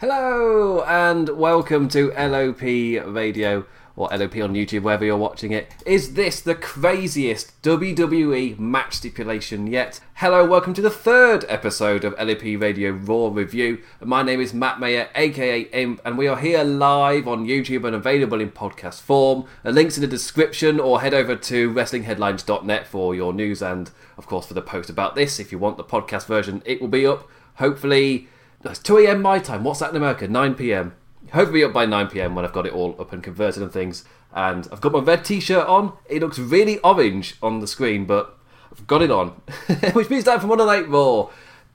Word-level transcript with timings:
Hello 0.00 0.82
and 0.84 1.28
welcome 1.28 1.86
to 1.90 2.10
LOP 2.12 2.62
Radio 2.62 3.66
or 3.96 4.08
LOP 4.08 4.36
on 4.36 4.54
YouTube, 4.54 4.80
wherever 4.80 5.04
you're 5.04 5.18
watching 5.18 5.52
it. 5.52 5.70
Is 5.84 6.14
this 6.14 6.40
the 6.40 6.54
craziest 6.54 7.60
WWE 7.60 8.58
match 8.58 8.94
stipulation 8.94 9.66
yet? 9.66 10.00
Hello, 10.14 10.46
welcome 10.46 10.72
to 10.72 10.80
the 10.80 10.88
third 10.88 11.44
episode 11.50 12.02
of 12.04 12.14
LOP 12.18 12.40
Radio 12.40 12.92
Raw 12.92 13.28
Review. 13.28 13.82
My 14.02 14.22
name 14.22 14.40
is 14.40 14.54
Matt 14.54 14.80
Mayer, 14.80 15.10
aka 15.14 15.60
Imp, 15.60 16.00
and 16.02 16.16
we 16.16 16.26
are 16.26 16.38
here 16.38 16.64
live 16.64 17.28
on 17.28 17.44
YouTube 17.44 17.86
and 17.86 17.94
available 17.94 18.40
in 18.40 18.52
podcast 18.52 19.02
form. 19.02 19.44
A 19.64 19.70
link's 19.70 19.98
in 19.98 20.00
the 20.00 20.06
description, 20.06 20.80
or 20.80 21.02
head 21.02 21.12
over 21.12 21.36
to 21.36 21.70
WrestlingHeadlines.net 21.74 22.86
for 22.86 23.14
your 23.14 23.34
news 23.34 23.60
and, 23.60 23.90
of 24.16 24.26
course, 24.26 24.46
for 24.46 24.54
the 24.54 24.62
post 24.62 24.88
about 24.88 25.14
this. 25.14 25.38
If 25.38 25.52
you 25.52 25.58
want 25.58 25.76
the 25.76 25.84
podcast 25.84 26.24
version, 26.24 26.62
it 26.64 26.80
will 26.80 26.88
be 26.88 27.06
up. 27.06 27.28
Hopefully, 27.56 28.28
it's 28.64 28.78
2 28.80 28.98
a.m. 28.98 29.22
my 29.22 29.38
time. 29.38 29.64
What's 29.64 29.80
that 29.80 29.90
in 29.90 29.96
America? 29.96 30.28
9 30.28 30.54
p.m. 30.54 30.94
Hopefully 31.32 31.64
up 31.64 31.72
by 31.72 31.86
9 31.86 32.08
p.m. 32.08 32.34
when 32.34 32.44
I've 32.44 32.52
got 32.52 32.66
it 32.66 32.72
all 32.72 32.94
up 33.00 33.12
and 33.12 33.22
converted 33.22 33.62
and 33.62 33.72
things. 33.72 34.04
And 34.34 34.68
I've 34.70 34.80
got 34.80 34.92
my 34.92 35.00
red 35.00 35.24
t-shirt 35.24 35.66
on. 35.66 35.92
It 36.08 36.20
looks 36.20 36.38
really 36.38 36.78
orange 36.80 37.36
on 37.42 37.60
the 37.60 37.66
screen, 37.66 38.04
but 38.04 38.36
I've 38.70 38.86
got 38.86 39.02
it 39.02 39.10
on, 39.10 39.28
which 39.92 40.10
means 40.10 40.24
time 40.24 40.40
for 40.40 40.46
Monday 40.46 40.66
Night 40.66 40.88
Raw. 40.88 41.30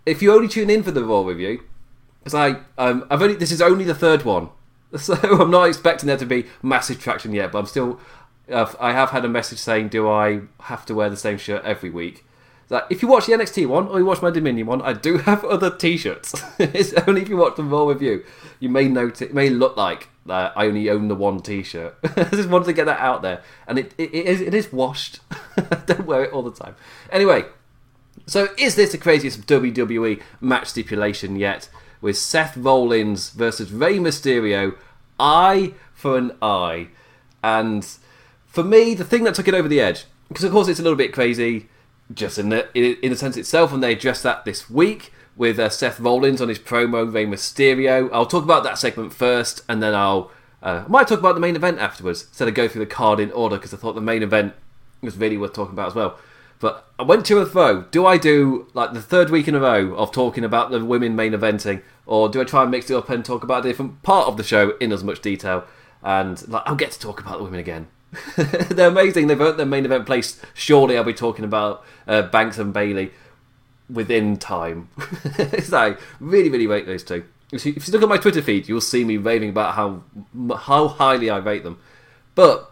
If 0.06 0.22
you 0.22 0.34
only 0.34 0.48
tune 0.48 0.70
in 0.70 0.84
for 0.84 0.92
the 0.92 1.04
Raw 1.04 1.24
review, 1.24 1.64
because 2.20 2.34
I, 2.34 2.62
um, 2.78 3.06
I've 3.10 3.22
only 3.22 3.36
this 3.36 3.52
is 3.52 3.62
only 3.62 3.84
the 3.84 3.96
third 3.96 4.24
one, 4.24 4.50
so 4.98 5.16
I'm 5.16 5.52
not 5.52 5.68
expecting 5.68 6.08
there 6.08 6.18
to 6.18 6.26
be 6.26 6.46
massive 6.62 7.00
traction 7.00 7.34
yet. 7.34 7.52
But 7.52 7.60
I'm 7.60 7.66
still, 7.66 8.00
I've, 8.52 8.76
I 8.80 8.94
have 8.94 9.10
had 9.10 9.26
a 9.26 9.30
message 9.30 9.60
saying, 9.60 9.90
do 9.90 10.10
I 10.10 10.42
have 10.62 10.86
to 10.86 10.96
wear 10.96 11.10
the 11.10 11.18
same 11.18 11.38
shirt 11.38 11.64
every 11.66 11.90
week? 11.90 12.25
If 12.90 13.02
you 13.02 13.08
watch 13.08 13.28
the 13.28 13.34
NXT 13.34 13.68
one 13.68 13.88
or 13.88 14.00
you 14.00 14.06
watch 14.06 14.22
my 14.22 14.32
Dominion 14.32 14.68
one, 14.68 14.82
I 14.82 14.94
do 14.94 15.18
have 15.30 15.44
other 15.46 15.76
T-shirts. 15.76 16.34
it's 16.60 16.94
only 17.08 17.22
if 17.22 17.30
you 17.30 17.38
watch 17.38 17.56
them 17.56 17.70
Raw 17.70 17.86
with 17.86 18.02
you 18.02 18.24
you 18.60 18.70
may 18.70 18.88
notice. 18.88 19.22
It 19.22 19.34
may 19.34 19.50
look 19.50 19.78
like 19.78 20.10
uh, 20.30 20.52
I 20.56 20.68
only 20.68 20.90
own 20.90 21.08
the 21.08 21.16
one 21.16 21.40
T-shirt. 21.40 21.96
I 22.04 22.24
just 22.26 22.50
wanted 22.50 22.66
to 22.66 22.74
get 22.74 22.86
that 22.86 23.00
out 23.00 23.22
there, 23.22 23.44
and 23.68 23.80
it 23.80 23.94
it, 23.98 24.14
it, 24.14 24.26
is, 24.26 24.42
it 24.42 24.54
is 24.54 24.72
washed. 24.72 25.20
Don't 25.86 26.06
wear 26.06 26.24
it 26.24 26.34
all 26.34 26.44
the 26.44 26.52
time. 26.52 26.76
Anyway, 27.12 27.46
so 28.26 28.50
is 28.58 28.76
this 28.76 28.92
the 28.92 28.98
craziest 28.98 29.46
WWE 29.48 30.22
match 30.42 30.68
stipulation 30.68 31.36
yet? 31.36 31.70
With 32.02 32.18
Seth 32.18 32.56
Rollins 32.58 33.30
versus 33.32 33.72
Rey 33.72 33.98
Mysterio, 33.98 34.78
eye 35.20 35.74
for 35.94 36.18
an 36.18 36.34
eye, 36.42 36.90
and 37.44 37.88
for 38.46 38.64
me, 38.64 38.94
the 38.94 39.06
thing 39.06 39.24
that 39.24 39.36
took 39.36 39.48
it 39.48 39.54
over 39.54 39.68
the 39.68 39.82
edge, 39.82 40.06
because 40.28 40.44
of 40.44 40.52
course 40.52 40.68
it's 40.68 40.80
a 40.80 40.84
little 40.84 40.98
bit 40.98 41.14
crazy 41.14 41.68
just 42.14 42.38
in 42.38 42.50
the 42.50 42.68
in, 42.74 43.10
the 43.10 43.18
sense 43.18 43.38
itself, 43.38 43.74
and 43.74 43.82
they 43.82 43.94
addressed 43.94 44.24
that 44.24 44.46
this 44.46 44.70
week 44.70 45.12
with 45.36 45.60
uh, 45.60 45.70
Seth 45.70 46.00
Rollins 46.00 46.42
on 46.42 46.50
his 46.50 46.60
promo, 46.60 47.12
Rey 47.12 47.26
Mysterio. 47.26 48.10
I'll 48.14 48.26
talk 48.26 48.44
about 48.44 48.64
that 48.64 48.78
segment 48.78 49.14
first, 49.14 49.64
and 49.68 49.82
then 49.82 49.96
I'll 49.96 50.32
uh, 50.62 50.84
I 50.86 50.88
might 50.88 51.08
talk 51.08 51.20
about 51.20 51.36
the 51.36 51.42
main 51.42 51.56
event 51.56 51.80
afterwards 51.80 52.24
instead 52.24 52.48
of 52.48 52.54
go 52.54 52.68
through 52.68 52.86
the 52.86 52.92
card 52.92 53.20
in 53.20 53.32
order 53.32 53.58
because 53.58 53.74
I 53.74 53.78
thought 53.78 53.94
the 53.94 54.02
main 54.02 54.24
event 54.24 54.54
was 55.02 55.18
really 55.18 55.38
worth 55.38 55.54
talking 55.54 55.74
about 55.74 55.88
as 55.88 55.96
well. 55.96 56.18
But 56.60 56.88
I 56.98 57.04
went 57.04 57.26
to 57.28 57.40
a 57.40 57.46
fro. 57.46 57.84
Do 57.92 58.06
I 58.06 58.18
do 58.18 58.68
like 58.74 58.94
the 58.94 59.02
third 59.02 59.30
week 59.30 59.48
in 59.48 59.56
a 59.56 59.60
row 59.60 59.94
of 59.96 60.12
talking 60.12 60.44
about 60.44 60.72
the 60.72 60.84
women 60.84 61.16
main 61.16 61.34
eventing, 61.34 61.82
or 62.06 62.30
do 62.30 62.42
I 62.42 62.46
try 62.46 62.62
and 62.62 62.72
mix 62.72 62.90
it 62.90 62.96
up 62.96 63.10
and 63.10 63.26
talk 63.26 63.44
about 63.44 63.66
a 63.66 63.70
different 63.70 64.02
part 64.04 64.28
of 64.28 64.38
the 64.38 64.44
show 64.44 64.78
in 64.78 64.92
as 64.92 65.04
much 65.04 65.22
detail? 65.22 65.66
And 66.02 66.48
like, 66.48 66.64
I'll 66.66 66.76
get 66.76 66.92
to 66.92 67.00
talk 67.00 67.20
about 67.20 67.38
the 67.38 67.44
women 67.44 67.60
again. 67.60 67.88
They're 68.70 68.90
amazing. 68.90 69.28
They've 69.28 69.40
earned 69.40 69.60
their 69.60 69.66
main 69.66 69.86
event 69.86 70.06
place. 70.06 70.42
Surely 70.54 70.98
I'll 70.98 71.04
be 71.04 71.14
talking 71.14 71.46
about 71.46 71.84
uh, 72.08 72.24
Banks 72.24 72.58
and 72.58 72.74
Bayley 72.74 73.12
within 73.90 74.38
time. 74.38 74.90
like 75.70 76.00
really, 76.20 76.50
really 76.50 76.68
rate 76.68 76.86
those 76.86 77.04
two. 77.04 77.24
If 77.52 77.66
you, 77.66 77.74
if 77.76 77.88
you 77.88 77.92
look 77.94 78.02
at 78.02 78.10
my 78.10 78.18
Twitter 78.18 78.42
feed, 78.42 78.68
you'll 78.68 78.82
see 78.82 79.06
me 79.06 79.18
raving 79.18 79.50
about 79.50 79.76
how 79.76 80.04
how 80.58 80.88
highly 80.88 81.30
I 81.30 81.38
rate 81.38 81.64
them. 81.64 81.80
But 82.34 82.72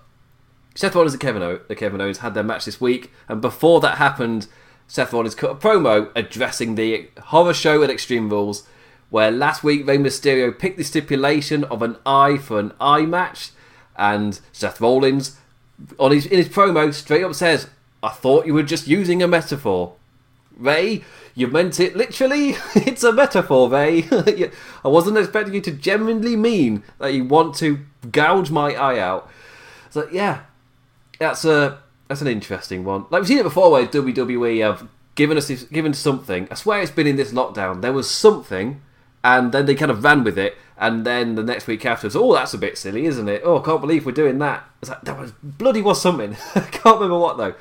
Seth 0.76 0.96
Rollins 0.96 1.14
and 1.14 1.22
Kevin, 1.22 1.44
o- 1.44 1.60
Kevin 1.76 2.02
Owens 2.02 2.20
had 2.20 2.34
their 2.34 2.44
match 2.44 2.66
this 2.66 2.82
week, 2.82 3.12
and 3.30 3.42
before 3.42 3.80
that 3.82 3.98
happened, 3.98 4.48
Seth 4.88 5.14
Rollins 5.14 5.36
cut 5.36 5.52
a 5.52 5.56
promo 5.56 6.12
addressing 6.16 6.76
the 6.76 7.10
horror 7.26 7.54
show 7.54 7.84
at 7.84 7.90
Extreme 7.90 8.30
Rules, 8.30 8.68
where 9.10 9.32
last 9.32 9.64
week 9.64 9.88
Rey 9.88 9.98
Mysterio 9.98 10.58
picked 10.58 10.78
the 10.78 10.84
stipulation 10.84 11.64
of 11.66 11.82
an 11.82 11.98
eye 12.06 12.38
for 12.38 12.60
an 12.60 12.74
eye 12.82 13.06
match, 13.06 13.52
and 13.96 14.40
Seth 14.52 14.82
Rollins, 14.82 15.38
on 16.00 16.12
his 16.12 16.26
in 16.26 16.38
his 16.38 16.50
promo, 16.50 16.94
straight 16.94 17.24
up 17.24 17.34
says, 17.36 17.68
"I 18.02 18.10
thought 18.10 18.46
you 18.46 18.54
were 18.54 18.64
just 18.64 18.88
using 18.88 19.22
a 19.22 19.28
metaphor." 19.28 19.94
Rey, 20.56 21.04
you 21.36 21.48
meant 21.48 21.80
it 21.80 21.96
literally. 21.96 22.56
it's 22.76 23.04
a 23.04 23.12
metaphor, 23.12 23.70
Rey. 23.70 24.08
I 24.12 24.88
wasn't 24.88 25.18
expecting 25.18 25.54
you 25.54 25.62
to 25.62 25.72
genuinely 25.72 26.36
mean 26.36 26.84
that 27.00 27.14
you 27.14 27.26
want 27.26 27.56
to 27.56 27.80
gouge 28.12 28.52
my 28.52 28.74
eye 28.74 29.00
out. 29.00 29.30
So 29.90 30.08
yeah, 30.12 30.42
that's 31.20 31.46
a 31.46 31.80
that's 32.08 32.22
an 32.22 32.28
interesting 32.28 32.84
one. 32.84 33.06
Like 33.10 33.22
we've 33.22 33.28
seen 33.28 33.40
it 33.40 33.44
before, 33.44 33.72
where 33.72 33.86
WWE 33.88 34.62
have 34.64 34.88
given 35.16 35.38
us 35.38 35.50
given 35.50 35.94
something. 35.94 36.48
I 36.52 36.56
swear 36.56 36.82
it's 36.82 36.92
been 36.92 37.08
in 37.08 37.16
this 37.16 37.32
lockdown. 37.32 37.82
There 37.82 37.94
was 37.94 38.10
something, 38.10 38.82
and 39.24 39.52
then 39.52 39.66
they 39.66 39.76
kind 39.76 39.92
of 39.92 40.04
ran 40.04 40.24
with 40.24 40.38
it. 40.38 40.58
And 40.78 41.06
then 41.06 41.36
the 41.36 41.44
next 41.44 41.68
week 41.68 41.86
after, 41.86 42.10
oh, 42.16 42.34
that's 42.34 42.54
a 42.54 42.58
bit 42.58 42.78
silly, 42.78 43.06
isn't 43.06 43.30
it? 43.30 43.42
Oh, 43.46 43.62
I 43.62 43.66
can't 43.66 43.82
believe 43.82 44.06
we're 44.06 44.12
doing 44.12 44.40
that. 44.40 44.68
It's 44.82 44.90
like 44.90 45.02
that 45.02 45.20
was 45.20 45.32
bloody 45.44 45.82
was 45.82 46.02
something. 46.02 46.36
I 46.56 46.62
can't 46.62 46.96
remember 46.96 47.20
what 47.20 47.38
though. 47.38 47.56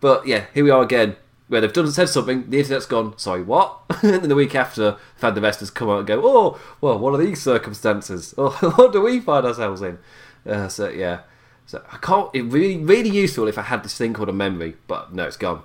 But 0.00 0.26
yeah, 0.26 0.44
here 0.54 0.64
we 0.64 0.70
are 0.70 0.82
again 0.82 1.16
where 1.48 1.62
they've 1.62 1.72
done 1.72 1.86
and 1.86 1.94
said 1.94 2.08
something, 2.10 2.48
the 2.50 2.58
internet's 2.58 2.86
gone, 2.86 3.16
sorry, 3.18 3.42
what? 3.42 3.80
and 4.02 4.22
then 4.22 4.28
the 4.28 4.34
week 4.34 4.54
after, 4.54 4.92
the 4.92 4.98
fan 5.16 5.34
investors 5.34 5.70
come 5.70 5.88
out 5.88 6.00
and 6.00 6.06
go, 6.06 6.20
oh, 6.22 6.60
well, 6.80 6.98
what 6.98 7.14
are 7.14 7.24
these 7.24 7.42
circumstances? 7.42 8.34
Oh, 8.36 8.50
what 8.76 8.92
do 8.92 9.00
we 9.00 9.18
find 9.20 9.46
ourselves 9.46 9.80
in? 9.80 9.98
Uh, 10.46 10.68
so 10.68 10.88
yeah, 10.90 11.20
so 11.66 11.82
I 11.90 11.96
can't. 11.96 12.30
It 12.34 12.42
really, 12.42 12.76
really 12.76 13.10
useful 13.10 13.48
if 13.48 13.58
I 13.58 13.62
had 13.62 13.82
this 13.82 13.96
thing 13.96 14.12
called 14.12 14.28
a 14.28 14.32
memory, 14.32 14.76
but 14.86 15.12
no, 15.12 15.24
it's 15.24 15.36
gone. 15.36 15.62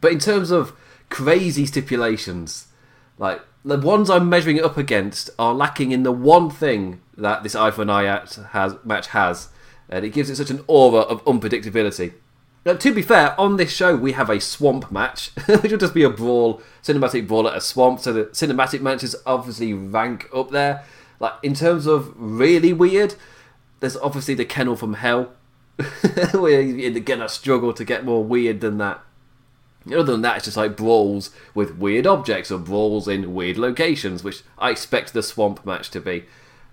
But 0.00 0.12
in 0.12 0.18
terms 0.18 0.50
of 0.50 0.72
crazy 1.10 1.66
stipulations, 1.66 2.68
like 3.18 3.40
the 3.64 3.78
ones 3.78 4.08
I'm 4.08 4.28
measuring 4.28 4.56
it 4.56 4.64
up 4.64 4.76
against 4.76 5.30
are 5.38 5.54
lacking 5.54 5.92
in 5.92 6.02
the 6.02 6.12
one 6.12 6.50
thing 6.50 7.00
that 7.16 7.42
this 7.42 7.52
for 7.52 7.82
an 7.82 7.88
has 7.88 8.76
match 8.84 9.08
has, 9.08 9.48
and 9.88 10.04
it 10.04 10.10
gives 10.10 10.30
it 10.30 10.36
such 10.36 10.50
an 10.50 10.64
aura 10.66 11.00
of 11.00 11.24
unpredictability. 11.24 12.12
Now, 12.64 12.74
to 12.74 12.92
be 12.92 13.02
fair, 13.02 13.38
on 13.40 13.56
this 13.56 13.72
show 13.72 13.96
we 13.96 14.12
have 14.12 14.30
a 14.30 14.40
swamp 14.40 14.92
match, 14.92 15.30
which 15.46 15.72
will 15.72 15.78
just 15.78 15.94
be 15.94 16.02
a 16.02 16.10
brawl, 16.10 16.60
cinematic 16.82 17.26
brawl 17.26 17.48
at 17.48 17.56
a 17.56 17.60
swamp. 17.60 18.00
So 18.00 18.12
the 18.12 18.24
cinematic 18.26 18.80
matches 18.80 19.16
obviously 19.26 19.72
rank 19.72 20.28
up 20.34 20.50
there. 20.50 20.84
Like 21.20 21.34
in 21.42 21.54
terms 21.54 21.86
of 21.86 22.12
really 22.16 22.72
weird, 22.72 23.14
there's 23.80 23.96
obviously 23.96 24.34
the 24.34 24.44
kennel 24.44 24.76
from 24.76 24.94
hell, 24.94 25.32
you're 26.22 27.00
gonna 27.00 27.28
struggle 27.28 27.72
to 27.72 27.84
get 27.84 28.04
more 28.04 28.22
weird 28.24 28.60
than 28.60 28.78
that. 28.78 29.00
Other 29.86 30.12
than 30.12 30.22
that, 30.22 30.36
it's 30.36 30.44
just 30.46 30.56
like 30.56 30.76
brawls 30.76 31.30
with 31.54 31.76
weird 31.76 32.06
objects 32.06 32.50
or 32.50 32.58
brawls 32.58 33.08
in 33.08 33.34
weird 33.34 33.56
locations, 33.56 34.22
which 34.22 34.42
I 34.58 34.70
expect 34.70 35.12
the 35.12 35.22
swamp 35.22 35.64
match 35.64 35.90
to 35.90 36.00
be. 36.00 36.24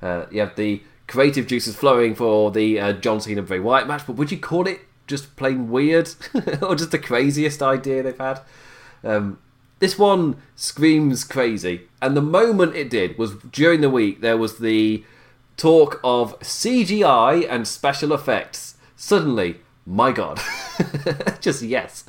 Uh, 0.02 0.26
you 0.32 0.42
have 0.42 0.56
the 0.56 0.84
creative 1.08 1.48
juices 1.48 1.76
flowing 1.76 2.16
for 2.16 2.52
the 2.52 2.80
uh, 2.80 2.94
John 2.94 3.22
Cena 3.22 3.42
Bray 3.42 3.60
Wyatt 3.60 3.88
match, 3.88 4.04
but 4.06 4.16
would 4.18 4.32
you 4.32 4.40
call 4.40 4.68
it 4.68 4.82
just 5.08 5.36
plain 5.36 5.70
weird 5.70 6.10
or 6.62 6.76
just 6.76 6.92
the 6.92 7.00
craziest 7.00 7.62
idea 7.62 8.04
they've 8.04 8.18
had. 8.18 8.42
Um, 9.04 9.40
this 9.80 10.00
one 10.00 10.38
screams 10.56 11.24
crazy, 11.24 11.82
and 12.02 12.16
the 12.16 12.22
moment 12.22 12.76
it 12.76 12.90
did 12.90 13.18
was 13.18 13.36
during 13.52 13.82
the 13.82 13.90
week. 13.90 14.22
There 14.22 14.38
was 14.38 14.58
the 14.58 15.04
talk 15.58 16.00
of 16.04 16.40
CGI 16.40 17.48
and 17.50 17.68
special 17.68 18.14
effects. 18.14 18.78
Suddenly, 18.96 19.58
my 19.86 20.12
God, 20.12 20.40
just 21.42 21.62
yes. 21.62 22.06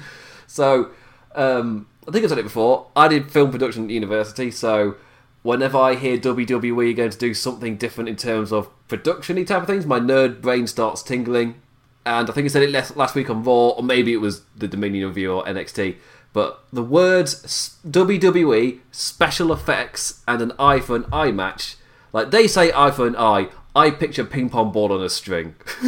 So 0.56 0.90
um, 1.34 1.86
I 2.08 2.10
think 2.10 2.24
I've 2.24 2.30
said 2.30 2.38
it 2.38 2.44
before. 2.44 2.88
I 2.96 3.08
did 3.08 3.30
film 3.30 3.50
production 3.50 3.84
at 3.84 3.90
university, 3.90 4.50
so 4.50 4.96
whenever 5.42 5.78
I 5.78 5.94
hear 5.94 6.18
WWE 6.18 6.96
going 6.96 7.10
to 7.10 7.18
do 7.18 7.32
something 7.34 7.76
different 7.76 8.08
in 8.08 8.16
terms 8.16 8.52
of 8.52 8.68
production 8.88 9.44
type 9.44 9.62
of 9.62 9.68
things, 9.68 9.86
my 9.86 10.00
nerd 10.00 10.40
brain 10.40 10.66
starts 10.66 11.02
tingling 11.02 11.60
and 12.06 12.30
I 12.30 12.32
think 12.32 12.44
I 12.44 12.48
said 12.48 12.62
it 12.62 12.96
last 12.96 13.16
week 13.16 13.28
on 13.28 13.42
Raw, 13.42 13.70
or 13.70 13.82
maybe 13.82 14.12
it 14.12 14.20
was 14.20 14.42
the 14.56 14.68
Dominion 14.68 15.08
review 15.08 15.32
or 15.32 15.44
NXT. 15.44 15.96
But 16.32 16.62
the 16.72 16.82
words 16.82 17.78
WWE, 17.84 18.78
special 18.92 19.52
effects, 19.52 20.22
and 20.28 20.40
an 20.40 20.52
eye 20.56 20.78
for 20.78 20.94
an 20.94 21.06
eye 21.12 21.32
match, 21.32 21.76
like 22.12 22.30
they 22.30 22.46
say 22.46 22.70
eye 22.72 22.92
for 22.92 23.08
an 23.08 23.16
eye, 23.16 23.48
I 23.74 23.90
picture 23.90 24.24
ping 24.24 24.50
pong 24.50 24.70
ball 24.70 24.92
on 24.92 25.02
a 25.02 25.10
string. 25.10 25.56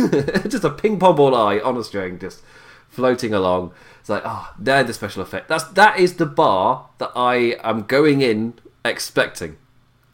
just 0.48 0.64
a 0.64 0.70
ping 0.70 0.98
pong 0.98 1.14
ball 1.14 1.36
eye 1.36 1.60
on 1.60 1.76
a 1.76 1.84
string, 1.84 2.18
just 2.18 2.42
floating 2.88 3.32
along. 3.32 3.72
It's 4.08 4.10
like, 4.10 4.22
oh, 4.24 4.54
they're 4.58 4.84
the 4.84 4.94
special 4.94 5.20
effect. 5.20 5.48
That's 5.48 5.64
that 5.64 6.00
is 6.00 6.14
the 6.14 6.24
bar 6.24 6.88
that 6.96 7.12
I 7.14 7.58
am 7.62 7.82
going 7.82 8.22
in 8.22 8.54
expecting. 8.82 9.58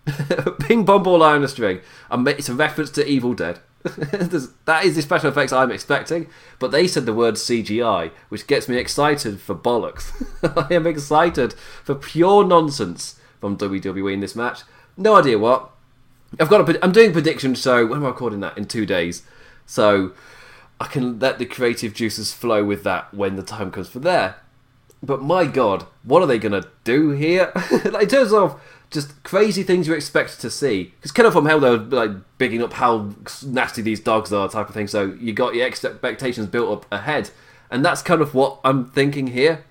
ping 0.58 0.84
pong 0.84 1.04
ball 1.04 1.22
eye 1.22 1.36
on 1.36 1.44
a 1.44 1.48
string. 1.48 1.78
It's 2.10 2.48
a 2.48 2.54
reference 2.54 2.90
to 2.90 3.06
Evil 3.06 3.34
Dead. 3.34 3.60
that 3.84 4.80
is 4.82 4.96
the 4.96 5.02
special 5.02 5.28
effects 5.28 5.52
I'm 5.52 5.70
expecting, 5.70 6.26
but 6.58 6.72
they 6.72 6.88
said 6.88 7.06
the 7.06 7.12
word 7.12 7.34
CGI, 7.34 8.10
which 8.30 8.48
gets 8.48 8.68
me 8.68 8.78
excited 8.78 9.40
for 9.40 9.54
bollocks. 9.54 10.10
I 10.70 10.74
am 10.74 10.88
excited 10.88 11.52
for 11.84 11.94
pure 11.94 12.44
nonsense 12.44 13.20
from 13.40 13.56
WWE 13.56 14.12
in 14.12 14.18
this 14.18 14.34
match. 14.34 14.62
No 14.96 15.14
idea 15.14 15.38
what. 15.38 15.70
I've 16.40 16.50
got 16.50 16.68
a. 16.68 16.84
I'm 16.84 16.90
doing 16.90 17.12
prediction 17.12 17.54
So 17.54 17.86
when 17.86 17.98
am 17.98 18.06
I 18.06 18.08
recording 18.08 18.40
that? 18.40 18.58
In 18.58 18.64
two 18.64 18.86
days. 18.86 19.22
So 19.66 20.14
I 20.80 20.86
can 20.86 21.18
let 21.18 21.38
the 21.38 21.46
creative 21.46 21.94
juices 21.94 22.32
flow 22.32 22.64
with 22.64 22.82
that 22.84 23.12
when 23.14 23.36
the 23.36 23.42
time 23.42 23.70
comes 23.70 23.88
for 23.88 24.00
there. 24.00 24.36
But 25.02 25.22
my 25.22 25.46
god, 25.46 25.86
what 26.02 26.22
are 26.22 26.26
they 26.26 26.38
gonna 26.38 26.64
do 26.82 27.10
here? 27.10 27.52
like, 27.84 28.04
in 28.04 28.08
terms 28.08 28.32
of 28.32 28.60
just 28.94 29.22
crazy 29.24 29.62
things 29.62 29.86
you 29.86 29.92
expect 29.92 30.40
to 30.40 30.48
see. 30.48 30.94
Because 30.96 31.10
Kennel 31.10 31.32
from 31.32 31.46
Hell, 31.46 31.60
they're 31.60 31.76
like 31.76 32.12
bigging 32.38 32.62
up 32.62 32.74
how 32.74 33.10
nasty 33.44 33.82
these 33.82 34.00
dogs 34.00 34.32
are, 34.32 34.48
type 34.48 34.68
of 34.68 34.74
thing. 34.74 34.86
So 34.86 35.16
you 35.18 35.32
got 35.32 35.54
your 35.54 35.66
expectations 35.66 36.46
built 36.46 36.70
up 36.70 36.92
ahead, 36.92 37.30
and 37.70 37.84
that's 37.84 38.02
kind 38.02 38.22
of 38.22 38.34
what 38.34 38.60
I'm 38.64 38.86
thinking 38.86 39.28
here, 39.28 39.64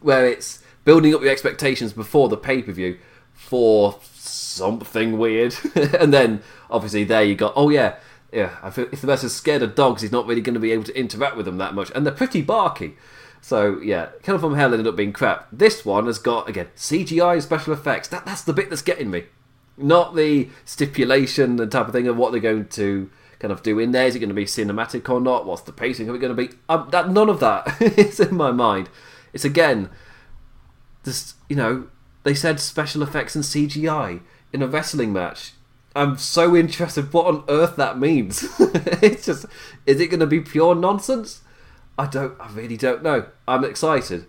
where 0.00 0.26
it's 0.26 0.62
building 0.84 1.14
up 1.14 1.22
your 1.22 1.30
expectations 1.30 1.92
before 1.92 2.28
the 2.28 2.36
pay 2.36 2.62
per 2.62 2.72
view 2.72 2.98
for 3.32 3.98
something 4.14 5.18
weird, 5.18 5.54
and 5.74 6.12
then 6.12 6.42
obviously 6.70 7.04
there 7.04 7.24
you 7.24 7.34
got 7.34 7.54
oh 7.56 7.70
yeah. 7.70 7.96
Yeah, 8.32 8.56
if 8.64 9.00
the 9.00 9.06
person's 9.06 9.34
scared 9.34 9.62
of 9.62 9.74
dogs, 9.74 10.02
he's 10.02 10.12
not 10.12 10.26
really 10.26 10.40
going 10.40 10.54
to 10.54 10.60
be 10.60 10.72
able 10.72 10.84
to 10.84 10.98
interact 10.98 11.36
with 11.36 11.46
them 11.46 11.58
that 11.58 11.74
much, 11.74 11.90
and 11.94 12.04
they're 12.04 12.12
pretty 12.12 12.42
barky. 12.42 12.96
So 13.40 13.80
yeah, 13.80 14.08
Killer 14.22 14.40
from 14.40 14.56
Hell 14.56 14.72
ended 14.72 14.88
up 14.88 14.96
being 14.96 15.12
crap. 15.12 15.46
This 15.52 15.84
one 15.84 16.06
has 16.06 16.18
got 16.18 16.48
again 16.48 16.68
CGI 16.76 17.34
and 17.34 17.42
special 17.42 17.72
effects. 17.72 18.08
That 18.08 18.26
that's 18.26 18.42
the 18.42 18.52
bit 18.52 18.70
that's 18.70 18.82
getting 18.82 19.10
me, 19.10 19.24
not 19.76 20.16
the 20.16 20.48
stipulation 20.64 21.60
and 21.60 21.70
type 21.70 21.86
of 21.86 21.92
thing 21.92 22.08
of 22.08 22.16
what 22.16 22.32
they're 22.32 22.40
going 22.40 22.66
to 22.66 23.08
kind 23.38 23.52
of 23.52 23.62
do 23.62 23.78
in 23.78 23.92
there. 23.92 24.06
Is 24.06 24.16
it 24.16 24.18
going 24.18 24.30
to 24.30 24.34
be 24.34 24.46
cinematic 24.46 25.08
or 25.08 25.20
not? 25.20 25.46
What's 25.46 25.62
the 25.62 25.72
pacing 25.72 26.08
of 26.08 26.14
it 26.16 26.18
going 26.18 26.34
to 26.34 26.46
be? 26.48 26.54
Um, 26.68 26.88
that 26.90 27.10
none 27.10 27.28
of 27.28 27.38
that 27.40 27.80
is 27.80 28.18
in 28.18 28.34
my 28.34 28.50
mind. 28.50 28.88
It's 29.32 29.44
again, 29.44 29.90
just 31.04 31.36
you 31.48 31.54
know, 31.54 31.88
they 32.24 32.34
said 32.34 32.58
special 32.58 33.02
effects 33.02 33.36
and 33.36 33.44
CGI 33.44 34.22
in 34.52 34.62
a 34.62 34.66
wrestling 34.66 35.12
match. 35.12 35.52
I'm 35.96 36.18
so 36.18 36.54
interested 36.54 37.12
what 37.12 37.26
on 37.26 37.44
earth 37.48 37.76
that 37.76 37.98
means. 37.98 38.46
it's 38.60 39.24
just, 39.26 39.46
is 39.86 39.98
it 39.98 40.08
going 40.08 40.20
to 40.20 40.26
be 40.26 40.40
pure 40.40 40.74
nonsense? 40.74 41.40
I 41.98 42.06
don't. 42.06 42.38
I 42.38 42.50
really 42.50 42.76
don't 42.76 43.02
know. 43.02 43.26
I'm 43.48 43.64
excited. 43.64 44.26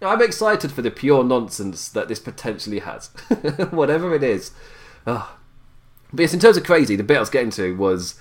I'm 0.00 0.22
excited 0.22 0.70
for 0.70 0.82
the 0.82 0.90
pure 0.90 1.24
nonsense 1.24 1.88
that 1.90 2.08
this 2.08 2.20
potentially 2.20 2.78
has, 2.78 3.08
whatever 3.70 4.14
it 4.14 4.22
is. 4.22 4.52
Ah. 5.06 5.36
But 6.12 6.22
yes, 6.22 6.34
in 6.34 6.40
terms 6.40 6.56
of 6.56 6.64
crazy, 6.64 6.96
the 6.96 7.02
bit 7.02 7.16
I 7.16 7.20
was 7.20 7.30
getting 7.30 7.50
to 7.50 7.76
was 7.76 8.18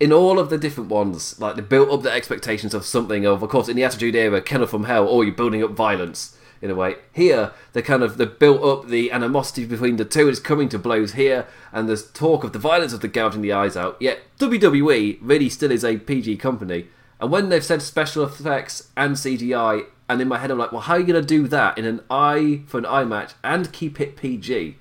in 0.00 0.12
all 0.12 0.38
of 0.38 0.50
the 0.50 0.58
different 0.58 0.90
ones, 0.90 1.38
like 1.40 1.56
they 1.56 1.62
built 1.62 1.90
up 1.90 2.02
the 2.02 2.10
expectations 2.10 2.74
of 2.74 2.84
something. 2.84 3.24
Of, 3.26 3.42
of 3.42 3.50
course, 3.50 3.68
in 3.68 3.76
the 3.76 3.84
Attitude 3.84 4.16
Era, 4.16 4.40
Kennel 4.40 4.66
from 4.66 4.84
Hell, 4.84 5.06
or 5.06 5.22
you're 5.22 5.34
building 5.34 5.62
up 5.62 5.72
violence 5.72 6.35
in 6.62 6.70
a 6.70 6.74
way. 6.74 6.96
Here, 7.12 7.52
they 7.72 7.82
kind 7.82 8.02
of 8.02 8.16
they 8.16 8.26
built 8.26 8.62
up 8.62 8.88
the 8.88 9.10
animosity 9.10 9.64
between 9.64 9.96
the 9.96 10.04
two. 10.04 10.28
It's 10.28 10.40
coming 10.40 10.68
to 10.70 10.78
blows 10.78 11.12
here, 11.12 11.46
and 11.72 11.88
there's 11.88 12.10
talk 12.10 12.44
of 12.44 12.52
the 12.52 12.58
violence 12.58 12.92
of 12.92 13.00
the 13.00 13.08
gouging 13.08 13.42
the 13.42 13.52
eyes 13.52 13.76
out. 13.76 13.96
Yet 14.00 14.20
WWE 14.38 15.18
really 15.20 15.48
still 15.48 15.70
is 15.70 15.84
a 15.84 15.98
PG 15.98 16.36
company. 16.38 16.86
And 17.20 17.30
when 17.30 17.48
they've 17.48 17.64
said 17.64 17.82
special 17.82 18.24
effects 18.24 18.90
and 18.96 19.16
CGI, 19.16 19.86
and 20.08 20.20
in 20.20 20.28
my 20.28 20.38
head 20.38 20.50
I'm 20.50 20.58
like, 20.58 20.72
well, 20.72 20.82
how 20.82 20.94
are 20.94 21.00
you 21.00 21.06
going 21.06 21.20
to 21.20 21.26
do 21.26 21.48
that 21.48 21.78
in 21.78 21.84
an 21.84 22.00
eye 22.10 22.62
for 22.66 22.78
an 22.78 22.86
eye 22.86 23.04
match 23.04 23.32
and 23.42 23.72
keep 23.72 24.00
it 24.00 24.16
PG? 24.16 24.76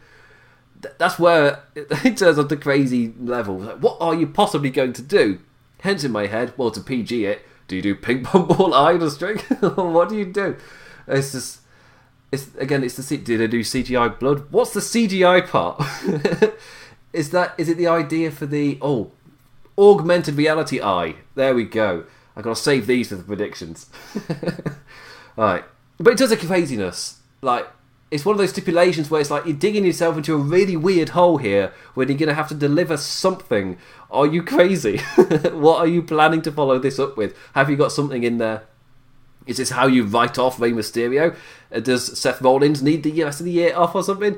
That's 0.98 1.18
where, 1.18 1.64
in 2.04 2.16
terms 2.16 2.38
of 2.38 2.50
the 2.50 2.58
crazy 2.58 3.14
level, 3.20 3.60
what 3.60 3.98
are 4.00 4.14
you 4.14 4.28
possibly 4.28 4.70
going 4.70 4.94
to 4.94 5.02
do? 5.02 5.40
Hence, 5.80 6.04
in 6.04 6.12
my 6.12 6.28
head, 6.28 6.54
well, 6.58 6.72
to 6.72 6.82
PG 6.82 7.26
it, 7.26 7.42
do 7.68 7.76
you 7.76 7.82
do 7.82 7.96
ping 7.96 8.24
pong 8.24 8.48
ball 8.48 8.74
eye 8.74 9.08
string? 9.08 9.38
what 9.60 10.10
do 10.10 10.18
you 10.18 10.26
do? 10.26 10.58
It's 11.08 11.32
just, 11.32 11.62
it's 12.36 12.56
again, 12.58 12.84
it's 12.84 12.96
the 12.96 13.04
C- 13.04 13.18
do 13.18 13.38
they 13.38 13.48
do 13.48 13.62
CGI 13.62 14.20
blood? 14.20 14.52
What's 14.52 14.74
the 14.74 14.80
CGI 14.80 15.48
part? 15.48 15.82
is 17.14 17.32
that 17.32 17.56
is 17.58 17.70
it 17.70 17.78
the 17.78 17.88
idea 17.88 18.32
for 18.32 18.46
the 18.46 18.78
oh 18.82 19.12
augmented 19.78 20.36
reality 20.36 20.82
eye? 20.82 21.16
There 21.34 21.56
we 21.56 21.66
go. 21.66 22.06
I 22.36 22.42
gotta 22.42 22.56
save 22.56 22.86
these 22.86 23.10
for 23.10 23.16
the 23.16 23.24
predictions. 23.24 23.90
right, 25.38 25.64
but 25.98 26.12
in 26.12 26.18
terms 26.18 26.32
a 26.32 26.38
craziness, 26.38 27.22
like 27.42 27.68
it's 28.12 28.24
one 28.24 28.34
of 28.34 28.38
those 28.38 28.52
stipulations 28.52 29.10
where 29.10 29.20
it's 29.20 29.32
like 29.32 29.46
you're 29.46 29.56
digging 29.56 29.86
yourself 29.86 30.16
into 30.16 30.34
a 30.36 30.38
really 30.38 30.78
weird 30.78 31.10
hole 31.10 31.38
here 31.38 31.74
when 31.96 32.08
you're 32.08 32.18
gonna 32.18 32.34
have 32.34 32.50
to 32.50 32.56
deliver 32.56 32.98
something. 32.98 33.78
Are 34.12 34.28
you 34.28 34.44
crazy? 34.44 34.98
what 35.52 35.80
are 35.80 35.88
you 35.88 36.04
planning 36.04 36.42
to 36.44 36.52
follow 36.52 36.78
this 36.80 37.00
up 37.00 37.18
with? 37.18 37.36
Have 37.54 37.70
you 37.70 37.76
got 37.76 37.92
something 37.92 38.24
in 38.24 38.38
there? 38.38 38.64
Is 39.46 39.58
this 39.58 39.72
how 39.72 39.88
you 39.88 40.04
write 40.04 40.38
off 40.38 40.60
Rey 40.60 40.72
Mysterio? 40.72 41.36
Uh, 41.72 41.80
Does 41.80 42.18
Seth 42.18 42.42
Rollins 42.42 42.82
need 42.82 43.04
the 43.04 43.24
rest 43.24 43.40
of 43.40 43.46
the 43.46 43.52
year 43.52 43.76
off 43.76 43.96
or 43.96 44.04
something? 44.04 44.38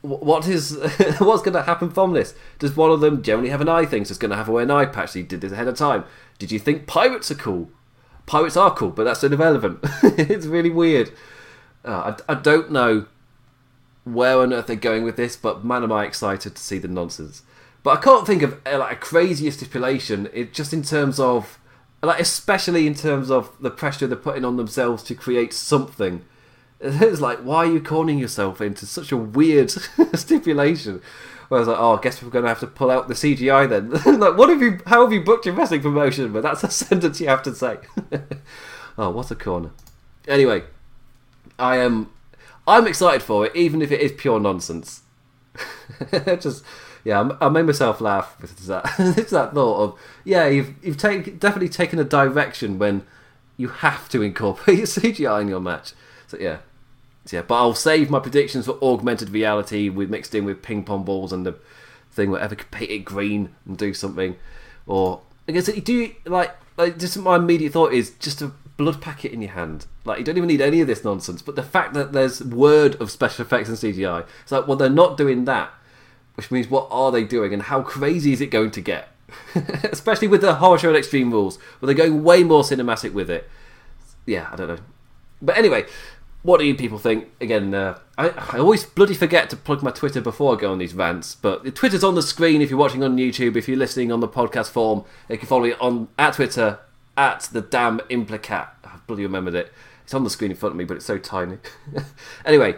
What 0.00 0.46
is 0.46 0.76
what's 1.18 1.42
going 1.42 1.54
to 1.54 1.62
happen 1.62 1.90
from 1.90 2.12
this? 2.12 2.34
Does 2.58 2.76
one 2.76 2.90
of 2.90 3.00
them 3.00 3.22
generally 3.22 3.50
have 3.50 3.60
an 3.60 3.68
eye 3.68 3.84
thing? 3.84 4.04
So 4.04 4.12
it's 4.12 4.18
going 4.18 4.30
to 4.30 4.36
have 4.36 4.48
a 4.48 4.52
wear 4.52 4.62
an 4.62 4.70
eye 4.70 4.86
patch. 4.86 5.14
He 5.14 5.22
did 5.22 5.40
this 5.40 5.52
ahead 5.52 5.68
of 5.68 5.76
time. 5.76 6.04
Did 6.38 6.52
you 6.52 6.58
think 6.58 6.86
pirates 6.86 7.30
are 7.30 7.36
cool? 7.36 7.70
Pirates 8.26 8.56
are 8.56 8.74
cool, 8.74 8.90
but 8.90 9.04
that's 9.04 9.24
irrelevant. 9.24 9.80
it's 10.02 10.46
really 10.46 10.70
weird. 10.70 11.10
Uh, 11.84 12.14
I, 12.28 12.32
I 12.32 12.34
don't 12.34 12.70
know 12.70 13.06
where 14.04 14.40
on 14.40 14.52
earth 14.52 14.66
they're 14.66 14.76
going 14.76 15.04
with 15.04 15.16
this, 15.16 15.36
but 15.36 15.64
man, 15.64 15.82
am 15.82 15.92
I 15.92 16.04
excited 16.04 16.54
to 16.54 16.62
see 16.62 16.78
the 16.78 16.88
nonsense. 16.88 17.42
But 17.82 17.98
I 17.98 18.00
can't 18.00 18.26
think 18.26 18.42
of 18.42 18.60
uh, 18.66 18.78
like 18.78 18.92
a 18.92 18.96
crazier 18.96 19.50
stipulation. 19.50 20.28
It 20.32 20.52
just 20.52 20.72
in 20.72 20.82
terms 20.82 21.18
of 21.20 21.58
like 22.02 22.20
especially 22.20 22.86
in 22.86 22.94
terms 22.94 23.30
of 23.30 23.50
the 23.60 23.70
pressure 23.70 24.06
they're 24.06 24.16
putting 24.16 24.44
on 24.44 24.56
themselves 24.56 25.02
to 25.04 25.14
create 25.14 25.52
something. 25.52 26.24
It's 26.80 27.20
like, 27.20 27.40
why 27.40 27.56
are 27.56 27.72
you 27.72 27.82
cornering 27.82 28.20
yourself 28.20 28.60
into 28.60 28.86
such 28.86 29.10
a 29.10 29.16
weird 29.16 29.68
stipulation? 30.14 31.02
Where 31.48 31.58
I 31.58 31.60
was 31.62 31.66
like, 31.68 31.80
oh, 31.80 31.96
I 31.96 32.00
guess 32.00 32.22
we're 32.22 32.30
going 32.30 32.44
to 32.44 32.50
have 32.50 32.60
to 32.60 32.68
pull 32.68 32.88
out 32.88 33.08
the 33.08 33.14
CGI 33.14 33.68
then. 33.68 33.90
like, 34.20 34.38
what 34.38 34.48
have 34.48 34.62
you? 34.62 34.78
How 34.86 35.02
have 35.02 35.12
you 35.12 35.20
booked 35.20 35.44
your 35.44 35.56
wrestling 35.56 35.80
promotion? 35.80 36.32
But 36.32 36.44
that's 36.44 36.62
a 36.62 36.70
sentence 36.70 37.20
you 37.20 37.26
have 37.26 37.42
to 37.42 37.52
say. 37.52 37.78
oh, 38.96 39.10
what 39.10 39.32
a 39.32 39.34
corner. 39.34 39.70
Anyway, 40.28 40.62
I 41.58 41.78
am. 41.78 42.10
I'm 42.64 42.86
excited 42.86 43.22
for 43.22 43.46
it, 43.46 43.56
even 43.56 43.82
if 43.82 43.90
it 43.90 44.00
is 44.00 44.12
pure 44.12 44.38
nonsense. 44.38 45.02
Just 46.12 46.62
yeah, 47.08 47.20
I'm- 47.40 47.52
made 47.54 47.64
myself 47.64 48.02
laugh 48.02 48.36
with 48.38 48.54
that. 48.66 48.84
it's 49.16 49.30
that 49.30 49.54
thought 49.54 49.82
of 49.82 49.98
yeah, 50.24 50.46
you've 50.46 50.74
you've 50.84 50.98
take, 50.98 51.40
definitely 51.40 51.70
taken 51.70 51.98
a 51.98 52.04
direction 52.04 52.78
when 52.78 53.06
you 53.56 53.68
have 53.68 54.10
to 54.10 54.20
incorporate 54.20 54.80
CGI 54.80 55.40
in 55.40 55.48
your 55.48 55.58
match. 55.60 55.94
So 56.26 56.36
yeah, 56.38 56.58
so, 57.24 57.38
yeah. 57.38 57.42
But 57.48 57.54
I'll 57.54 57.72
save 57.72 58.10
my 58.10 58.20
predictions 58.20 58.66
for 58.66 58.78
augmented 58.82 59.30
reality 59.30 59.88
with 59.88 60.10
mixed 60.10 60.34
in 60.34 60.44
with 60.44 60.60
ping 60.60 60.84
pong 60.84 61.04
balls 61.04 61.32
and 61.32 61.46
the 61.46 61.54
thing 62.12 62.30
whatever 62.30 62.54
could 62.54 62.70
paint 62.70 62.90
it 62.90 63.06
green 63.06 63.54
and 63.64 63.78
do 63.78 63.94
something. 63.94 64.36
Or 64.86 65.22
I 65.48 65.52
guess 65.52 65.64
do 65.64 65.92
you 65.94 66.14
like 66.26 66.54
like 66.76 66.98
just 66.98 67.16
my 67.16 67.36
immediate 67.36 67.72
thought 67.72 67.94
is 67.94 68.10
just 68.18 68.42
a 68.42 68.52
blood 68.76 69.00
packet 69.00 69.32
in 69.32 69.40
your 69.40 69.52
hand. 69.52 69.86
Like 70.04 70.18
you 70.18 70.24
don't 70.26 70.36
even 70.36 70.48
need 70.48 70.60
any 70.60 70.82
of 70.82 70.86
this 70.86 71.04
nonsense. 71.04 71.40
But 71.40 71.56
the 71.56 71.62
fact 71.62 71.94
that 71.94 72.12
there's 72.12 72.44
word 72.44 72.96
of 72.96 73.10
special 73.10 73.46
effects 73.46 73.70
and 73.70 73.78
CGI, 73.78 74.26
it's 74.42 74.52
like 74.52 74.68
well 74.68 74.76
they're 74.76 74.90
not 74.90 75.16
doing 75.16 75.46
that, 75.46 75.72
which 76.38 76.52
means 76.52 76.68
what 76.68 76.86
are 76.92 77.10
they 77.10 77.24
doing 77.24 77.52
and 77.52 77.64
how 77.64 77.82
crazy 77.82 78.32
is 78.32 78.40
it 78.40 78.46
going 78.46 78.70
to 78.70 78.80
get? 78.80 79.08
Especially 79.82 80.28
with 80.28 80.40
the 80.40 80.54
horror 80.54 80.78
show 80.78 80.86
and 80.86 80.96
Extreme 80.96 81.32
Rules, 81.32 81.56
where 81.80 81.88
they're 81.88 82.06
going 82.06 82.22
way 82.22 82.44
more 82.44 82.62
cinematic 82.62 83.12
with 83.12 83.28
it. 83.28 83.50
Yeah, 84.24 84.48
I 84.52 84.54
don't 84.54 84.68
know. 84.68 84.78
But 85.42 85.58
anyway, 85.58 85.86
what 86.42 86.60
do 86.60 86.64
you 86.64 86.76
people 86.76 86.98
think? 86.98 87.28
Again, 87.40 87.74
uh, 87.74 87.98
I, 88.16 88.28
I 88.28 88.58
always 88.58 88.86
bloody 88.86 89.14
forget 89.14 89.50
to 89.50 89.56
plug 89.56 89.82
my 89.82 89.90
Twitter 89.90 90.20
before 90.20 90.56
I 90.56 90.60
go 90.60 90.70
on 90.70 90.78
these 90.78 90.94
rants, 90.94 91.34
but 91.34 91.64
the 91.64 91.72
Twitter's 91.72 92.04
on 92.04 92.14
the 92.14 92.22
screen 92.22 92.62
if 92.62 92.70
you're 92.70 92.78
watching 92.78 93.02
on 93.02 93.16
YouTube. 93.16 93.56
If 93.56 93.66
you're 93.66 93.76
listening 93.76 94.12
on 94.12 94.20
the 94.20 94.28
podcast 94.28 94.70
form, 94.70 95.04
you 95.28 95.38
can 95.38 95.48
follow 95.48 95.64
me 95.64 95.72
on 95.80 96.06
at 96.20 96.34
Twitter 96.34 96.78
at 97.16 97.48
the 97.52 97.62
damn 97.62 97.98
implicat. 98.10 98.68
I 98.84 99.00
bloody 99.08 99.24
remembered 99.24 99.56
it. 99.56 99.72
It's 100.04 100.14
on 100.14 100.22
the 100.22 100.30
screen 100.30 100.52
in 100.52 100.56
front 100.56 100.74
of 100.74 100.76
me, 100.76 100.84
but 100.84 100.98
it's 100.98 101.06
so 101.06 101.18
tiny. 101.18 101.58
anyway, 102.44 102.76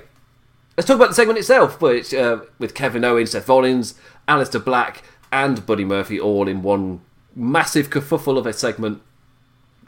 let's 0.77 0.87
talk 0.87 0.97
about 0.97 1.09
the 1.09 1.15
segment 1.15 1.39
itself, 1.39 1.81
which 1.81 2.15
uh, 2.15 2.41
with 2.59 2.75
Kevin 2.75 3.05
Owens, 3.05 3.33
Seth 3.33 3.49
Rollins, 3.49 3.95
Aleister 4.29 4.65
Black, 4.65 5.03
and 5.33 5.65
Buddy 5.67 5.85
Murphy 5.85 6.19
all 6.19 6.49
in 6.49 6.63
one 6.63 7.01
massive 7.35 7.91
kerfuffle 7.91 8.39
of 8.39 8.47
a 8.47 8.53
segment. 8.53 9.03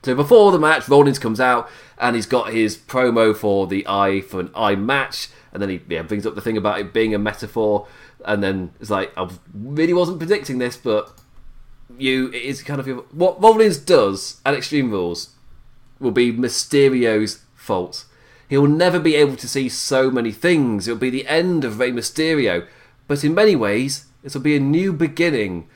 So 0.02 0.14
before 0.14 0.50
the 0.50 0.58
match, 0.58 0.88
Rollins 0.88 1.18
comes 1.18 1.40
out 1.40 1.68
and 1.98 2.16
he's 2.16 2.26
got 2.26 2.52
his 2.52 2.76
promo 2.76 3.36
for 3.36 3.66
the 3.66 3.86
eye 3.86 4.20
for 4.20 4.40
an 4.40 4.50
eye 4.54 4.74
match, 4.74 5.28
and 5.52 5.62
then 5.62 5.68
he 5.68 5.80
yeah, 5.88 6.02
brings 6.02 6.26
up 6.26 6.34
the 6.34 6.40
thing 6.40 6.56
about 6.56 6.80
it 6.80 6.92
being 6.92 7.14
a 7.14 7.18
metaphor, 7.18 7.86
and 8.24 8.42
then 8.42 8.72
it's 8.80 8.90
like 8.90 9.12
I 9.16 9.28
really 9.54 9.92
wasn't 9.92 10.18
predicting 10.18 10.58
this, 10.58 10.76
but 10.76 11.12
you 11.98 12.28
it 12.28 12.42
is 12.42 12.62
kind 12.62 12.80
of 12.80 12.86
your, 12.86 12.98
what 13.12 13.40
Rollins 13.40 13.78
does 13.78 14.40
at 14.44 14.54
Extreme 14.54 14.90
Rules 14.90 15.30
will 16.00 16.10
be 16.10 16.32
Mysterio's 16.32 17.42
fault. 17.54 18.06
He'll 18.52 18.66
never 18.66 18.98
be 18.98 19.14
able 19.14 19.36
to 19.36 19.48
see 19.48 19.70
so 19.70 20.10
many 20.10 20.30
things. 20.30 20.86
It'll 20.86 21.00
be 21.00 21.08
the 21.08 21.26
end 21.26 21.64
of 21.64 21.78
Rey 21.78 21.90
Mysterio, 21.90 22.66
but 23.08 23.24
in 23.24 23.34
many 23.34 23.56
ways, 23.56 24.04
it'll 24.22 24.42
be 24.42 24.54
a 24.54 24.60
new 24.60 24.92
beginning 24.92 25.70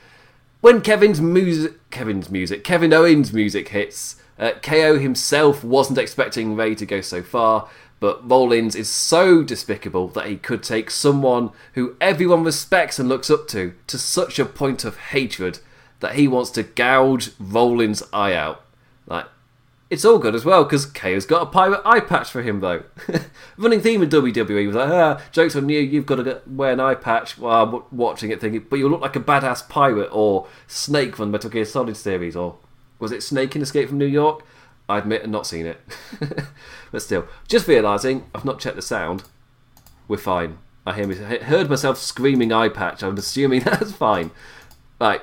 when 0.61 0.81
Kevin's 0.81 1.19
music, 1.19 1.89
Kevin's 1.89 2.29
music, 2.29 2.63
Kevin 2.63 2.93
Owens' 2.93 3.33
music 3.33 3.69
hits, 3.69 4.17
uh, 4.37 4.51
KO 4.61 4.99
himself 4.99 5.63
wasn't 5.63 5.97
expecting 5.97 6.55
Rey 6.55 6.75
to 6.75 6.85
go 6.85 7.01
so 7.01 7.23
far, 7.23 7.67
But 7.99 8.29
Rollins 8.29 8.75
is 8.75 8.87
so 8.87 9.41
despicable 9.41 10.09
that 10.09 10.27
he 10.27 10.37
could 10.37 10.61
take 10.61 10.91
someone 10.91 11.49
who 11.73 11.95
everyone 11.99 12.43
respects 12.43 12.99
and 12.99 13.09
looks 13.09 13.31
up 13.31 13.47
to 13.47 13.73
to 13.87 13.97
such 13.97 14.37
a 14.37 14.45
point 14.45 14.85
of 14.85 14.97
hatred 14.97 15.57
that 15.99 16.13
he 16.13 16.27
wants 16.27 16.51
to 16.51 16.61
gouge 16.61 17.31
Rollins' 17.39 18.03
eye 18.13 18.35
out. 18.35 18.63
It's 19.89 20.03
all 20.03 20.19
good 20.19 20.35
as 20.35 20.43
well 20.43 20.65
because 20.65 20.85
KO's 20.85 21.25
got 21.25 21.43
a 21.43 21.45
pirate 21.45 21.81
eye 21.85 22.01
patch 22.01 22.29
for 22.29 22.41
him 22.41 22.59
though. 22.59 22.83
Running 23.57 23.79
theme 23.79 24.03
in 24.03 24.09
WWE 24.09 24.67
was 24.67 24.75
like, 24.75 24.89
ah, 24.89 25.21
jokes 25.31 25.55
on 25.55 25.69
you, 25.69 25.79
you've 25.79 26.05
got 26.05 26.15
to 26.15 26.41
wear 26.45 26.73
an 26.73 26.81
eye 26.81 26.95
patch 26.95 27.37
while 27.37 27.63
I'm 27.63 27.83
watching 27.97 28.29
it, 28.29 28.41
thinking, 28.41 28.65
but 28.69 28.79
you 28.79 28.89
look 28.89 29.01
like 29.01 29.15
a 29.15 29.21
badass 29.21 29.67
pirate 29.69 30.09
or 30.11 30.47
Snake 30.67 31.15
from 31.15 31.29
the 31.29 31.31
Metal 31.31 31.49
Gear 31.49 31.63
Solid 31.63 31.95
series, 31.95 32.35
or 32.35 32.57
was 32.99 33.13
it 33.13 33.23
Snake 33.23 33.55
in 33.55 33.61
Escape 33.61 33.87
from 33.87 33.97
New 33.97 34.05
York? 34.05 34.43
I 34.89 34.97
admit 34.97 35.23
I've 35.23 35.29
not 35.29 35.47
seen 35.47 35.65
it. 35.65 35.79
but 36.91 37.01
still, 37.01 37.25
just 37.47 37.67
realising 37.67 38.29
I've 38.35 38.45
not 38.45 38.59
checked 38.59 38.75
the 38.75 38.81
sound. 38.81 39.23
We're 40.07 40.17
fine. 40.17 40.57
I 40.85 40.93
hear 40.93 41.07
me, 41.07 41.15
heard 41.15 41.69
myself 41.69 41.97
screaming 41.97 42.51
eye 42.53 42.69
patch. 42.69 43.03
I'm 43.03 43.17
assuming 43.17 43.61
that's 43.63 43.91
fine. 43.91 44.31
Right. 44.99 45.21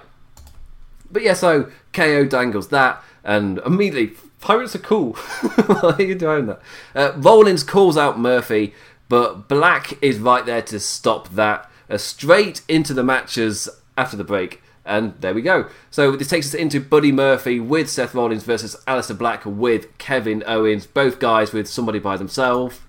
But 1.11 1.23
yeah, 1.23 1.35
so 1.35 1.71
KO 1.93 2.25
dangles 2.25 2.69
that, 2.69 3.03
and 3.23 3.59
immediately, 3.59 4.17
pirates 4.45 4.77
are 4.77 4.81
cool. 4.81 5.15
Why 5.67 5.95
are 5.99 6.03
you 6.03 6.15
doing 6.15 6.47
that? 6.47 6.61
Uh, 6.95 7.13
Rollins 7.17 7.63
calls 7.63 7.97
out 7.97 8.21
Murphy, 8.21 8.75
but 9.09 9.49
Black 9.49 10.03
is 10.03 10.19
right 10.19 10.45
there 10.45 10.61
to 10.63 10.79
stop 10.79 11.31
that. 11.31 11.71
Uh, 11.89 11.97
straight 11.97 12.61
into 12.69 12.93
the 12.93 13.03
matches 13.03 13.71
after 13.97 14.19
the 14.19 14.25
break. 14.25 14.63
And 14.85 15.15
there 15.21 15.33
we 15.33 15.41
go. 15.41 15.71
So 15.91 16.15
this 16.15 16.29
takes 16.29 16.49
us 16.49 16.55
into 16.55 16.79
Buddy 16.79 17.11
Murphy 17.11 17.59
with 17.59 17.89
Seth 17.89 18.15
Rollins 18.15 18.45
versus 18.45 18.77
Aleister 18.87 19.17
Black 19.17 19.47
with 19.47 19.97
Kevin 19.97 20.45
Owens. 20.47 20.87
Both 20.87 21.19
guys 21.19 21.55
with 21.55 21.67
somebody 21.67 21.99
by 21.99 22.19
themselves, 22.19 22.81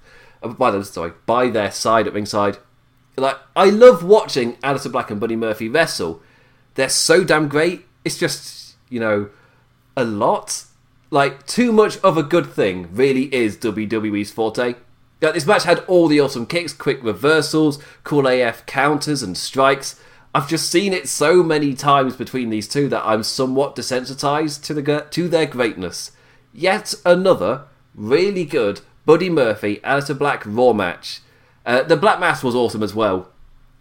uh, 0.44 0.50
by 0.50 0.72
them, 0.72 0.84
sorry, 0.84 1.14
by 1.26 1.50
their 1.50 1.72
side 1.72 2.06
at 2.06 2.14
ringside. 2.14 2.58
Like 3.16 3.38
I 3.56 3.70
love 3.70 4.04
watching 4.04 4.58
Aleister 4.58 4.92
Black 4.92 5.10
and 5.10 5.22
Buddy 5.22 5.38
Murphy 5.38 5.70
wrestle. 5.70 6.22
They're 6.74 6.90
so 6.90 7.24
damn 7.24 7.48
great. 7.48 7.86
It's 8.04 8.18
just 8.18 8.76
you 8.90 9.00
know 9.00 9.30
a 9.96 10.04
lot. 10.04 10.66
Like 11.16 11.48
too 11.48 11.72
much 11.72 11.98
of 12.00 12.18
a 12.18 12.24
good 12.24 12.48
thing 12.48 12.90
really 12.92 13.34
is 13.34 13.56
WWE's 13.58 14.32
forte. 14.32 14.76
This 15.22 15.48
match 15.48 15.64
had 15.64 15.80
all 15.88 16.08
the 16.08 16.20
awesome 16.20 16.46
kicks, 16.46 16.74
quick 16.74 17.02
reversals, 17.02 17.82
cool 18.04 18.28
AF 18.28 18.66
counters 18.66 19.24
and 19.24 19.38
strikes 19.38 20.00
I've 20.36 20.50
just 20.50 20.70
seen 20.70 20.92
it 20.92 21.08
so 21.08 21.42
many 21.42 21.74
times 21.74 22.18
between 22.18 22.50
these 22.50 22.68
two 22.68 22.90
that 22.90 23.06
I'm 23.06 23.24
somewhat 23.24 23.74
desensitized 23.74 24.64
to 24.66 24.74
the 24.74 25.08
to 25.12 25.30
their 25.30 25.46
greatness. 25.46 26.12
Yet 26.52 26.94
another 27.06 27.64
really 27.96 28.44
good 28.44 28.82
Buddy 29.06 29.30
Murphy 29.30 29.78
Aleister 29.78 30.20
Black 30.20 30.44
Raw 30.46 30.74
match. 30.74 31.22
Uh, 31.66 31.84
the 31.84 31.96
Black 31.96 32.20
Mass 32.20 32.44
was 32.44 32.54
awesome 32.54 32.84
as 32.84 32.94
well. 32.94 33.30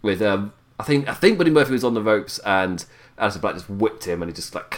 With 0.01 0.21
um, 0.21 0.53
I 0.79 0.83
think 0.83 1.09
I 1.09 1.13
think 1.13 1.37
Buddy 1.37 1.51
Murphy 1.51 1.73
was 1.73 1.83
on 1.83 1.93
the 1.93 2.01
ropes 2.01 2.39
and 2.45 2.85
Aleister 3.19 3.41
Black 3.41 3.55
just 3.55 3.69
whipped 3.69 4.07
him 4.07 4.21
and 4.21 4.31
he 4.31 4.33
just 4.33 4.55
like 4.55 4.69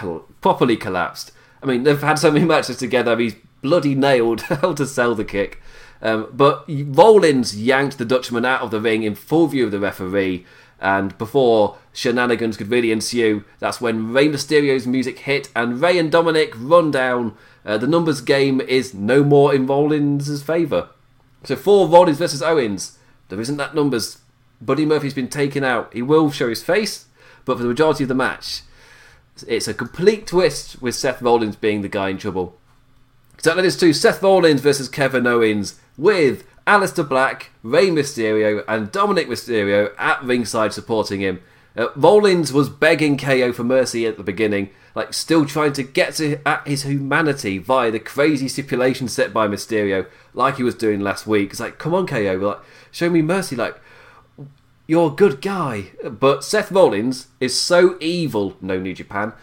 properly 0.42 0.78
collapsed. 0.78 1.32
I 1.68 1.74
mean 1.74 1.84
they've 1.84 2.02
had 2.02 2.20
so 2.20 2.32
many 2.32 2.46
matches 2.54 2.78
together. 2.78 3.18
He's 3.18 3.36
bloody 3.62 3.96
nailed 3.96 4.42
how 4.50 4.74
to 4.74 4.86
sell 4.86 5.16
the 5.16 5.26
kick. 5.26 5.62
Um, 6.02 6.28
but 6.32 6.66
Rollins 6.68 7.58
yanked 7.58 7.98
the 7.98 8.06
Dutchman 8.06 8.46
out 8.46 8.62
of 8.62 8.70
the 8.70 8.80
ring 8.80 9.02
in 9.02 9.16
full 9.16 9.48
view 9.48 9.66
of 9.66 9.72
the 9.72 9.80
referee 9.80 10.46
and 10.80 11.18
before 11.18 11.78
shenanigans 11.92 12.58
could 12.58 12.70
really 12.70 12.92
ensue, 12.92 13.44
that's 13.60 13.82
when 13.82 14.14
Rey 14.14 14.28
Mysterio's 14.28 14.86
music 14.86 15.20
hit 15.20 15.50
and 15.56 15.82
Rey 15.82 15.98
and 15.98 16.12
Dominic 16.12 16.54
run 16.56 16.92
down. 16.92 17.36
Uh, 17.66 17.78
the 17.78 17.88
numbers 17.88 18.22
game 18.22 18.62
is 18.62 18.94
no 18.94 19.24
more 19.24 19.54
in 19.54 19.66
Rollins' 19.66 20.44
favour. 20.44 20.90
So 21.44 21.56
for 21.56 21.88
Rollins 21.88 22.20
versus 22.20 22.44
Owens, 22.44 22.98
there 23.30 23.42
isn't 23.42 23.58
that 23.58 23.76
numbers. 23.76 24.20
Buddy 24.62 24.86
Murphy's 24.86 25.14
been 25.14 25.30
taken 25.30 25.64
out. 25.64 25.94
He 25.94 26.02
will 26.02 26.32
show 26.32 26.50
his 26.50 26.64
face, 26.64 27.06
but 27.46 27.58
for 27.58 27.64
the 27.64 27.70
majority 27.70 28.04
of 28.04 28.08
the 28.08 28.16
match, 28.16 28.62
it's 29.44 29.68
a 29.68 29.74
complete 29.74 30.28
twist 30.28 30.82
with 30.82 30.96
Seth 30.96 31.22
Rollins 31.22 31.56
being 31.56 31.82
the 31.82 31.90
guy 31.90 32.10
in 32.10 32.18
trouble. 32.18 32.58
So 33.40 33.54
that 33.54 33.66
is 33.66 33.78
to 33.78 33.94
Seth 33.94 34.24
Rollins 34.24 34.62
versus 34.62 34.90
Kevin 34.90 35.28
Owens 35.28 35.80
with 35.98 36.44
Aleister 36.66 37.08
Black, 37.08 37.52
Rey 37.64 37.88
Mysterio, 37.88 38.64
and 38.68 38.92
Dominic 38.92 39.28
Mysterio 39.28 39.92
at 39.98 40.24
ringside 40.24 40.74
supporting 40.74 41.22
him. 41.22 41.42
Uh, 41.78 41.88
Rollins 41.96 42.52
was 42.52 42.70
begging 42.70 43.18
KO 43.18 43.54
for 43.54 43.64
mercy 43.64 44.06
at 44.06 44.18
the 44.18 44.24
beginning, 44.24 44.70
like 44.96 45.14
still 45.14 45.46
trying 45.46 45.74
to 45.74 45.84
get 45.84 46.16
to 46.16 46.40
at 46.48 46.68
his 46.68 46.84
humanity 46.84 47.60
via 47.60 47.92
the 47.92 48.00
crazy 48.00 48.48
stipulation 48.48 49.08
set 49.08 49.32
by 49.32 49.48
Mysterio, 49.48 50.08
like 50.34 50.58
he 50.58 50.64
was 50.64 50.74
doing 50.74 51.00
last 51.00 51.28
week. 51.28 51.52
It's 51.52 51.60
like, 51.60 51.78
come 51.78 51.94
on, 51.94 52.08
KO, 52.08 52.34
like 52.42 52.60
show 52.92 53.10
me 53.10 53.22
mercy, 53.22 53.56
like 53.56 53.80
you're 54.88 55.12
a 55.12 55.16
good 55.16 55.42
guy. 55.42 55.92
But 56.04 56.44
Seth 56.44 56.72
Rollins 56.72 57.28
is 57.40 57.60
so 57.60 57.98
evil, 58.00 58.58
no 58.62 58.80
New 58.80 58.94
Japan, 58.94 59.34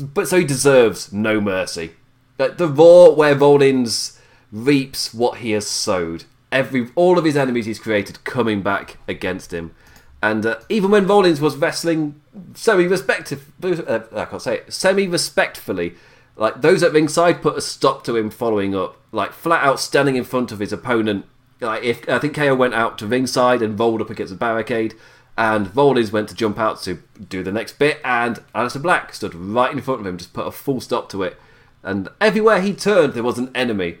but 0.00 0.28
so 0.28 0.38
he 0.38 0.44
deserves 0.44 1.12
no 1.12 1.40
mercy. 1.40 1.92
Like 2.38 2.58
the 2.58 2.68
Raw 2.68 3.10
where 3.10 3.36
Rollins 3.36 4.18
reaps 4.50 5.14
what 5.14 5.38
he 5.38 5.52
has 5.52 5.66
sowed 5.66 6.24
every 6.52 6.88
all 6.94 7.18
of 7.18 7.24
his 7.24 7.36
enemies 7.36 7.66
he's 7.66 7.78
created 7.78 8.22
coming 8.24 8.62
back 8.62 8.98
against 9.08 9.52
him. 9.52 9.74
And 10.22 10.46
uh, 10.46 10.60
even 10.68 10.92
when 10.92 11.06
Rollins 11.06 11.40
was 11.40 11.56
wrestling 11.56 12.20
semi 12.54 12.86
respectful, 12.86 13.38
uh, 13.62 14.00
I 14.12 14.26
can't 14.26 14.42
say 14.42 14.58
it, 14.58 14.72
semi 14.72 15.08
respectfully, 15.08 15.94
like 16.36 16.60
those 16.60 16.82
at 16.82 16.92
ringside 16.92 17.42
put 17.42 17.56
a 17.56 17.60
stop 17.60 18.04
to 18.04 18.16
him 18.16 18.30
following 18.30 18.76
up, 18.76 18.96
like 19.10 19.32
flat 19.32 19.64
out 19.64 19.80
standing 19.80 20.14
in 20.14 20.24
front 20.24 20.52
of 20.52 20.60
his 20.60 20.72
opponent. 20.72 21.24
Like 21.62 21.82
if 21.82 22.08
I 22.08 22.18
think 22.18 22.34
KO 22.34 22.54
went 22.54 22.74
out 22.74 22.98
to 22.98 23.06
ringside 23.06 23.62
and 23.62 23.78
rolled 23.78 24.00
up 24.00 24.10
against 24.10 24.32
a 24.32 24.36
barricade, 24.36 24.94
and 25.38 25.74
Rollins 25.74 26.12
went 26.12 26.28
to 26.28 26.34
jump 26.34 26.58
out 26.58 26.82
to 26.82 27.02
do 27.28 27.42
the 27.42 27.52
next 27.52 27.78
bit, 27.78 28.00
and 28.04 28.40
Aleister 28.54 28.82
Black 28.82 29.14
stood 29.14 29.34
right 29.34 29.72
in 29.72 29.80
front 29.80 30.00
of 30.00 30.06
him, 30.06 30.18
just 30.18 30.34
put 30.34 30.46
a 30.46 30.52
full 30.52 30.80
stop 30.80 31.08
to 31.10 31.22
it. 31.22 31.40
And 31.82 32.08
everywhere 32.20 32.60
he 32.60 32.74
turned, 32.74 33.14
there 33.14 33.22
was 33.22 33.38
an 33.38 33.50
enemy 33.54 33.98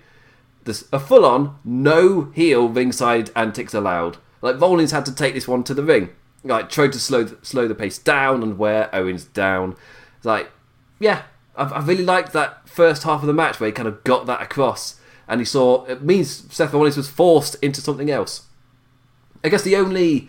this, 0.64 0.88
a 0.92 1.00
full 1.00 1.24
on 1.24 1.58
no 1.64 2.30
heel 2.34 2.68
ringside 2.68 3.30
antics 3.34 3.74
allowed. 3.74 4.18
Like 4.40 4.60
Rollins 4.60 4.92
had 4.92 5.06
to 5.06 5.14
take 5.14 5.34
this 5.34 5.48
one 5.48 5.64
to 5.64 5.74
the 5.74 5.82
ring. 5.82 6.10
Like 6.44 6.70
tried 6.70 6.92
to 6.92 6.98
slow 6.98 7.26
slow 7.42 7.68
the 7.68 7.74
pace 7.74 7.98
down 7.98 8.42
and 8.42 8.58
wear 8.58 8.94
Owens 8.94 9.24
down. 9.24 9.76
It's 10.16 10.26
like, 10.26 10.50
yeah, 10.98 11.22
I, 11.56 11.64
I 11.64 11.80
really 11.80 12.04
liked 12.04 12.32
that 12.32 12.68
first 12.68 13.04
half 13.04 13.20
of 13.20 13.26
the 13.26 13.32
match 13.32 13.60
where 13.60 13.68
he 13.68 13.72
kind 13.72 13.88
of 13.88 14.02
got 14.04 14.26
that 14.26 14.42
across, 14.42 14.98
and 15.32 15.40
he 15.40 15.46
saw 15.46 15.86
it 15.86 16.02
means 16.02 16.44
Seth 16.54 16.74
Rollins 16.74 16.98
was 16.98 17.08
forced 17.08 17.56
into 17.62 17.80
something 17.80 18.10
else. 18.10 18.42
I 19.42 19.48
guess 19.48 19.62
the 19.62 19.76
only 19.76 20.28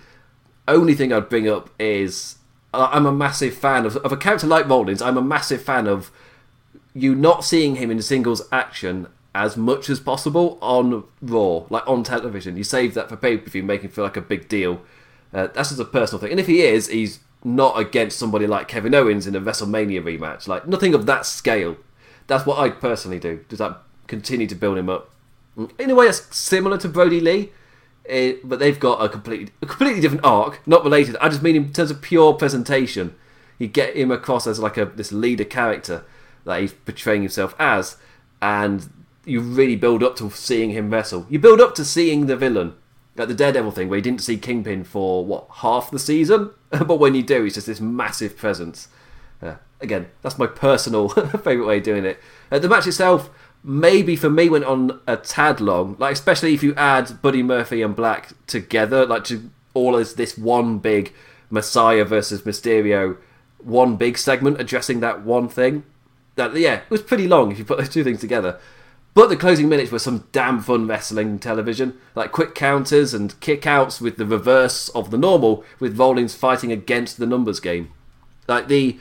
only 0.66 0.96
thing 0.96 1.12
I'd 1.12 1.28
bring 1.28 1.46
up 1.48 1.70
is 1.78 2.38
I'm 2.74 3.06
a 3.06 3.12
massive 3.12 3.54
fan 3.54 3.86
of, 3.86 3.98
of 3.98 4.14
a 4.14 4.18
character 4.18 4.48
like 4.48 4.68
Rollins. 4.68 5.02
I'm 5.02 5.18
a 5.18 5.22
massive 5.22 5.62
fan 5.62 5.88
of 5.88 6.10
you 6.94 7.16
not 7.16 7.44
seeing 7.44 7.76
him 7.76 7.92
in 7.92 8.02
singles 8.02 8.48
action 8.50 9.08
as 9.36 9.58
much 9.58 9.90
as 9.90 10.00
possible 10.00 10.58
on 10.62 11.04
Raw, 11.22 11.66
like 11.70 11.86
on 11.86 12.04
television. 12.04 12.56
You 12.56 12.64
save 12.64 12.94
that 12.94 13.10
for 13.10 13.18
pay 13.18 13.38
per 13.38 13.50
view, 13.50 13.62
making 13.62 13.90
feel 13.90 14.06
like 14.06 14.16
a 14.16 14.22
big 14.22 14.48
deal. 14.48 14.84
Uh, 15.34 15.48
that's 15.48 15.70
just 15.70 15.82
a 15.82 15.86
personal 15.86 16.22
thing. 16.22 16.32
And 16.32 16.40
if 16.40 16.48
he 16.48 16.62
is, 16.62 16.88
he's 16.88 17.20
not 17.44 17.78
against 17.78 18.18
somebody 18.18 18.48
like 18.48 18.70
Kevin 18.70 18.96
Owens 18.96 19.28
in 19.28 19.36
a 19.36 19.42
WrestleMania 19.42 20.02
rematch. 20.02 20.48
Like 20.48 20.66
nothing 20.66 20.94
of 20.94 21.08
that 21.08 21.26
scale. 21.26 21.76
That's 22.28 22.46
what 22.46 22.58
I 22.58 22.70
personally 22.70 23.20
do. 23.20 23.44
Does 23.50 23.60
that 23.60 23.82
continue 24.08 24.48
to 24.48 24.56
build 24.56 24.78
him 24.78 24.90
up? 24.90 25.10
In 25.78 25.90
a 25.90 25.96
way, 25.96 26.06
that's 26.06 26.36
similar 26.36 26.78
to 26.80 26.90
Brodie 26.90 27.20
Lee, 27.20 27.52
it, 28.06 28.36
eh, 28.36 28.40
but 28.44 28.60
they've 28.60 28.80
got 28.80 29.04
a 29.04 29.08
completely 29.08 29.54
a 29.62 29.66
completely 29.66 30.02
different 30.02 30.26
arc. 30.26 30.66
Not 30.68 30.84
related. 30.84 31.16
I 31.22 31.30
just 31.30 31.44
mean 31.44 31.56
in 31.56 31.74
terms 31.74 31.92
of 31.92 32.02
pure 32.02 32.34
presentation. 32.34 33.16
You 33.60 33.68
get 33.68 33.96
him 33.96 34.12
across 34.12 34.48
as 34.48 34.60
like 34.60 34.78
a 34.78 34.86
this 34.86 35.12
leader 35.12 35.46
character 35.46 36.04
that 36.44 36.60
he's 36.60 36.74
portraying 36.74 37.22
himself 37.22 37.56
as, 37.60 37.98
and 38.42 38.90
you 39.26 39.40
really 39.40 39.76
build 39.76 40.04
up 40.04 40.16
to 40.18 40.30
seeing 40.32 40.72
him 40.72 40.90
wrestle. 40.90 41.26
You 41.30 41.40
build 41.40 41.62
up 41.62 41.76
to 41.76 41.86
seeing 41.86 42.26
the 42.26 42.36
villain. 42.36 42.76
Like 43.16 43.28
the 43.28 43.36
Daredevil 43.36 43.72
thing, 43.72 43.90
where 43.90 43.98
you 43.98 44.04
didn't 44.04 44.22
see 44.22 44.38
Kingpin 44.38 44.84
for, 44.84 45.24
what, 45.24 45.48
half 45.58 45.92
the 45.92 46.00
season? 46.00 46.50
but 46.72 47.00
when 47.00 47.14
you 47.14 47.22
do, 47.22 47.44
he's 47.44 47.54
just 47.54 47.68
this 47.68 47.80
massive 47.80 48.36
presence. 48.36 48.88
Uh, 49.40 49.56
again, 49.80 50.08
that's 50.24 50.40
my 50.40 50.48
personal 50.48 51.10
favourite 51.44 51.68
way 51.68 51.78
of 51.78 51.84
doing 51.84 52.06
it. 52.06 52.20
Uh, 52.52 52.58
the 52.58 52.68
match 52.68 52.88
itself, 52.88 53.30
maybe 53.64 54.16
for 54.16 54.30
me, 54.30 54.50
went 54.50 54.66
on 54.66 55.00
a 55.08 55.18
tad 55.18 55.62
long. 55.62 55.96
Like, 56.00 56.14
especially 56.14 56.54
if 56.54 56.64
you 56.64 56.76
add 56.76 57.22
Buddy 57.22 57.44
Murphy 57.44 57.82
and 57.82 57.96
Black 57.96 58.30
together, 58.48 59.06
like 59.06 59.24
to 59.26 59.50
all 59.74 59.96
as 59.96 60.16
this 60.16 60.38
one 60.38 60.80
big 60.80 61.14
Messiah 61.50 62.06
versus 62.06 62.42
Mysterio, 62.42 63.18
one 63.60 63.96
big 63.96 64.18
segment 64.18 64.60
addressing 64.60 65.00
that 65.00 65.24
one 65.24 65.48
thing. 65.48 65.84
That 66.36 66.56
yeah, 66.56 66.76
it 66.76 66.90
was 66.90 67.02
pretty 67.02 67.28
long 67.28 67.52
if 67.52 67.60
you 67.60 67.66
put 67.66 67.78
those 67.78 67.90
two 67.90 68.04
things 68.04 68.20
together. 68.20 68.60
But 69.14 69.30
the 69.30 69.38
closing 69.38 69.70
minutes 69.70 69.92
were 69.92 70.00
some 70.00 70.28
damn 70.32 70.60
fun 70.60 70.88
wrestling 70.88 71.38
television, 71.38 72.00
like 72.16 72.32
quick 72.32 72.56
counters 72.56 73.14
and 73.14 73.40
kickouts 73.40 74.02
with 74.02 74.18
the 74.18 74.26
reverse 74.26 74.90
of 74.90 75.12
the 75.12 75.20
normal, 75.20 75.64
with 75.80 76.00
Rollins 76.00 76.34
fighting 76.34 76.72
against 76.72 77.18
the 77.18 77.28
numbers 77.28 77.60
game. 77.60 77.94
Like 78.48 78.68
the 78.68 78.98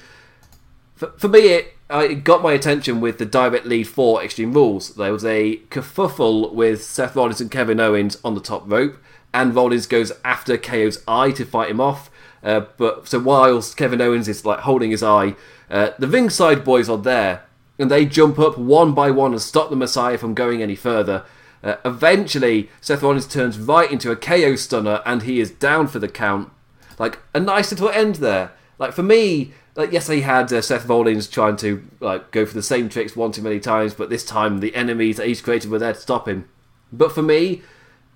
for, 0.94 1.08
for 1.16 1.28
me, 1.28 1.40
it, 1.48 1.71
it 2.00 2.24
got 2.24 2.42
my 2.42 2.52
attention 2.52 3.00
with 3.00 3.18
the 3.18 3.26
direct 3.26 3.66
lead 3.66 3.88
for 3.88 4.22
Extreme 4.22 4.52
Rules. 4.52 4.94
There 4.94 5.12
was 5.12 5.24
a 5.24 5.58
kerfuffle 5.70 6.52
with 6.52 6.82
Seth 6.82 7.14
Rollins 7.14 7.40
and 7.40 7.50
Kevin 7.50 7.80
Owens 7.80 8.18
on 8.24 8.34
the 8.34 8.40
top 8.40 8.64
rope, 8.66 8.98
and 9.34 9.54
Rollins 9.54 9.86
goes 9.86 10.12
after 10.24 10.56
KO's 10.56 11.02
eye 11.06 11.30
to 11.32 11.44
fight 11.44 11.70
him 11.70 11.80
off. 11.80 12.10
Uh, 12.42 12.60
but 12.76 13.08
so 13.08 13.18
whilst 13.20 13.76
Kevin 13.76 14.00
Owens 14.00 14.28
is 14.28 14.44
like 14.44 14.60
holding 14.60 14.90
his 14.90 15.02
eye, 15.02 15.34
uh, 15.70 15.90
the 15.98 16.08
ringside 16.08 16.64
boys 16.64 16.88
are 16.88 16.98
there, 16.98 17.44
and 17.78 17.90
they 17.90 18.04
jump 18.04 18.38
up 18.38 18.58
one 18.58 18.94
by 18.94 19.10
one 19.10 19.32
and 19.32 19.42
stop 19.42 19.70
the 19.70 19.76
Messiah 19.76 20.18
from 20.18 20.34
going 20.34 20.62
any 20.62 20.74
further. 20.74 21.24
Uh, 21.62 21.76
eventually, 21.84 22.68
Seth 22.80 23.02
Rollins 23.02 23.26
turns 23.26 23.58
right 23.58 23.90
into 23.90 24.10
a 24.10 24.16
KO 24.16 24.56
stunner, 24.56 25.00
and 25.06 25.22
he 25.22 25.40
is 25.40 25.50
down 25.50 25.86
for 25.86 25.98
the 25.98 26.08
count. 26.08 26.50
Like 26.98 27.20
a 27.34 27.40
nice 27.40 27.70
little 27.70 27.88
end 27.88 28.16
there. 28.16 28.52
Like 28.78 28.92
for 28.92 29.02
me, 29.02 29.52
like 29.74 29.92
yes, 29.92 30.08
he 30.08 30.20
had 30.20 30.52
uh, 30.52 30.60
Seth 30.60 30.86
Rollins 30.86 31.28
trying 31.28 31.56
to 31.58 31.82
like 32.00 32.30
go 32.30 32.44
for 32.44 32.54
the 32.54 32.62
same 32.62 32.88
tricks 32.88 33.16
one 33.16 33.32
too 33.32 33.42
many 33.42 33.60
times, 33.60 33.94
but 33.94 34.10
this 34.10 34.24
time 34.24 34.60
the 34.60 34.74
enemies 34.74 35.16
that 35.16 35.26
he's 35.26 35.40
created 35.40 35.70
were 35.70 35.78
there 35.78 35.94
to 35.94 36.00
stop 36.00 36.28
him. 36.28 36.48
But 36.92 37.12
for 37.12 37.22
me, 37.22 37.62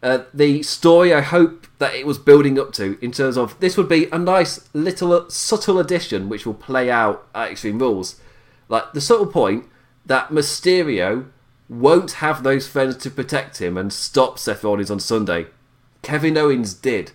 uh, 0.03 0.25
the 0.35 0.63
story 0.63 1.15
I 1.15 1.23
hope 1.23 1.67
that 1.79 1.95
it 1.95 2.07
was 2.07 2.19
building 2.19 2.59
up 2.59 2.73
to, 2.75 2.99
in 3.03 3.11
terms 3.11 3.39
of 3.39 3.59
this 3.61 3.77
would 3.77 3.89
be 3.89 4.07
a 4.11 4.19
nice 4.19 4.69
little 4.75 5.13
uh, 5.13 5.29
subtle 5.29 5.79
addition 5.79 6.29
which 6.29 6.45
will 6.45 6.55
play 6.55 6.91
out 6.91 7.27
at 7.35 7.51
Extreme 7.53 7.79
Rules. 7.79 8.21
Like 8.69 8.93
the 8.93 9.01
subtle 9.01 9.27
point 9.27 9.65
that 10.05 10.29
Mysterio 10.29 11.29
won't 11.69 12.13
have 12.13 12.43
those 12.43 12.69
friends 12.69 12.97
to 12.99 13.11
protect 13.11 13.61
him 13.61 13.77
and 13.77 13.93
stop 13.93 14.39
Seth 14.39 14.63
Rollins 14.63 14.91
on 14.91 15.01
Sunday. 15.01 15.47
Kevin 16.03 16.37
Owens 16.37 16.75
did. 16.75 17.13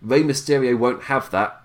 Rey 0.00 0.22
Mysterio 0.22 0.78
won't 0.78 1.04
have 1.04 1.30
that. 1.30 1.62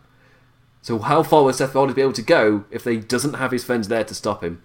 So 0.84 1.00
how 1.00 1.24
far 1.24 1.46
will 1.46 1.54
Seth 1.54 1.74
Rollins 1.74 1.96
be 1.96 2.02
able 2.02 2.12
to 2.12 2.22
go 2.22 2.66
if 2.70 2.84
they 2.84 2.98
doesn't 2.98 3.36
have 3.36 3.52
his 3.52 3.64
friends 3.64 3.88
there 3.88 4.04
to 4.04 4.14
stop 4.14 4.44
him? 4.44 4.62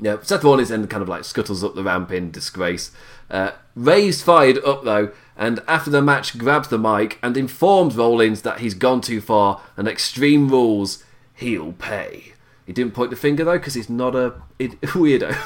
Yeah, 0.00 0.16
Seth 0.22 0.42
Rollins 0.42 0.70
then 0.70 0.86
kind 0.86 1.02
of 1.02 1.08
like 1.08 1.24
scuttles 1.24 1.62
up 1.62 1.74
the 1.74 1.84
ramp 1.84 2.10
in 2.10 2.30
disgrace. 2.30 2.90
Uh, 3.30 3.50
Rey's 3.76 4.22
fired 4.22 4.58
up 4.64 4.84
though, 4.84 5.12
and 5.36 5.62
after 5.68 5.90
the 5.90 6.00
match 6.00 6.38
grabs 6.38 6.68
the 6.68 6.78
mic 6.78 7.18
and 7.22 7.36
informs 7.36 7.94
Rollins 7.94 8.40
that 8.40 8.60
he's 8.60 8.72
gone 8.72 9.02
too 9.02 9.20
far 9.20 9.60
and 9.76 9.86
Extreme 9.86 10.48
Rules, 10.48 11.04
he'll 11.34 11.74
pay. 11.74 12.32
He 12.64 12.72
didn't 12.72 12.94
point 12.94 13.10
the 13.10 13.16
finger 13.16 13.44
though 13.44 13.58
because 13.58 13.74
he's 13.74 13.90
not 13.90 14.16
a 14.16 14.40
weirdo. 14.58 15.36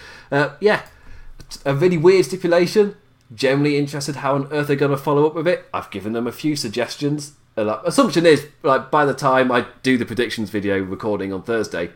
uh, 0.30 0.50
yeah, 0.60 0.82
a 1.64 1.74
really 1.74 1.96
weird 1.96 2.26
stipulation. 2.26 2.96
Generally 3.34 3.78
interested 3.78 4.16
how 4.16 4.34
on 4.34 4.52
earth 4.52 4.66
they're 4.66 4.76
going 4.76 4.90
to 4.90 4.98
follow 4.98 5.26
up 5.26 5.34
with 5.34 5.48
it. 5.48 5.64
I've 5.72 5.90
given 5.90 6.12
them 6.12 6.26
a 6.26 6.32
few 6.32 6.54
suggestions. 6.54 7.32
Like, 7.56 7.80
assumption 7.84 8.24
is 8.24 8.48
like 8.62 8.90
by 8.90 9.04
the 9.04 9.14
time 9.14 9.52
I 9.52 9.66
do 9.82 9.98
the 9.98 10.06
predictions 10.06 10.50
video 10.50 10.78
recording 10.80 11.32
on 11.32 11.42
Thursday, 11.42 11.90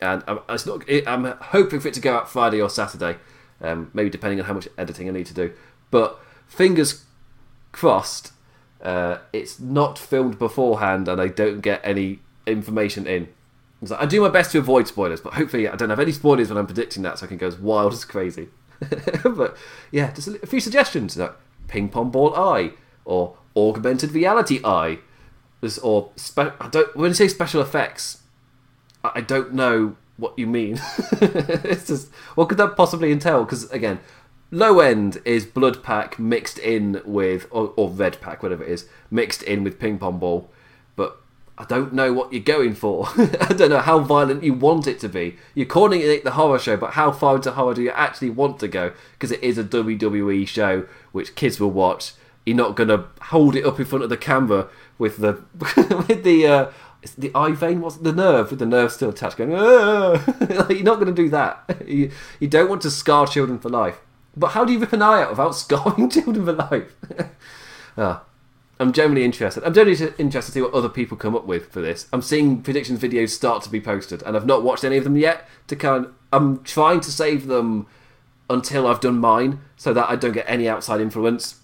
and 0.00 0.24
I'm, 0.26 0.40
it's 0.48 0.66
not, 0.66 0.84
I'm 1.06 1.24
hoping 1.40 1.80
for 1.80 1.88
it 1.88 1.94
to 1.94 2.00
go 2.00 2.16
out 2.16 2.30
Friday 2.30 2.60
or 2.60 2.68
Saturday, 2.68 3.16
um, 3.60 3.90
maybe 3.94 4.10
depending 4.10 4.40
on 4.40 4.46
how 4.46 4.54
much 4.54 4.68
editing 4.76 5.08
I 5.08 5.12
need 5.12 5.26
to 5.26 5.34
do. 5.34 5.52
But 5.90 6.20
fingers 6.46 7.04
crossed, 7.72 8.32
uh, 8.82 9.18
it's 9.32 9.60
not 9.60 9.98
filmed 9.98 10.38
beforehand 10.38 11.08
and 11.08 11.20
I 11.20 11.28
don't 11.28 11.60
get 11.60 11.80
any 11.84 12.20
information 12.46 13.06
in. 13.06 13.28
So 13.84 13.96
I 13.98 14.06
do 14.06 14.20
my 14.20 14.28
best 14.28 14.50
to 14.52 14.58
avoid 14.58 14.88
spoilers, 14.88 15.20
but 15.20 15.34
hopefully 15.34 15.68
I 15.68 15.76
don't 15.76 15.90
have 15.90 16.00
any 16.00 16.10
spoilers 16.10 16.48
when 16.48 16.58
I'm 16.58 16.66
predicting 16.66 17.04
that, 17.04 17.18
so 17.18 17.26
I 17.26 17.28
can 17.28 17.36
go 17.36 17.46
as 17.46 17.56
wild 17.56 17.92
as 17.92 18.04
crazy. 18.04 18.48
but 19.24 19.56
yeah, 19.92 20.12
just 20.12 20.28
a, 20.28 20.46
few 20.46 20.60
suggestions 20.60 21.16
like 21.16 21.32
ping 21.68 21.88
pong 21.88 22.10
ball 22.10 22.34
eye 22.34 22.72
or 23.04 23.36
augmented 23.58 24.12
reality 24.12 24.60
eye, 24.64 24.98
or 25.82 26.10
spe- 26.16 26.54
I 26.60 26.68
don't 26.70 26.96
when 26.96 27.10
you 27.10 27.14
say 27.14 27.28
special 27.28 27.60
effects, 27.60 28.22
I 29.02 29.20
don't 29.20 29.52
know 29.52 29.96
what 30.16 30.38
you 30.38 30.46
mean. 30.46 30.80
it's 31.12 31.86
just 31.86 32.12
what 32.34 32.48
could 32.48 32.58
that 32.58 32.76
possibly 32.76 33.12
entail? 33.12 33.44
Because 33.44 33.70
again, 33.70 34.00
low 34.50 34.80
end 34.80 35.20
is 35.24 35.46
blood 35.46 35.82
pack 35.82 36.18
mixed 36.18 36.58
in 36.58 37.00
with 37.04 37.46
or, 37.50 37.72
or 37.76 37.88
red 37.88 38.20
pack, 38.20 38.42
whatever 38.42 38.64
it 38.64 38.70
is, 38.70 38.88
mixed 39.10 39.42
in 39.42 39.64
with 39.64 39.78
ping 39.78 39.98
pong 39.98 40.18
ball. 40.18 40.50
But 40.96 41.20
I 41.56 41.64
don't 41.64 41.92
know 41.92 42.12
what 42.12 42.32
you're 42.32 42.42
going 42.42 42.74
for. 42.74 43.08
I 43.16 43.54
don't 43.56 43.70
know 43.70 43.80
how 43.80 44.00
violent 44.00 44.44
you 44.44 44.54
want 44.54 44.86
it 44.86 45.00
to 45.00 45.08
be. 45.08 45.36
You're 45.54 45.66
calling 45.66 46.00
it 46.00 46.24
the 46.24 46.32
horror 46.32 46.58
show, 46.58 46.76
but 46.76 46.92
how 46.92 47.10
far 47.12 47.36
into 47.36 47.52
horror 47.52 47.74
do 47.74 47.82
you 47.82 47.90
actually 47.90 48.30
want 48.30 48.58
to 48.60 48.68
go? 48.68 48.92
Because 49.12 49.32
it 49.32 49.42
is 49.42 49.58
a 49.58 49.64
WWE 49.64 50.46
show 50.46 50.86
which 51.12 51.34
kids 51.34 51.60
will 51.60 51.70
watch. 51.70 52.12
You're 52.48 52.56
not 52.56 52.76
going 52.76 52.88
to 52.88 53.04
hold 53.20 53.56
it 53.56 53.66
up 53.66 53.78
in 53.78 53.84
front 53.84 54.04
of 54.04 54.08
the 54.08 54.16
camera 54.16 54.68
with 54.96 55.18
the 55.18 55.42
with 56.08 56.24
the 56.24 56.46
uh, 56.46 56.72
the 57.18 57.30
eye 57.34 57.52
vein, 57.52 57.82
what's 57.82 57.96
the 57.96 58.12
nerve 58.12 58.50
with 58.50 58.58
the 58.58 58.64
nerve 58.64 58.90
still 58.90 59.10
attached, 59.10 59.36
going. 59.36 59.50
you're 59.50 60.82
not 60.82 60.98
going 60.98 61.06
to 61.06 61.12
do 61.12 61.28
that. 61.28 61.76
You, 61.86 62.10
you 62.40 62.48
don't 62.48 62.68
want 62.68 62.82
to 62.82 62.90
scar 62.90 63.26
children 63.26 63.58
for 63.58 63.68
life. 63.68 64.00
But 64.36 64.48
how 64.48 64.64
do 64.64 64.72
you 64.72 64.78
rip 64.78 64.92
an 64.92 65.02
eye 65.02 65.22
out 65.22 65.30
without 65.30 65.54
scarring 65.54 66.10
children 66.10 66.44
for 66.46 66.52
life? 66.52 66.94
ah, 67.98 68.24
I'm 68.80 68.92
generally 68.92 69.24
interested. 69.24 69.62
I'm 69.64 69.74
generally 69.74 70.12
interested 70.18 70.52
to 70.52 70.58
see 70.58 70.62
what 70.62 70.72
other 70.72 70.88
people 70.88 71.16
come 71.16 71.36
up 71.36 71.44
with 71.44 71.70
for 71.70 71.80
this. 71.80 72.08
I'm 72.12 72.22
seeing 72.22 72.62
predictions 72.62 73.00
videos 73.00 73.30
start 73.30 73.62
to 73.64 73.70
be 73.70 73.80
posted, 73.80 74.22
and 74.22 74.36
I've 74.36 74.46
not 74.46 74.62
watched 74.62 74.84
any 74.84 74.96
of 74.96 75.04
them 75.04 75.16
yet. 75.16 75.46
To 75.66 75.76
kind, 75.76 76.06
of, 76.06 76.14
I'm 76.32 76.62
trying 76.62 77.00
to 77.00 77.12
save 77.12 77.46
them 77.46 77.86
until 78.48 78.86
I've 78.86 79.00
done 79.00 79.18
mine, 79.18 79.60
so 79.76 79.92
that 79.92 80.08
I 80.08 80.16
don't 80.16 80.32
get 80.32 80.46
any 80.48 80.68
outside 80.68 81.00
influence. 81.00 81.57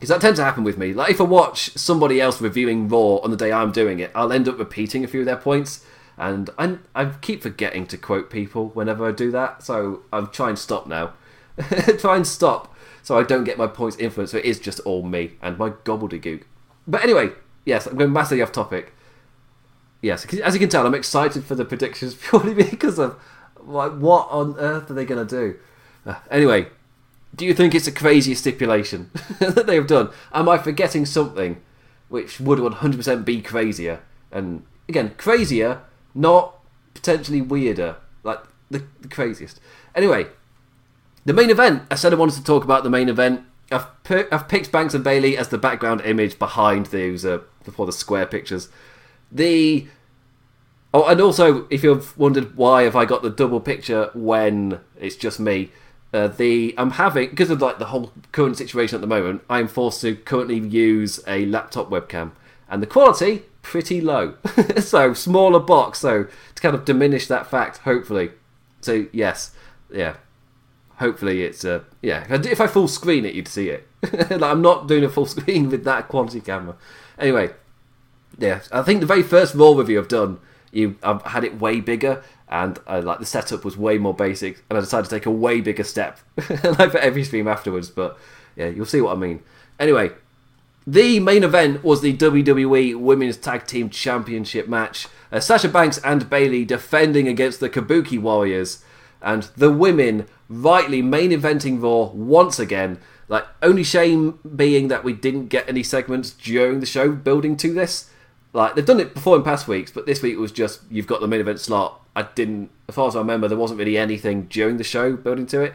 Because 0.00 0.08
that 0.08 0.22
tends 0.22 0.38
to 0.38 0.44
happen 0.44 0.64
with 0.64 0.78
me. 0.78 0.94
Like 0.94 1.10
if 1.10 1.20
I 1.20 1.24
watch 1.24 1.76
somebody 1.76 2.22
else 2.22 2.40
reviewing 2.40 2.88
Raw 2.88 3.16
on 3.16 3.30
the 3.30 3.36
day 3.36 3.52
I'm 3.52 3.70
doing 3.70 3.98
it, 3.98 4.10
I'll 4.14 4.32
end 4.32 4.48
up 4.48 4.58
repeating 4.58 5.04
a 5.04 5.06
few 5.06 5.20
of 5.20 5.26
their 5.26 5.36
points, 5.36 5.84
and 6.16 6.48
I, 6.58 6.78
I 6.94 7.04
keep 7.20 7.42
forgetting 7.42 7.86
to 7.88 7.98
quote 7.98 8.30
people 8.30 8.70
whenever 8.70 9.06
I 9.06 9.12
do 9.12 9.30
that. 9.32 9.62
So 9.62 10.00
I'm 10.10 10.28
trying 10.28 10.54
to 10.54 10.60
stop 10.60 10.86
now. 10.86 11.12
try 11.98 12.16
and 12.16 12.26
stop 12.26 12.74
so 13.02 13.18
I 13.18 13.22
don't 13.22 13.44
get 13.44 13.58
my 13.58 13.66
points 13.66 13.98
influenced. 13.98 14.32
So 14.32 14.38
it 14.38 14.46
is 14.46 14.58
just 14.58 14.80
all 14.80 15.02
me 15.02 15.32
and 15.42 15.58
my 15.58 15.70
gobbledygook. 15.70 16.44
But 16.86 17.02
anyway, 17.02 17.30
yes, 17.64 17.86
I'm 17.86 17.96
going 17.96 18.12
massively 18.12 18.42
off 18.42 18.52
topic. 18.52 18.94
Yes, 20.02 20.24
as 20.34 20.54
you 20.54 20.60
can 20.60 20.70
tell, 20.70 20.86
I'm 20.86 20.94
excited 20.94 21.44
for 21.44 21.54
the 21.54 21.64
predictions 21.64 22.14
purely 22.20 22.54
because 22.54 22.98
of 22.98 23.20
like 23.58 23.92
what 23.92 24.28
on 24.30 24.56
earth 24.58 24.90
are 24.90 24.94
they 24.94 25.04
going 25.04 25.26
to 25.26 25.36
do? 25.36 25.58
Uh, 26.06 26.14
anyway, 26.30 26.68
do 27.34 27.46
you 27.46 27.54
think 27.54 27.74
it's 27.74 27.86
a 27.86 27.92
crazy 27.92 28.34
stipulation 28.34 29.10
that 29.38 29.66
they 29.66 29.76
have 29.76 29.86
done? 29.86 30.10
Am 30.32 30.48
I 30.48 30.58
forgetting 30.58 31.06
something 31.06 31.60
which 32.08 32.40
would 32.40 32.58
100% 32.58 33.24
be 33.24 33.40
crazier? 33.40 34.00
And 34.32 34.64
again, 34.88 35.14
crazier, 35.16 35.82
not 36.14 36.58
potentially 36.94 37.40
weirder, 37.40 37.96
like 38.22 38.40
the, 38.70 38.84
the 39.00 39.08
craziest. 39.08 39.60
Anyway, 39.94 40.26
the 41.24 41.32
main 41.32 41.50
event. 41.50 41.82
I 41.90 41.94
said 41.94 42.12
I 42.12 42.16
wanted 42.16 42.36
to 42.36 42.44
talk 42.44 42.64
about 42.64 42.82
the 42.82 42.90
main 42.90 43.08
event. 43.08 43.44
I've, 43.70 43.86
I've 44.32 44.48
picked 44.48 44.72
Banks 44.72 44.94
and 44.94 45.04
Bayley 45.04 45.36
as 45.36 45.48
the 45.48 45.58
background 45.58 46.00
image 46.02 46.38
behind 46.38 46.86
those 46.86 47.24
uh, 47.24 47.38
before 47.64 47.86
the 47.86 47.92
square 47.92 48.26
pictures. 48.26 48.68
The 49.30 49.86
oh, 50.92 51.06
and 51.06 51.20
also 51.20 51.68
if 51.70 51.84
you've 51.84 52.16
wondered 52.18 52.56
why 52.56 52.82
have 52.82 52.96
I 52.96 53.04
got 53.04 53.22
the 53.22 53.30
double 53.30 53.60
picture 53.60 54.10
when 54.14 54.80
it's 54.98 55.14
just 55.14 55.38
me, 55.38 55.70
uh, 56.12 56.28
the 56.28 56.74
I'm 56.76 56.92
having 56.92 57.30
because 57.30 57.50
of 57.50 57.60
like 57.62 57.78
the 57.78 57.86
whole 57.86 58.12
current 58.32 58.56
situation 58.56 58.96
at 58.96 59.00
the 59.00 59.06
moment. 59.06 59.42
I'm 59.48 59.68
forced 59.68 60.00
to 60.02 60.16
currently 60.16 60.58
use 60.58 61.20
a 61.26 61.46
laptop 61.46 61.90
webcam, 61.90 62.32
and 62.68 62.82
the 62.82 62.86
quality 62.86 63.44
pretty 63.62 64.00
low. 64.00 64.34
so 64.78 65.14
smaller 65.14 65.60
box, 65.60 66.00
so 66.00 66.24
to 66.54 66.62
kind 66.62 66.74
of 66.74 66.84
diminish 66.84 67.26
that 67.28 67.46
fact, 67.46 67.78
hopefully. 67.78 68.30
So 68.80 69.06
yes, 69.12 69.54
yeah, 69.92 70.16
hopefully 70.96 71.42
it's 71.42 71.64
uh, 71.64 71.84
yeah. 72.02 72.26
If 72.28 72.60
I 72.60 72.66
full 72.66 72.88
screen 72.88 73.24
it, 73.24 73.34
you'd 73.34 73.48
see 73.48 73.68
it. 73.68 73.86
like, 74.12 74.42
I'm 74.42 74.62
not 74.62 74.88
doing 74.88 75.04
a 75.04 75.08
full 75.08 75.26
screen 75.34 75.70
with 75.70 75.84
that 75.84 76.08
quality 76.08 76.40
camera. 76.40 76.76
Anyway, 77.18 77.50
yeah, 78.38 78.60
I 78.72 78.82
think 78.82 79.00
the 79.00 79.06
very 79.06 79.22
first 79.22 79.54
Raw 79.54 79.72
review 79.72 79.98
I've 79.98 80.08
done, 80.08 80.40
you 80.72 80.96
I've 81.02 81.22
had 81.22 81.44
it 81.44 81.60
way 81.60 81.80
bigger, 81.80 82.22
and 82.50 82.78
uh, 82.88 83.00
like 83.02 83.20
the 83.20 83.26
setup 83.26 83.64
was 83.64 83.76
way 83.76 83.96
more 83.96 84.14
basic, 84.14 84.62
and 84.68 84.76
I 84.76 84.80
decided 84.80 85.08
to 85.08 85.16
take 85.16 85.26
a 85.26 85.30
way 85.30 85.60
bigger 85.60 85.84
step, 85.84 86.18
like 86.64 86.90
for 86.90 86.98
every 86.98 87.24
stream 87.24 87.46
afterwards. 87.46 87.88
But 87.88 88.18
yeah, 88.56 88.68
you'll 88.68 88.86
see 88.86 89.00
what 89.00 89.16
I 89.16 89.20
mean. 89.20 89.42
Anyway, 89.78 90.10
the 90.86 91.20
main 91.20 91.44
event 91.44 91.84
was 91.84 92.00
the 92.00 92.16
WWE 92.16 92.96
Women's 92.96 93.36
Tag 93.36 93.66
Team 93.66 93.88
Championship 93.88 94.68
match. 94.68 95.06
Uh, 95.30 95.38
Sasha 95.38 95.68
Banks 95.68 95.98
and 95.98 96.28
Bayley 96.28 96.64
defending 96.64 97.28
against 97.28 97.60
the 97.60 97.70
Kabuki 97.70 98.20
Warriors, 98.20 98.84
and 99.22 99.44
the 99.56 99.70
women 99.70 100.26
rightly 100.48 101.02
main 101.02 101.30
eventing 101.30 101.80
Raw 101.80 102.10
once 102.12 102.58
again. 102.58 102.98
Like, 103.28 103.46
only 103.62 103.84
shame 103.84 104.40
being 104.56 104.88
that 104.88 105.04
we 105.04 105.12
didn't 105.12 105.46
get 105.46 105.68
any 105.68 105.84
segments 105.84 106.32
during 106.32 106.80
the 106.80 106.86
show 106.86 107.12
building 107.12 107.56
to 107.58 107.72
this. 107.72 108.10
Like, 108.52 108.74
they've 108.74 108.84
done 108.84 109.00
it 109.00 109.14
before 109.14 109.36
in 109.36 109.42
past 109.42 109.68
weeks, 109.68 109.92
but 109.92 110.06
this 110.06 110.22
week 110.22 110.36
was 110.38 110.52
just, 110.52 110.80
you've 110.90 111.06
got 111.06 111.20
the 111.20 111.28
main 111.28 111.40
event 111.40 111.60
slot. 111.60 112.00
I 112.16 112.22
didn't, 112.22 112.70
as 112.88 112.96
far 112.96 113.06
as 113.06 113.14
I 113.14 113.20
remember, 113.20 113.46
there 113.46 113.58
wasn't 113.58 113.78
really 113.78 113.96
anything 113.96 114.46
during 114.46 114.76
the 114.76 114.84
show 114.84 115.14
building 115.16 115.46
to 115.46 115.62
it. 115.62 115.74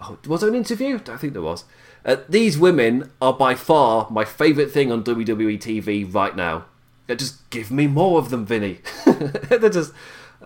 Oh, 0.00 0.18
was 0.26 0.40
there 0.40 0.50
an 0.50 0.56
interview? 0.56 1.00
I 1.08 1.16
think 1.16 1.32
there 1.32 1.42
was. 1.42 1.64
Uh, 2.04 2.16
these 2.28 2.58
women 2.58 3.10
are 3.20 3.32
by 3.32 3.54
far 3.54 4.08
my 4.10 4.24
favourite 4.24 4.70
thing 4.70 4.90
on 4.90 5.04
WWE 5.04 5.58
TV 5.58 6.12
right 6.12 6.34
now. 6.34 6.66
just 7.08 7.48
give 7.50 7.70
me 7.70 7.86
more 7.86 8.18
of 8.18 8.30
them, 8.30 8.46
Vinny. 8.46 8.80
They're 9.04 9.68
just 9.68 9.92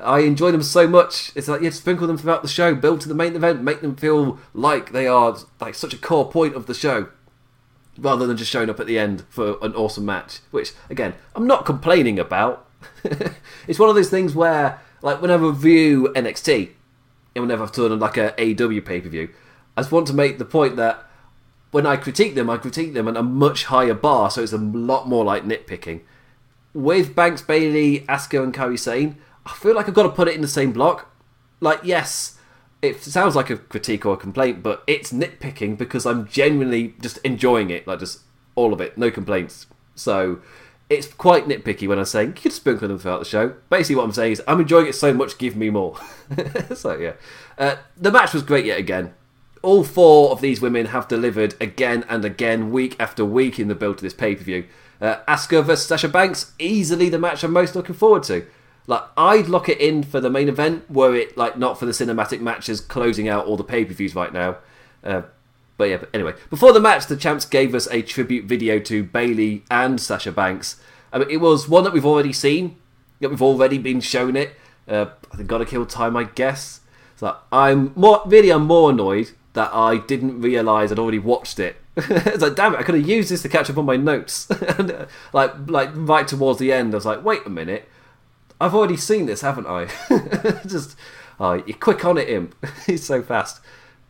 I 0.00 0.20
enjoy 0.20 0.50
them 0.50 0.62
so 0.62 0.88
much. 0.88 1.30
It's 1.36 1.48
like 1.48 1.62
you 1.62 1.70
sprinkle 1.70 2.06
them 2.06 2.18
throughout 2.18 2.42
the 2.42 2.48
show, 2.48 2.74
build 2.74 3.00
to 3.02 3.08
the 3.08 3.14
main 3.14 3.36
event, 3.36 3.62
make 3.62 3.80
them 3.80 3.94
feel 3.94 4.38
like 4.52 4.92
they 4.92 5.06
are 5.06 5.36
like 5.60 5.74
such 5.74 5.94
a 5.94 5.98
core 5.98 6.30
point 6.30 6.54
of 6.56 6.66
the 6.66 6.74
show, 6.74 7.08
rather 7.98 8.26
than 8.26 8.36
just 8.36 8.50
showing 8.50 8.70
up 8.70 8.80
at 8.80 8.86
the 8.86 8.98
end 8.98 9.24
for 9.28 9.56
an 9.62 9.74
awesome 9.74 10.04
match. 10.04 10.40
Which 10.50 10.72
again, 10.90 11.14
I'm 11.34 11.46
not 11.46 11.64
complaining 11.64 12.18
about. 12.18 12.68
it's 13.68 13.78
one 13.78 13.88
of 13.88 13.94
those 13.94 14.10
things 14.10 14.34
where, 14.34 14.80
like, 15.02 15.22
whenever 15.22 15.46
I 15.46 15.48
review 15.48 16.12
NXT, 16.14 16.70
and 17.34 17.42
whenever 17.42 17.64
I've 17.64 17.72
done 17.72 17.92
on 17.92 17.98
like 17.98 18.16
a 18.16 18.32
AW 18.32 18.80
pay 18.80 19.00
per 19.00 19.08
view, 19.08 19.30
I 19.76 19.82
just 19.82 19.92
want 19.92 20.06
to 20.08 20.14
make 20.14 20.38
the 20.38 20.44
point 20.44 20.76
that 20.76 21.04
when 21.70 21.86
I 21.86 21.96
critique 21.96 22.36
them, 22.36 22.48
I 22.48 22.56
critique 22.56 22.94
them 22.94 23.08
at 23.08 23.16
a 23.16 23.22
much 23.22 23.64
higher 23.64 23.94
bar, 23.94 24.30
so 24.30 24.42
it's 24.42 24.52
a 24.52 24.58
lot 24.58 25.08
more 25.08 25.24
like 25.24 25.44
nitpicking. 25.44 26.02
With 26.72 27.16
Banks 27.16 27.42
Bayley, 27.42 28.00
Asuka, 28.00 28.42
and 28.42 28.54
Kairi 28.54 28.78
Sane, 28.78 29.16
I 29.44 29.52
feel 29.52 29.74
like 29.74 29.88
I've 29.88 29.94
got 29.94 30.04
to 30.04 30.10
put 30.10 30.28
it 30.28 30.34
in 30.34 30.40
the 30.40 30.48
same 30.48 30.72
block. 30.72 31.12
Like, 31.60 31.80
yes, 31.82 32.33
it 32.84 33.02
sounds 33.02 33.34
like 33.34 33.50
a 33.50 33.56
critique 33.56 34.06
or 34.06 34.14
a 34.14 34.16
complaint, 34.16 34.62
but 34.62 34.82
it's 34.86 35.12
nitpicking 35.12 35.76
because 35.78 36.06
I'm 36.06 36.28
genuinely 36.28 36.94
just 37.00 37.18
enjoying 37.18 37.70
it, 37.70 37.86
like 37.86 37.98
just 37.98 38.20
all 38.54 38.72
of 38.72 38.80
it, 38.80 38.96
no 38.96 39.10
complaints. 39.10 39.66
So 39.94 40.40
it's 40.90 41.12
quite 41.12 41.46
nitpicky 41.46 41.88
when 41.88 41.98
I'm 41.98 42.04
saying 42.04 42.28
you 42.28 42.34
could 42.34 42.52
sprinkle 42.52 42.88
them 42.88 42.98
throughout 42.98 43.20
the 43.20 43.24
show. 43.24 43.54
Basically, 43.70 43.96
what 43.96 44.04
I'm 44.04 44.12
saying 44.12 44.32
is 44.32 44.42
I'm 44.46 44.60
enjoying 44.60 44.86
it 44.86 44.94
so 44.94 45.12
much, 45.12 45.38
give 45.38 45.56
me 45.56 45.70
more. 45.70 45.98
so 46.74 46.96
yeah, 46.96 47.14
uh, 47.58 47.76
the 47.96 48.10
match 48.10 48.32
was 48.32 48.42
great 48.42 48.66
yet 48.66 48.78
again. 48.78 49.14
All 49.62 49.82
four 49.82 50.30
of 50.30 50.40
these 50.42 50.60
women 50.60 50.86
have 50.86 51.08
delivered 51.08 51.54
again 51.60 52.04
and 52.08 52.24
again, 52.24 52.70
week 52.70 52.96
after 53.00 53.24
week 53.24 53.58
in 53.58 53.68
the 53.68 53.74
build 53.74 53.98
to 53.98 54.04
this 54.04 54.14
pay 54.14 54.34
per 54.34 54.44
view. 54.44 54.66
Uh, 55.00 55.16
Asuka 55.26 55.64
versus 55.64 55.86
Sasha 55.86 56.08
Banks, 56.08 56.52
easily 56.58 57.08
the 57.08 57.18
match 57.18 57.42
I'm 57.42 57.52
most 57.52 57.74
looking 57.74 57.94
forward 57.94 58.22
to. 58.24 58.46
Like 58.86 59.02
I'd 59.16 59.48
lock 59.48 59.68
it 59.68 59.80
in 59.80 60.02
for 60.02 60.20
the 60.20 60.30
main 60.30 60.48
event, 60.48 60.90
were 60.90 61.14
it 61.14 61.36
like 61.36 61.58
not 61.58 61.78
for 61.78 61.86
the 61.86 61.92
cinematic 61.92 62.40
matches 62.40 62.80
closing 62.80 63.28
out 63.28 63.46
all 63.46 63.56
the 63.56 63.64
pay 63.64 63.84
per 63.84 63.94
views 63.94 64.14
right 64.14 64.32
now. 64.32 64.58
Uh, 65.02 65.22
but 65.76 65.88
yeah, 65.88 65.96
but 65.96 66.10
anyway, 66.14 66.34
before 66.50 66.72
the 66.72 66.80
match, 66.80 67.06
the 67.06 67.16
champs 67.16 67.44
gave 67.44 67.74
us 67.74 67.88
a 67.90 68.02
tribute 68.02 68.44
video 68.44 68.78
to 68.80 69.02
Bayley 69.02 69.64
and 69.70 70.00
Sasha 70.00 70.32
Banks. 70.32 70.80
I 71.12 71.18
mean, 71.18 71.30
it 71.30 71.38
was 71.38 71.68
one 71.68 71.84
that 71.84 71.92
we've 71.92 72.06
already 72.06 72.32
seen, 72.32 72.76
that 73.20 73.30
we've 73.30 73.42
already 73.42 73.78
been 73.78 74.00
shown 74.00 74.36
it. 74.36 74.54
Uh, 74.86 75.06
I 75.32 75.36
think 75.36 75.48
Gotta 75.48 75.64
Kill 75.64 75.86
Time, 75.86 76.16
I 76.16 76.24
guess. 76.24 76.80
So 77.16 77.36
I'm 77.50 77.92
more 77.96 78.22
really, 78.26 78.50
I'm 78.50 78.66
more 78.66 78.90
annoyed 78.90 79.30
that 79.54 79.70
I 79.72 79.98
didn't 79.98 80.40
realise 80.40 80.92
I'd 80.92 80.98
already 80.98 81.18
watched 81.18 81.58
it. 81.58 81.76
it's 81.96 82.42
like, 82.42 82.56
damn 82.56 82.74
it, 82.74 82.80
I 82.80 82.82
could 82.82 82.96
have 82.96 83.08
used 83.08 83.30
this 83.30 83.42
to 83.42 83.48
catch 83.48 83.70
up 83.70 83.78
on 83.78 83.84
my 83.84 83.96
notes. 83.96 84.50
and 84.78 84.90
uh, 84.90 85.06
like, 85.32 85.52
like 85.66 85.90
right 85.94 86.26
towards 86.26 86.58
the 86.58 86.72
end, 86.72 86.92
I 86.92 86.96
was 86.96 87.06
like, 87.06 87.24
wait 87.24 87.46
a 87.46 87.50
minute, 87.50 87.88
I've 88.60 88.74
already 88.74 88.96
seen 88.96 89.26
this, 89.26 89.40
haven't 89.40 89.66
I? 89.66 89.86
Just, 90.66 90.96
oh, 91.40 91.54
you're 91.66 91.76
quick 91.76 92.04
on 92.04 92.18
it, 92.18 92.28
Imp. 92.28 92.54
He's 92.86 93.04
so 93.04 93.22
fast. 93.22 93.60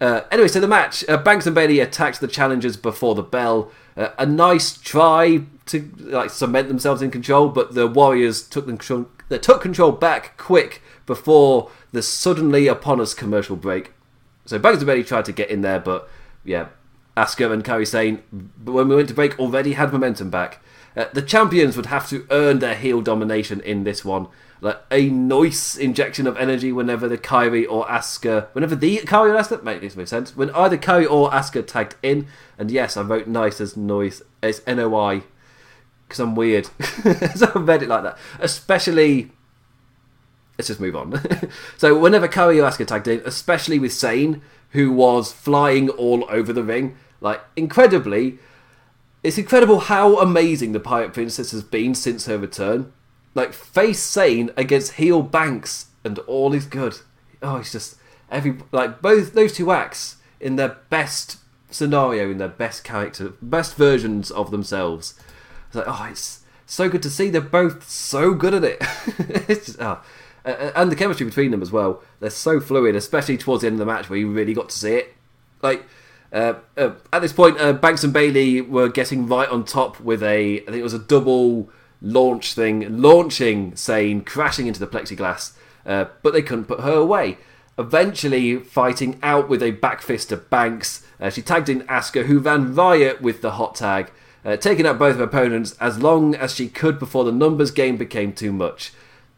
Uh, 0.01 0.23
anyway, 0.31 0.49
so 0.49 0.61
the 0.61 0.69
match, 0.69 1.05
uh, 1.09 1.17
Banks 1.17 1.47
and 1.47 1.55
Bayley 1.55 1.81
attacked 1.81 2.21
the 2.21 2.29
challengers 2.29 2.77
before 2.77 3.15
the 3.15 3.23
bell. 3.23 3.71
Uh, 3.97 4.09
a 4.19 4.27
nice 4.27 4.77
try 4.77 5.43
to 5.67 5.91
like 5.99 6.31
cement 6.31 6.69
themselves 6.69 7.01
in 7.01 7.11
control, 7.11 7.49
but 7.49 7.75
the 7.75 7.87
Warriors 7.87 8.43
took 8.47 8.67
control. 8.67 9.07
They 9.29 9.39
took 9.39 9.63
control 9.63 9.93
back 9.93 10.37
quick 10.37 10.83
before 11.07 11.71
the 11.93 12.03
suddenly 12.03 12.67
upon 12.67 13.01
us 13.01 13.15
commercial 13.15 13.57
break. 13.57 13.93
So 14.47 14.59
Banks 14.59 14.79
and 14.79 14.87
Bayley 14.87 15.05
tried 15.05 15.25
to 15.27 15.33
get 15.33 15.49
in 15.49 15.63
there, 15.63 15.79
but 15.79 16.09
yeah, 16.45 16.69
Asuka 17.17 17.53
and 17.53 17.65
Kairi 17.65 17.87
Sane, 17.87 18.23
when 18.65 18.89
we 18.89 18.97
went 18.97 19.09
to 19.09 19.15
break, 19.15 19.39
already 19.39 19.73
had 19.73 19.93
momentum 19.93 20.29
back. 20.29 20.61
Uh, 20.97 21.07
the 21.13 21.23
champions 21.23 21.77
would 21.77 21.87
have 21.87 22.09
to 22.09 22.27
earn 22.31 22.61
their 22.61 22.75
heel 22.75 23.01
domination 23.01 23.61
in 23.61 23.85
this 23.85 24.05
one. 24.05 24.29
Like 24.61 24.81
a 24.91 25.11
nice 25.11 25.77
injection 25.77 26.27
of 26.27 26.37
energy 26.37 26.73
whenever 26.73 27.09
the 27.09 27.19
Kairi 27.19 27.67
or 27.69 27.85
Asuka, 27.87 28.49
whenever 28.53 28.75
the 28.75 28.99
Kairi 28.99 29.35
or 29.35 29.39
Asuka, 29.39 29.63
makes 29.63 29.97
no 29.97 30.05
sense. 30.05 30.37
When 30.37 30.51
either 30.51 30.79
Kairi 30.79 31.11
or 31.11 31.31
Asuka 31.31 31.67
tagged 31.67 31.97
in, 32.03 32.29
and 32.57 32.71
yes, 32.71 32.97
I 32.97 33.03
wrote 33.03 33.27
nice 33.27 33.61
as 33.61 33.77
noise, 33.77 34.23
it's 34.43 34.63
N 34.67 34.79
O 34.79 34.95
I, 34.97 35.23
because 36.07 36.21
I'm 36.21 36.35
weird. 36.35 36.67
so 37.35 37.51
I 37.55 37.59
read 37.59 37.83
it 37.83 37.89
like 37.89 38.05
that. 38.05 38.17
Especially, 38.39 39.33
let's 40.57 40.69
just 40.69 40.81
move 40.81 40.97
on. 40.97 41.21
so 41.77 41.99
whenever 41.99 42.29
Kairi 42.29 42.63
or 42.63 42.71
Asuka 42.71 42.87
tagged 42.87 43.09
in, 43.09 43.21
especially 43.27 43.79
with 43.79 43.93
Sane, 43.93 44.41
who 44.71 44.93
was 44.93 45.33
flying 45.33 45.91
all 45.91 46.25
over 46.31 46.53
the 46.53 46.63
ring, 46.63 46.97
like 47.21 47.41
incredibly, 47.55 48.39
it's 49.25 49.39
incredible 49.39 49.81
how 49.81 50.19
amazing 50.19 50.73
the 50.73 50.81
Pirate 50.81 51.15
Princess 51.15 51.51
has 51.53 51.65
been 51.65 51.95
since 51.95 52.27
her 52.27 52.37
return. 52.37 52.93
Like 53.35 53.55
face 53.55 54.01
Sane 54.01 54.51
against 54.55 54.93
heel 54.93 55.23
Banks, 55.23 55.87
and 56.05 56.19
all 56.21 56.53
is 56.53 56.67
good. 56.67 56.99
Oh, 57.43 57.57
it's 57.57 57.73
just 57.73 57.97
every 58.31 58.59
like 58.71 59.01
both 59.01 59.33
those 59.33 59.55
two 59.55 59.73
acts 59.73 60.19
in 60.39 60.57
their 60.57 60.77
best 60.91 61.39
scenario, 61.71 62.31
in 62.31 62.37
their 62.37 62.49
best 62.49 62.85
character, 62.85 63.33
best 63.41 63.77
versions 63.77 64.31
of 64.31 64.51
themselves. 64.51 65.19
It's 65.69 65.77
like 65.77 65.89
oh, 65.89 66.07
it's 66.11 66.43
so 66.67 66.91
good 66.91 67.03
to 67.03 67.11
see. 67.11 67.31
They're 67.31 67.41
both 67.41 67.89
so 67.89 68.35
good 68.35 68.53
at 68.53 68.63
it. 68.63 68.77
it's 69.49 69.67
just, 69.67 69.81
oh. 69.81 70.03
and 70.45 70.93
the 70.93 70.97
chemistry 70.97 71.25
between 71.25 71.51
them 71.51 71.63
as 71.63 71.73
well. 71.73 72.03
They're 72.21 72.29
so 72.29 72.61
fluid, 72.61 72.95
especially 72.95 73.39
towards 73.39 73.63
the 73.63 73.69
end 73.69 73.75
of 73.75 73.79
the 73.81 73.87
match 73.87 74.11
where 74.11 74.19
you 74.19 74.31
really 74.31 74.53
got 74.53 74.69
to 74.69 74.79
see 74.79 74.93
it. 74.93 75.15
Like 75.63 75.87
uh, 76.35 76.55
uh, 76.77 76.91
at 77.13 77.23
this 77.23 77.33
point, 77.33 77.61
uh, 77.61 77.73
Banks 77.73 78.03
and 78.03 78.13
Bayley 78.13 78.61
were 78.61 78.89
getting 78.89 79.29
right 79.29 79.49
on 79.49 79.65
top 79.65 80.01
with 80.01 80.21
a, 80.21 80.61
I 80.61 80.65
think 80.65 80.77
it 80.77 80.83
was 80.83 80.93
a 80.93 80.99
double 80.99 81.71
launch 82.03 82.55
thing, 82.55 83.01
launching 83.01 83.77
Sane, 83.77 84.23
crashing 84.23 84.67
into 84.67 84.81
the 84.81 84.89
plexiglass, 84.89 85.53
uh, 85.87 86.07
but 86.23 86.33
they 86.33 86.43
couldn't 86.43 86.65
put 86.65 86.81
her 86.81 86.93
away. 86.93 87.39
Eventually, 87.79 88.59
fighting 88.59 89.19
out 89.23 89.49
with 89.49 89.63
a 89.63 89.71
back 89.71 90.03
fist 90.03 90.31
to 90.31 90.37
Banks, 90.37 91.07
uh, 91.21 91.31
she 91.31 91.41
tagged 91.41 91.69
in 91.69 91.83
Asuka, 91.83 92.27
who 92.27 92.41
ran 92.41 92.75
riot 92.75 93.23
with 93.23 93.41
the 93.41 93.53
hot 93.53 93.77
tag, 93.77 94.11
taking 94.61 94.87
out 94.87 94.99
both 94.99 95.17
her 95.17 95.23
opponents 95.23 95.75
as 95.81 96.03
long 96.03 96.35
as 96.35 96.55
she 96.55 96.69
could 96.69 96.99
before 96.99 97.25
the 97.25 97.33
numbers 97.33 97.71
game 97.71 97.97
became 97.97 98.33
too 98.33 98.53
much. 98.53 98.93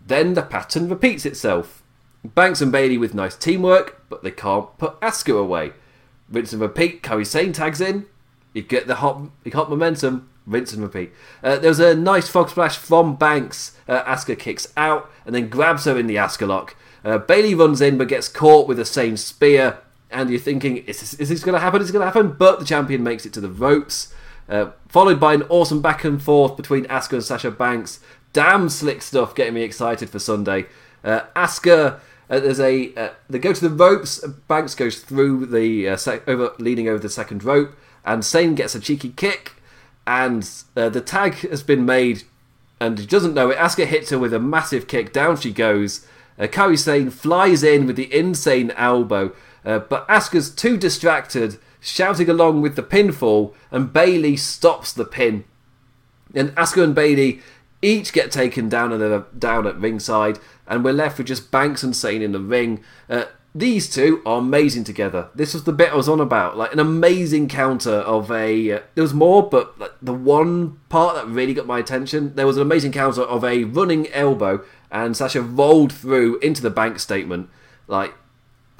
Then 0.04 0.34
the 0.34 0.42
pattern 0.42 0.88
repeats 0.88 1.24
itself. 1.24 1.82
Banks 2.24 2.60
and 2.60 2.72
Bayley 2.72 2.98
with 2.98 3.14
nice 3.14 3.36
teamwork, 3.36 4.02
but 4.08 4.22
they 4.22 4.32
can't 4.32 4.76
put 4.78 5.00
Asuka 5.00 5.38
away. 5.38 5.72
Rinse 6.30 6.52
and 6.52 6.62
repeat. 6.62 7.02
Kairi 7.02 7.26
Sane 7.26 7.52
tags 7.52 7.80
in. 7.80 8.06
You 8.52 8.62
get 8.62 8.86
the 8.86 8.96
hot, 8.96 9.22
hot 9.52 9.70
momentum 9.70 10.28
rinse 10.46 10.72
and 10.72 10.82
repeat. 10.82 11.12
Uh, 11.42 11.56
there 11.56 11.70
was 11.70 11.80
a 11.80 11.94
nice 11.94 12.28
frog 12.28 12.48
splash 12.48 12.76
from 12.76 13.16
Banks. 13.16 13.76
Uh, 13.88 14.02
Asuka 14.04 14.38
kicks 14.38 14.72
out 14.76 15.10
and 15.24 15.34
then 15.34 15.48
grabs 15.48 15.84
her 15.84 15.98
in 15.98 16.06
the 16.06 16.16
Asuka 16.16 16.46
lock. 16.46 16.76
Uh, 17.04 17.18
Bayley 17.18 17.54
runs 17.54 17.80
in 17.80 17.98
but 17.98 18.08
gets 18.08 18.28
caught 18.28 18.66
with 18.68 18.76
the 18.76 18.84
same 18.84 19.16
spear. 19.16 19.78
And 20.10 20.30
you're 20.30 20.38
thinking, 20.38 20.78
is 20.78 21.00
this, 21.00 21.14
is 21.14 21.28
this 21.28 21.42
going 21.42 21.54
to 21.54 21.60
happen? 21.60 21.82
Is 21.82 21.90
it 21.90 21.92
going 21.92 22.06
to 22.06 22.06
happen? 22.06 22.36
But 22.38 22.60
the 22.60 22.64
champion 22.64 23.02
makes 23.02 23.26
it 23.26 23.32
to 23.34 23.40
the 23.40 23.50
ropes. 23.50 24.14
Uh, 24.48 24.70
followed 24.88 25.18
by 25.18 25.34
an 25.34 25.42
awesome 25.48 25.82
back 25.82 26.04
and 26.04 26.22
forth 26.22 26.56
between 26.56 26.84
Asuka 26.84 27.14
and 27.14 27.24
Sasha 27.24 27.50
Banks. 27.50 27.98
Damn 28.32 28.68
slick 28.68 29.02
stuff, 29.02 29.34
getting 29.34 29.54
me 29.54 29.62
excited 29.62 30.08
for 30.08 30.20
Sunday. 30.20 30.66
Uh, 31.02 31.22
Asuka, 31.34 31.98
uh, 32.28 32.40
there's 32.40 32.60
a 32.60 32.94
uh, 32.94 33.10
they 33.28 33.38
go 33.38 33.52
to 33.52 33.68
the 33.68 33.74
ropes. 33.74 34.18
Banks 34.48 34.74
goes 34.74 35.00
through 35.00 35.46
the 35.46 35.88
uh, 35.90 35.96
sec- 35.96 36.26
over, 36.28 36.52
leaning 36.58 36.88
over 36.88 36.98
the 36.98 37.08
second 37.08 37.44
rope, 37.44 37.76
and 38.04 38.24
Sane 38.24 38.54
gets 38.54 38.74
a 38.74 38.80
cheeky 38.80 39.10
kick 39.10 39.56
and 40.06 40.48
uh, 40.76 40.88
the 40.88 41.00
tag 41.00 41.34
has 41.34 41.62
been 41.62 41.84
made, 41.84 42.22
and 42.80 42.98
he 42.98 43.06
doesn't 43.06 43.34
know 43.34 43.50
it. 43.50 43.58
Asuka 43.58 43.86
hits 43.86 44.10
her 44.10 44.18
with 44.18 44.32
a 44.32 44.38
massive 44.38 44.86
kick. 44.86 45.12
Down 45.12 45.36
she 45.36 45.52
goes. 45.52 46.06
Uh, 46.38 46.44
Kairi 46.44 46.78
Sane 46.78 47.10
flies 47.10 47.62
in 47.62 47.86
with 47.86 47.96
the 47.96 48.14
insane 48.14 48.70
elbow, 48.72 49.32
uh, 49.64 49.80
but 49.80 50.06
Asuka's 50.06 50.50
too 50.50 50.76
distracted, 50.76 51.58
shouting 51.80 52.28
along 52.28 52.62
with 52.62 52.76
the 52.76 52.82
pinfall, 52.82 53.54
and 53.70 53.92
Bayley 53.92 54.36
stops 54.36 54.92
the 54.92 55.04
pin. 55.04 55.44
And 56.34 56.50
Asuka 56.50 56.84
and 56.84 56.94
Bayley 56.94 57.40
each 57.86 58.12
get 58.12 58.30
taken 58.30 58.68
down 58.68 58.92
at, 58.92 59.38
down 59.38 59.66
at 59.66 59.78
ringside, 59.78 60.38
and 60.66 60.84
we're 60.84 60.92
left 60.92 61.18
with 61.18 61.28
just 61.28 61.50
Banks 61.50 61.82
and 61.82 61.94
Sane 61.94 62.22
in 62.22 62.32
the 62.32 62.40
ring. 62.40 62.82
Uh, 63.08 63.24
these 63.54 63.88
two 63.88 64.20
are 64.26 64.38
amazing 64.38 64.84
together. 64.84 65.28
This 65.34 65.54
was 65.54 65.64
the 65.64 65.72
bit 65.72 65.92
I 65.92 65.96
was 65.96 66.10
on 66.10 66.20
about, 66.20 66.58
like 66.58 66.72
an 66.72 66.78
amazing 66.78 67.48
counter 67.48 67.90
of 67.90 68.30
a. 68.30 68.72
Uh, 68.72 68.80
there 68.94 69.02
was 69.02 69.14
more, 69.14 69.48
but 69.48 69.78
like, 69.78 69.92
the 70.02 70.12
one 70.12 70.78
part 70.88 71.14
that 71.14 71.26
really 71.26 71.54
got 71.54 71.66
my 71.66 71.78
attention, 71.78 72.34
there 72.34 72.46
was 72.46 72.56
an 72.56 72.62
amazing 72.62 72.92
counter 72.92 73.22
of 73.22 73.44
a 73.44 73.64
running 73.64 74.08
elbow, 74.08 74.62
and 74.90 75.16
Sasha 75.16 75.40
rolled 75.40 75.92
through 75.92 76.38
into 76.40 76.60
the 76.62 76.70
bank 76.70 76.98
statement, 76.98 77.48
like. 77.86 78.14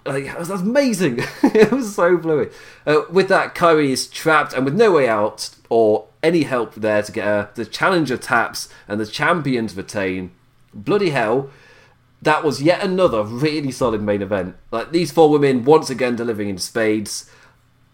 Like, 0.05 0.27
that 0.27 0.39
was 0.39 0.51
amazing. 0.51 1.19
it 1.43 1.73
was 1.73 1.97
so 1.97 2.17
fluid. 2.17 2.53
Uh, 2.87 3.01
with 3.11 3.27
that, 3.27 3.57
Kairi 3.57 3.89
is 3.89 4.07
trapped 4.07 4.53
and 4.53 4.65
with 4.65 4.77
no 4.77 4.93
way 4.93 5.09
out 5.09 5.51
or 5.69 6.07
any 6.27 6.43
help 6.43 6.75
there 6.75 7.03
to 7.03 7.13
get 7.13 7.25
her. 7.25 7.51
The 7.55 7.65
challenger 7.65 8.17
taps 8.17 8.69
and 8.89 9.01
the 9.01 9.07
champions 9.07 9.77
retain. 9.77 10.33
Bloody 10.75 11.11
hell 11.11 11.51
that 12.23 12.43
was 12.43 12.63
yet 12.63 12.83
another 12.83 13.23
really 13.23 13.71
solid 13.71 14.03
main 14.03 14.23
event. 14.23 14.57
Like 14.71 14.91
these 14.91 15.13
four 15.13 15.31
women 15.31 15.65
once 15.65 15.91
again 15.91 16.17
delivering 16.17 16.49
in 16.49 16.59
spades. 16.59 17.31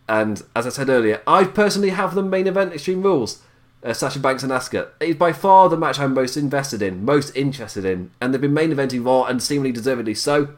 And 0.08 0.42
as 0.54 0.66
I 0.66 0.70
said 0.70 0.88
earlier, 0.88 1.20
I 1.26 1.44
personally 1.44 1.90
have 1.90 2.14
the 2.14 2.22
main 2.22 2.46
event 2.46 2.72
Extreme 2.72 3.02
Rules. 3.02 3.42
uh, 3.84 3.92
Sasha 3.92 4.18
Banks 4.18 4.42
and 4.42 4.52
Asuka. 4.52 4.88
It's 5.00 5.18
by 5.18 5.32
far 5.32 5.68
the 5.68 5.76
match 5.76 5.98
I'm 5.98 6.14
most 6.14 6.36
invested 6.36 6.82
in, 6.82 7.04
most 7.04 7.34
interested 7.36 7.84
in, 7.84 8.10
and 8.20 8.32
they've 8.32 8.40
been 8.40 8.54
main 8.54 8.70
eventing 8.70 9.04
Raw 9.04 9.24
and 9.24 9.42
seemingly 9.42 9.72
deservedly 9.72 10.14
so. 10.14 10.54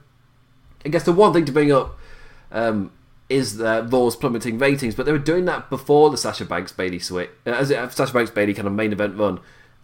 I 0.84 0.90
guess 0.90 1.04
the 1.04 1.12
one 1.12 1.32
thing 1.32 1.46
to 1.46 1.52
bring 1.52 1.72
up 1.72 1.98
um, 2.52 2.92
is 3.34 3.60
uh, 3.60 3.86
Raw's 3.90 4.16
plummeting 4.16 4.58
ratings, 4.58 4.94
but 4.94 5.06
they 5.06 5.12
were 5.12 5.18
doing 5.18 5.44
that 5.46 5.68
before 5.68 6.10
the 6.10 6.16
Sasha 6.16 6.44
Banks 6.44 6.72
Bayley 6.72 6.98
switch, 6.98 7.30
uh, 7.46 7.50
as 7.50 7.70
it, 7.70 7.92
Sasha 7.92 8.12
Banks 8.12 8.30
Bayley 8.30 8.54
kind 8.54 8.68
of 8.68 8.74
main 8.74 8.92
event 8.92 9.18
run, 9.18 9.40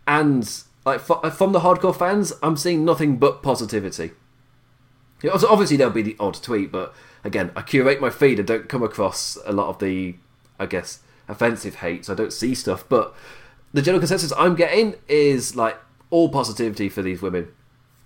and 0.06 0.62
like 0.86 1.08
uh, 1.10 1.30
from 1.30 1.52
the 1.52 1.60
hardcore 1.60 1.96
fans, 1.96 2.32
I'm 2.42 2.56
seeing 2.56 2.84
nothing 2.84 3.16
but 3.18 3.42
positivity. 3.42 4.12
Obviously, 5.24 5.76
there'll 5.76 5.92
be 5.92 6.02
the 6.02 6.16
odd 6.18 6.34
tweet, 6.34 6.72
but 6.72 6.94
again, 7.24 7.50
I 7.54 7.62
curate 7.62 8.00
my 8.00 8.08
feed. 8.08 8.40
I 8.40 8.42
don't 8.42 8.68
come 8.68 8.82
across 8.82 9.36
a 9.44 9.52
lot 9.52 9.68
of 9.68 9.78
the, 9.78 10.16
I 10.58 10.64
guess, 10.64 11.00
offensive 11.28 11.76
hate, 11.76 12.06
so 12.06 12.14
I 12.14 12.16
don't 12.16 12.32
see 12.32 12.54
stuff. 12.54 12.88
But 12.88 13.14
the 13.74 13.82
general 13.82 14.00
consensus 14.00 14.32
I'm 14.38 14.54
getting 14.54 14.94
is 15.08 15.54
like 15.54 15.78
all 16.08 16.30
positivity 16.30 16.88
for 16.88 17.02
these 17.02 17.20
women. 17.20 17.48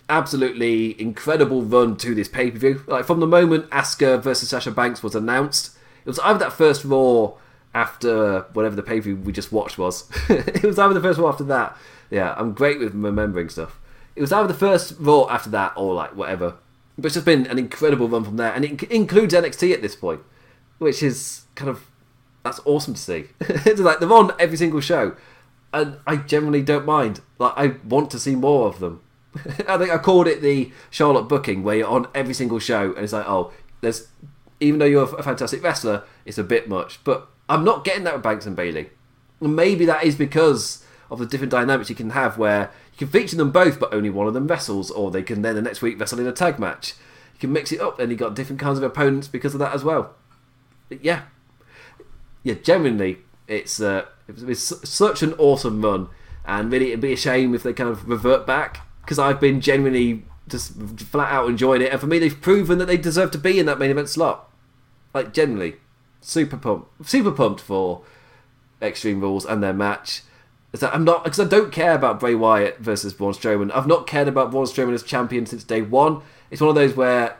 Absolutely 0.08 1.00
incredible 1.00 1.62
run 1.62 1.96
to 1.98 2.14
this 2.14 2.28
pay 2.28 2.50
per 2.50 2.58
view. 2.58 2.84
Like 2.86 3.04
from 3.04 3.20
the 3.20 3.26
moment 3.26 3.70
Asuka 3.70 4.22
versus 4.22 4.48
Sasha 4.48 4.70
Banks 4.70 5.02
was 5.02 5.14
announced, 5.14 5.76
it 6.04 6.08
was 6.08 6.18
either 6.20 6.38
that 6.40 6.52
first 6.52 6.84
Raw 6.84 7.32
after 7.74 8.42
whatever 8.52 8.76
the 8.76 8.82
pay 8.82 8.96
per 8.96 9.04
view 9.04 9.16
we 9.16 9.32
just 9.32 9.52
watched 9.52 9.78
was. 9.78 10.10
it 10.28 10.62
was 10.62 10.78
either 10.78 10.94
the 10.94 11.00
first 11.00 11.18
Raw 11.18 11.28
after 11.28 11.44
that. 11.44 11.76
Yeah, 12.10 12.34
I'm 12.36 12.52
great 12.52 12.78
with 12.78 12.94
remembering 12.94 13.48
stuff. 13.48 13.80
It 14.14 14.20
was 14.20 14.32
either 14.32 14.48
the 14.48 14.54
first 14.54 14.94
Raw 14.98 15.26
after 15.28 15.50
that 15.50 15.72
or 15.76 15.94
like 15.94 16.14
whatever. 16.14 16.56
But 16.96 17.06
it's 17.06 17.14
just 17.14 17.26
been 17.26 17.46
an 17.46 17.58
incredible 17.58 18.08
run 18.08 18.24
from 18.24 18.36
there, 18.36 18.52
and 18.52 18.64
it 18.64 18.82
includes 18.84 19.34
NXT 19.34 19.72
at 19.72 19.82
this 19.82 19.96
point, 19.96 20.20
which 20.78 21.02
is 21.02 21.42
kind 21.56 21.68
of 21.68 21.86
that's 22.44 22.60
awesome 22.64 22.94
to 22.94 23.00
see. 23.00 23.24
it's 23.40 23.80
like 23.80 23.98
they're 23.98 24.12
on 24.12 24.32
every 24.38 24.56
single 24.56 24.80
show, 24.80 25.16
and 25.72 25.96
I 26.06 26.16
generally 26.16 26.62
don't 26.62 26.86
mind. 26.86 27.20
Like 27.38 27.54
I 27.56 27.76
want 27.84 28.10
to 28.12 28.18
see 28.18 28.36
more 28.36 28.68
of 28.68 28.78
them. 28.78 29.02
I 29.68 29.78
think 29.78 29.90
I 29.90 29.98
called 29.98 30.26
it 30.26 30.42
the 30.42 30.70
Charlotte 30.90 31.24
booking, 31.24 31.62
where 31.62 31.76
you're 31.76 31.88
on 31.88 32.06
every 32.14 32.34
single 32.34 32.58
show, 32.58 32.92
and 32.92 33.04
it's 33.04 33.12
like, 33.12 33.28
oh, 33.28 33.52
there's 33.80 34.08
even 34.60 34.78
though 34.78 34.86
you're 34.86 35.04
a 35.04 35.22
fantastic 35.22 35.62
wrestler, 35.62 36.04
it's 36.24 36.38
a 36.38 36.44
bit 36.44 36.68
much. 36.68 37.02
But 37.04 37.28
I'm 37.48 37.64
not 37.64 37.84
getting 37.84 38.04
that 38.04 38.14
with 38.14 38.22
Banks 38.22 38.46
and 38.46 38.56
Bayley. 38.56 38.90
Maybe 39.40 39.84
that 39.84 40.04
is 40.04 40.14
because 40.16 40.84
of 41.10 41.18
the 41.18 41.26
different 41.26 41.50
dynamics 41.50 41.90
you 41.90 41.96
can 41.96 42.10
have, 42.10 42.38
where 42.38 42.70
you 42.92 43.06
can 43.06 43.08
feature 43.08 43.36
them 43.36 43.50
both, 43.50 43.78
but 43.78 43.92
only 43.92 44.10
one 44.10 44.26
of 44.26 44.34
them 44.34 44.46
wrestles, 44.46 44.90
or 44.90 45.10
they 45.10 45.22
can 45.22 45.42
then 45.42 45.54
the 45.54 45.62
next 45.62 45.82
week 45.82 45.98
wrestle 45.98 46.20
in 46.20 46.26
a 46.26 46.32
tag 46.32 46.58
match. 46.58 46.94
You 47.34 47.40
can 47.40 47.52
mix 47.52 47.72
it 47.72 47.80
up, 47.80 47.98
and 47.98 48.10
you 48.10 48.16
got 48.16 48.34
different 48.34 48.60
kinds 48.60 48.78
of 48.78 48.84
opponents 48.84 49.28
because 49.28 49.54
of 49.54 49.60
that 49.60 49.74
as 49.74 49.84
well. 49.84 50.14
But 50.88 51.04
yeah, 51.04 51.22
yeah, 52.42 52.54
genuinely, 52.54 53.18
it's 53.48 53.80
uh, 53.80 54.06
it's 54.28 54.88
such 54.88 55.22
an 55.22 55.34
awesome 55.34 55.82
run, 55.82 56.08
and 56.46 56.70
really 56.70 56.88
it'd 56.88 57.00
be 57.00 57.12
a 57.12 57.16
shame 57.16 57.54
if 57.54 57.64
they 57.64 57.72
kind 57.72 57.90
of 57.90 58.08
revert 58.08 58.46
back 58.46 58.83
because 59.04 59.18
I've 59.18 59.40
been 59.40 59.60
genuinely 59.60 60.24
just 60.48 60.74
flat 60.98 61.32
out 61.32 61.48
enjoying 61.48 61.82
it, 61.82 61.92
and 61.92 62.00
for 62.00 62.06
me 62.06 62.18
they've 62.18 62.40
proven 62.40 62.78
that 62.78 62.86
they 62.86 62.96
deserve 62.96 63.30
to 63.32 63.38
be 63.38 63.58
in 63.58 63.66
that 63.66 63.78
main 63.78 63.90
event 63.90 64.08
slot. 64.08 64.50
Like 65.12 65.32
generally, 65.32 65.76
super 66.20 66.56
pumped, 66.56 67.06
super 67.06 67.30
pumped 67.30 67.60
for 67.60 68.02
Extreme 68.82 69.20
Rules 69.20 69.44
and 69.46 69.62
their 69.62 69.72
match. 69.72 70.22
I'm 70.82 71.04
not 71.04 71.22
because 71.22 71.38
I 71.38 71.44
don't 71.44 71.70
care 71.70 71.94
about 71.94 72.18
Bray 72.18 72.34
Wyatt 72.34 72.78
versus 72.78 73.14
Braun 73.14 73.32
Strowman. 73.32 73.70
I've 73.72 73.86
not 73.86 74.08
cared 74.08 74.26
about 74.26 74.50
Braun 74.50 74.66
Strowman 74.66 74.92
as 74.92 75.04
champion 75.04 75.46
since 75.46 75.62
day 75.62 75.82
one. 75.82 76.20
It's 76.50 76.60
one 76.60 76.68
of 76.68 76.74
those 76.74 76.96
where 76.96 77.36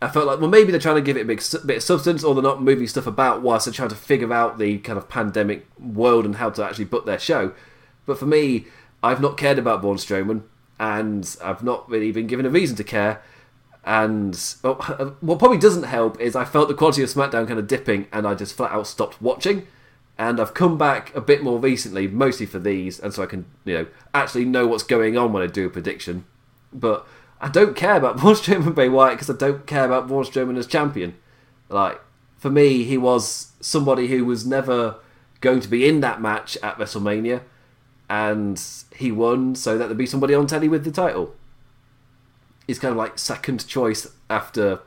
I 0.00 0.08
felt 0.08 0.26
like, 0.26 0.40
well, 0.40 0.48
maybe 0.48 0.70
they're 0.70 0.80
trying 0.80 0.94
to 0.94 1.02
give 1.02 1.18
it 1.18 1.22
a 1.22 1.26
big 1.26 1.42
bit 1.66 1.76
of 1.76 1.82
substance, 1.82 2.24
or 2.24 2.34
they're 2.34 2.42
not 2.42 2.62
moving 2.62 2.86
stuff 2.86 3.06
about 3.06 3.42
whilst 3.42 3.66
they're 3.66 3.74
trying 3.74 3.90
to 3.90 3.94
figure 3.94 4.32
out 4.32 4.58
the 4.58 4.78
kind 4.78 4.96
of 4.96 5.10
pandemic 5.10 5.66
world 5.78 6.24
and 6.24 6.36
how 6.36 6.48
to 6.48 6.64
actually 6.64 6.86
book 6.86 7.04
their 7.04 7.18
show. 7.18 7.52
But 8.06 8.18
for 8.18 8.24
me, 8.24 8.64
I've 9.02 9.20
not 9.20 9.36
cared 9.36 9.58
about 9.58 9.82
Braun 9.82 9.96
Strowman, 9.96 10.44
and 10.80 11.36
I've 11.44 11.62
not 11.62 11.88
really 11.90 12.10
been 12.10 12.26
given 12.26 12.46
a 12.46 12.50
reason 12.50 12.74
to 12.76 12.84
care. 12.84 13.22
And 13.84 14.34
well, 14.62 14.74
what 15.20 15.38
probably 15.38 15.58
doesn't 15.58 15.82
help 15.82 16.18
is 16.18 16.34
I 16.34 16.46
felt 16.46 16.68
the 16.68 16.74
quality 16.74 17.02
of 17.02 17.10
SmackDown 17.10 17.46
kind 17.46 17.58
of 17.58 17.68
dipping, 17.68 18.08
and 18.10 18.26
I 18.26 18.34
just 18.34 18.56
flat 18.56 18.72
out 18.72 18.86
stopped 18.86 19.20
watching. 19.20 19.66
And 20.18 20.40
I've 20.40 20.54
come 20.54 20.76
back 20.76 21.14
a 21.14 21.20
bit 21.20 21.42
more 21.42 21.58
recently, 21.58 22.08
mostly 22.08 22.46
for 22.46 22.58
these, 22.58 22.98
and 22.98 23.12
so 23.12 23.22
I 23.22 23.26
can, 23.26 23.44
you 23.64 23.74
know, 23.74 23.86
actually 24.14 24.46
know 24.46 24.66
what's 24.66 24.82
going 24.82 25.16
on 25.16 25.32
when 25.32 25.42
I 25.42 25.46
do 25.46 25.66
a 25.66 25.70
prediction. 25.70 26.24
But 26.72 27.06
I 27.42 27.48
don't 27.48 27.76
care 27.76 27.96
about 27.96 28.16
Braun 28.18 28.34
Strowman 28.34 28.66
and 28.66 28.74
Bray 28.74 28.88
because 28.88 29.30
I 29.30 29.36
don't 29.36 29.66
care 29.66 29.84
about 29.84 30.08
Braun 30.08 30.24
Strowman 30.24 30.56
as 30.56 30.66
champion. 30.66 31.14
Like 31.68 32.00
for 32.38 32.50
me, 32.50 32.84
he 32.84 32.96
was 32.96 33.52
somebody 33.60 34.08
who 34.08 34.24
was 34.24 34.46
never 34.46 34.96
going 35.42 35.60
to 35.60 35.68
be 35.68 35.86
in 35.86 36.00
that 36.00 36.22
match 36.22 36.56
at 36.62 36.78
WrestleMania, 36.78 37.42
and 38.10 38.60
he 38.96 39.12
won, 39.12 39.54
so 39.54 39.78
that 39.78 39.86
there'd 39.86 39.96
be 39.96 40.04
somebody 40.04 40.34
on 40.34 40.48
telly 40.48 40.68
with 40.68 40.84
the 40.84 40.90
title. 40.90 41.34
He's 42.66 42.78
kind 42.78 42.90
of 42.90 42.98
like 42.98 43.18
second 43.18 43.66
choice 43.66 44.06
after 44.28 44.80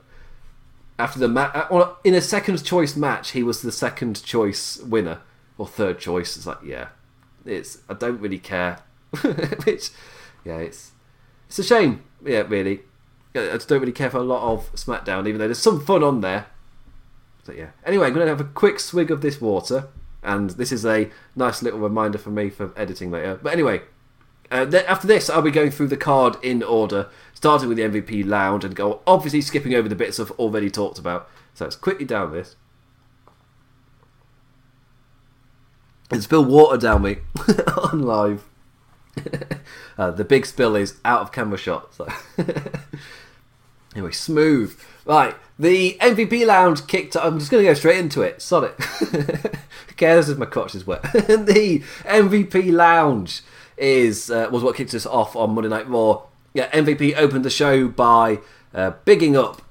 after 1.00 1.20
the 1.20 1.30
match. 1.30 1.52
Uh, 1.56 1.94
in 2.04 2.14
a 2.14 2.22
second 2.22 2.64
choice 2.64 2.96
match, 2.96 3.32
he 3.32 3.42
was 3.42 3.62
the 3.62 3.72
second 3.72 4.24
choice 4.24 4.78
winner 4.78 5.22
or 5.58 5.66
third 5.66 6.00
choice. 6.00 6.36
It's 6.36 6.46
like 6.46 6.60
yeah, 6.64 6.90
it's 7.46 7.80
I 7.90 7.94
don't 7.94 8.20
really 8.20 8.40
care. 8.40 8.80
Which 9.64 9.90
yeah, 10.44 10.58
it's 10.58 10.92
it's 11.48 11.60
a 11.60 11.64
shame 11.64 12.04
yeah, 12.26 12.44
really. 12.48 12.82
I 13.36 13.54
just 13.54 13.68
don't 13.68 13.80
really 13.80 13.94
care 13.94 14.10
for 14.10 14.18
a 14.18 14.24
lot 14.24 14.52
of 14.52 14.72
SmackDown, 14.74 15.28
even 15.28 15.40
though 15.40 15.48
there's 15.48 15.58
some 15.58 15.84
fun 15.84 16.04
on 16.04 16.22
there. 16.22 16.48
So 17.46 17.54
yeah. 17.54 17.70
Anyway, 17.86 18.08
I'm 18.08 18.14
to 18.14 18.28
have 18.28 18.42
a 18.42 18.46
quick 18.46 18.80
swig 18.80 19.10
of 19.10 19.22
this 19.22 19.42
water, 19.42 19.88
and 20.24 20.52
this 20.52 20.72
is 20.72 20.86
a 20.86 21.10
nice 21.36 21.62
little 21.62 21.80
reminder 21.80 22.18
for 22.18 22.30
me 22.30 22.50
for 22.50 22.72
editing 22.78 23.12
later. 23.12 23.40
But 23.42 23.54
anyway, 23.54 23.82
uh, 24.52 24.66
th- 24.66 24.86
after 24.86 25.08
this, 25.08 25.30
I'll 25.30 25.42
be 25.42 25.52
going 25.52 25.72
through 25.72 25.88
the 25.88 25.98
card 25.98 26.38
in 26.44 26.62
order, 26.62 27.10
starting 27.34 27.70
with 27.70 27.78
the 27.78 27.84
MVP 27.84 28.26
Lounge, 28.26 28.64
and 28.64 28.76
go 28.76 29.02
obviously 29.08 29.42
skipping 29.42 29.74
over 29.74 29.90
the 29.90 29.96
bits 29.96 30.20
I've 30.20 30.32
already 30.32 30.70
talked 30.70 31.00
about. 31.00 31.30
So 31.54 31.66
let's 31.66 31.76
quickly 31.76 32.06
down 32.06 32.32
this. 32.32 32.56
And 36.12 36.22
spill 36.22 36.46
water 36.46 36.78
down 36.78 37.02
me 37.02 37.18
on 37.92 38.04
live. 38.04 38.44
uh, 39.98 40.12
the 40.12 40.24
big 40.24 40.46
spill 40.46 40.76
is 40.76 41.00
out 41.04 41.22
of 41.22 41.32
camera 41.32 41.58
shot. 41.58 41.94
So 41.94 42.08
anyway, 43.96 44.12
smooth. 44.12 44.80
Right, 45.06 45.36
the 45.64 45.98
MVP 46.02 46.46
lounge 46.46 46.86
kicked. 46.88 47.16
I'm 47.16 47.40
just 47.40 47.50
going 47.50 47.64
to 47.64 47.70
go 47.70 47.74
straight 47.74 47.98
into 47.98 48.22
it. 48.22 48.42
Sod 48.42 48.66
it. 48.66 48.84
Who 48.84 49.94
cares 49.96 50.28
if 50.28 50.38
my 50.38 50.46
crotch 50.46 50.76
is 50.76 50.86
wet? 50.86 51.02
the 51.14 51.82
MVP 52.04 52.74
lounge 52.74 53.42
is 53.78 54.30
uh, 54.30 54.50
was 54.52 54.62
what 54.62 54.76
kicked 54.76 54.94
us 54.94 55.06
off 55.06 55.38
on 55.38 55.56
Monday 55.56 55.70
Night 55.70 55.88
Raw. 55.88 56.24
Yeah, 56.54 56.70
MVP 56.72 57.16
opened 57.16 57.46
the 57.46 57.50
show 57.50 57.88
by 57.88 58.40
uh, 58.74 58.92
bigging 59.06 59.38
up 59.38 59.62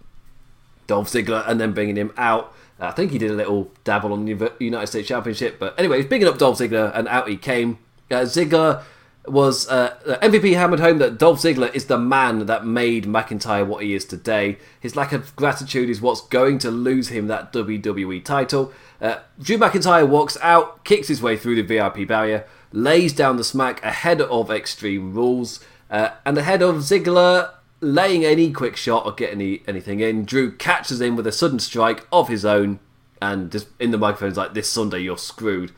Dolph 0.87 1.09
Ziggler 1.09 1.46
and 1.46 1.61
then 1.61 1.72
bringing 1.72 1.96
him 1.96 2.12
out. 2.16 2.55
I 2.81 2.90
think 2.92 3.12
he 3.12 3.18
did 3.18 3.31
a 3.31 3.35
little 3.35 3.70
dabble 3.85 4.14
on 4.14 4.24
the 4.24 4.52
United 4.59 4.87
States 4.87 5.07
Championship, 5.07 5.61
but 5.61 5.78
anyway, 5.78 5.98
he's 5.98 6.07
bigging 6.07 6.26
up 6.26 6.38
Dolph 6.38 6.59
Ziggler 6.59 6.90
and 6.96 7.07
out 7.07 7.28
he 7.28 7.37
came. 7.37 7.78
Uh, 8.11 8.22
Ziggler 8.22 8.83
was 9.26 9.68
uh, 9.68 9.96
MVP 10.22 10.54
hammered 10.54 10.80
home 10.80 10.98
that 10.98 11.18
Dolph 11.18 11.38
Ziggler 11.38 11.72
is 11.74 11.87
the 11.87 11.98
man 11.98 12.46
that 12.46 12.66
made 12.66 13.04
McIntyre 13.04 13.66
what 13.66 13.85
he 13.85 13.94
is 13.94 14.04
today. 14.04 14.58
His 14.80 14.96
lack 14.96 15.12
of 15.12 15.35
gratitude 15.37 15.88
is 15.88 16.00
what's 16.00 16.22
going 16.22 16.58
to 16.58 16.70
lose 16.70 17.08
him 17.08 17.28
that 17.28 17.52
WWE 17.52 18.24
title. 18.24 18.72
Uh, 19.00 19.18
Drew 19.40 19.58
McIntyre 19.58 20.08
walks 20.08 20.37
out, 20.42 20.85
kicks 20.85 21.08
his 21.08 21.22
way 21.22 21.37
through 21.37 21.54
the 21.54 21.62
VIP 21.62 22.06
barrier, 22.08 22.46
lays 22.72 23.12
down 23.12 23.37
the 23.37 23.44
smack 23.44 23.82
ahead 23.85 24.20
of 24.20 24.50
Extreme 24.50 25.14
Rules, 25.14 25.64
uh, 25.90 26.11
and 26.26 26.37
ahead 26.37 26.62
of 26.62 26.76
Ziggler 26.76 27.52
laying 27.80 28.24
any 28.24 28.52
quick 28.52 28.76
shot 28.76 29.04
or 29.04 29.12
getting 29.12 29.40
any, 29.40 29.62
anything 29.68 30.00
in. 30.00 30.24
Drew 30.24 30.50
catches 30.52 31.00
him 31.00 31.14
with 31.14 31.26
a 31.26 31.32
sudden 31.32 31.58
strike 31.58 32.06
of 32.12 32.28
his 32.28 32.44
own, 32.44 32.80
and 33.20 33.52
just 33.52 33.68
in 33.78 33.92
the 33.92 33.98
microphone's 33.98 34.37
like, 34.37 34.54
"This 34.54 34.68
Sunday 34.68 35.00
you're 35.00 35.18
screwed." 35.18 35.72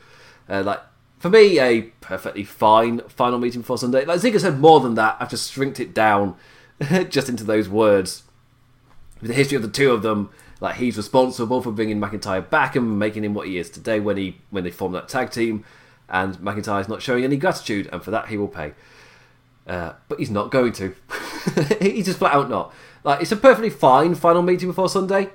Uh, 0.47 0.63
like 0.63 0.81
for 1.25 1.31
me, 1.31 1.59
a 1.59 1.81
perfectly 2.01 2.43
fine 2.43 2.99
final 3.07 3.39
meeting 3.39 3.63
for 3.63 3.79
Sunday. 3.79 4.05
Like 4.05 4.19
Ziggler 4.19 4.39
said 4.39 4.59
more 4.59 4.79
than 4.79 4.93
that. 4.93 5.17
I've 5.19 5.31
just 5.31 5.51
shrinked 5.51 5.79
it 5.79 5.91
down 5.91 6.35
just 7.09 7.29
into 7.29 7.43
those 7.43 7.67
words. 7.67 8.21
With 9.21 9.29
the 9.29 9.33
history 9.33 9.55
of 9.55 9.63
the 9.63 9.69
two 9.69 9.89
of 9.89 10.03
them, 10.03 10.29
like 10.61 10.75
he's 10.75 10.97
responsible 10.97 11.63
for 11.63 11.71
bringing 11.71 11.99
McIntyre 11.99 12.47
back 12.47 12.75
and 12.75 12.99
making 12.99 13.23
him 13.23 13.33
what 13.33 13.47
he 13.47 13.57
is 13.57 13.71
today 13.71 13.99
when 13.99 14.17
he 14.17 14.37
when 14.51 14.63
they 14.63 14.69
formed 14.69 14.93
that 14.93 15.09
tag 15.09 15.31
team, 15.31 15.65
and 16.09 16.35
McIntyre's 16.37 16.87
not 16.87 17.01
showing 17.01 17.23
any 17.23 17.37
gratitude, 17.37 17.89
and 17.91 18.03
for 18.03 18.11
that 18.11 18.27
he 18.27 18.37
will 18.37 18.47
pay. 18.47 18.75
Uh, 19.65 19.93
but 20.07 20.19
he's 20.19 20.29
not 20.29 20.51
going 20.51 20.73
to. 20.73 20.93
he's 21.81 22.05
just 22.05 22.19
flat 22.19 22.35
out 22.35 22.51
not. 22.51 22.71
Like 23.03 23.21
it's 23.21 23.31
a 23.31 23.35
perfectly 23.35 23.71
fine 23.71 24.13
final 24.13 24.43
meeting 24.43 24.69
before 24.69 24.89
Sunday. 24.89 25.31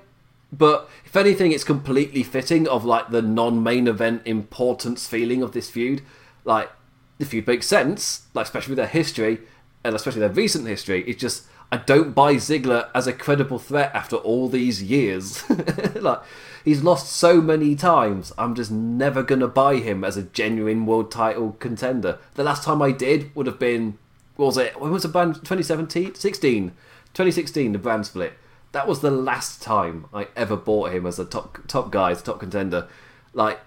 But 0.53 0.89
if 1.05 1.17
anything, 1.17 1.53
it's 1.53 1.65
completely 1.65 2.23
fitting 2.23 2.67
of 2.67 2.85
like 2.85 3.11
the 3.11 3.23
non-main 3.23 3.87
event 3.87 4.23
importance 4.25 5.07
feeling 5.07 5.43
of 5.43 5.53
this 5.53 5.71
feud. 5.71 6.03
Like 6.45 6.71
the 7.19 7.25
feud 7.25 7.47
makes 7.47 7.67
sense, 7.67 8.27
like 8.35 8.47
especially 8.47 8.73
with 8.73 8.79
their 8.79 8.87
history 8.87 9.41
and 9.85 9.95
especially 9.95 10.21
their 10.21 10.31
recent 10.31 10.67
history. 10.67 11.05
It's 11.07 11.21
just 11.21 11.45
I 11.73 11.77
don't 11.77 12.15
buy 12.15 12.35
Ziggler 12.35 12.89
as 12.95 13.07
a 13.07 13.13
credible 13.13 13.59
threat 13.61 13.93
after 13.95 14.17
all 14.17 14.49
these 14.49 14.83
years. 14.83 15.49
like 15.95 16.21
he's 16.65 16.83
lost 16.83 17.13
so 17.13 17.41
many 17.41 17.77
times. 17.77 18.33
I'm 18.37 18.55
just 18.55 18.73
never 18.73 19.23
gonna 19.23 19.49
buy 19.49 19.77
him 19.77 20.03
as 20.03 20.17
a 20.17 20.23
genuine 20.23 20.85
world 20.85 21.13
title 21.13 21.57
contender. 21.61 22.19
The 22.35 22.45
last 22.45 22.65
time 22.65 22.83
I 22.83 22.91
did 22.91 23.35
would 23.37 23.47
have 23.47 23.59
been 23.59 23.99
what 24.37 24.47
was 24.47 24.57
it? 24.57 24.81
When 24.81 24.91
was 24.91 25.03
the 25.03 25.09
brand 25.09 25.35
2017? 25.37 26.15
16. 26.15 26.71
2016, 27.13 27.73
the 27.73 27.79
brand 27.79 28.07
split. 28.07 28.33
That 28.73 28.87
was 28.87 29.01
the 29.01 29.11
last 29.11 29.63
time 29.63 30.07
I 30.13 30.29
ever 30.37 30.57
bought 30.57 30.93
him 30.93 31.07
as 31.07 31.19
a 31.19 31.25
top 31.25 31.59
top 31.67 31.91
guy, 31.91 32.13
as 32.13 32.21
a 32.21 32.25
top 32.25 32.41
contender. 32.41 32.89
Like 33.33 33.61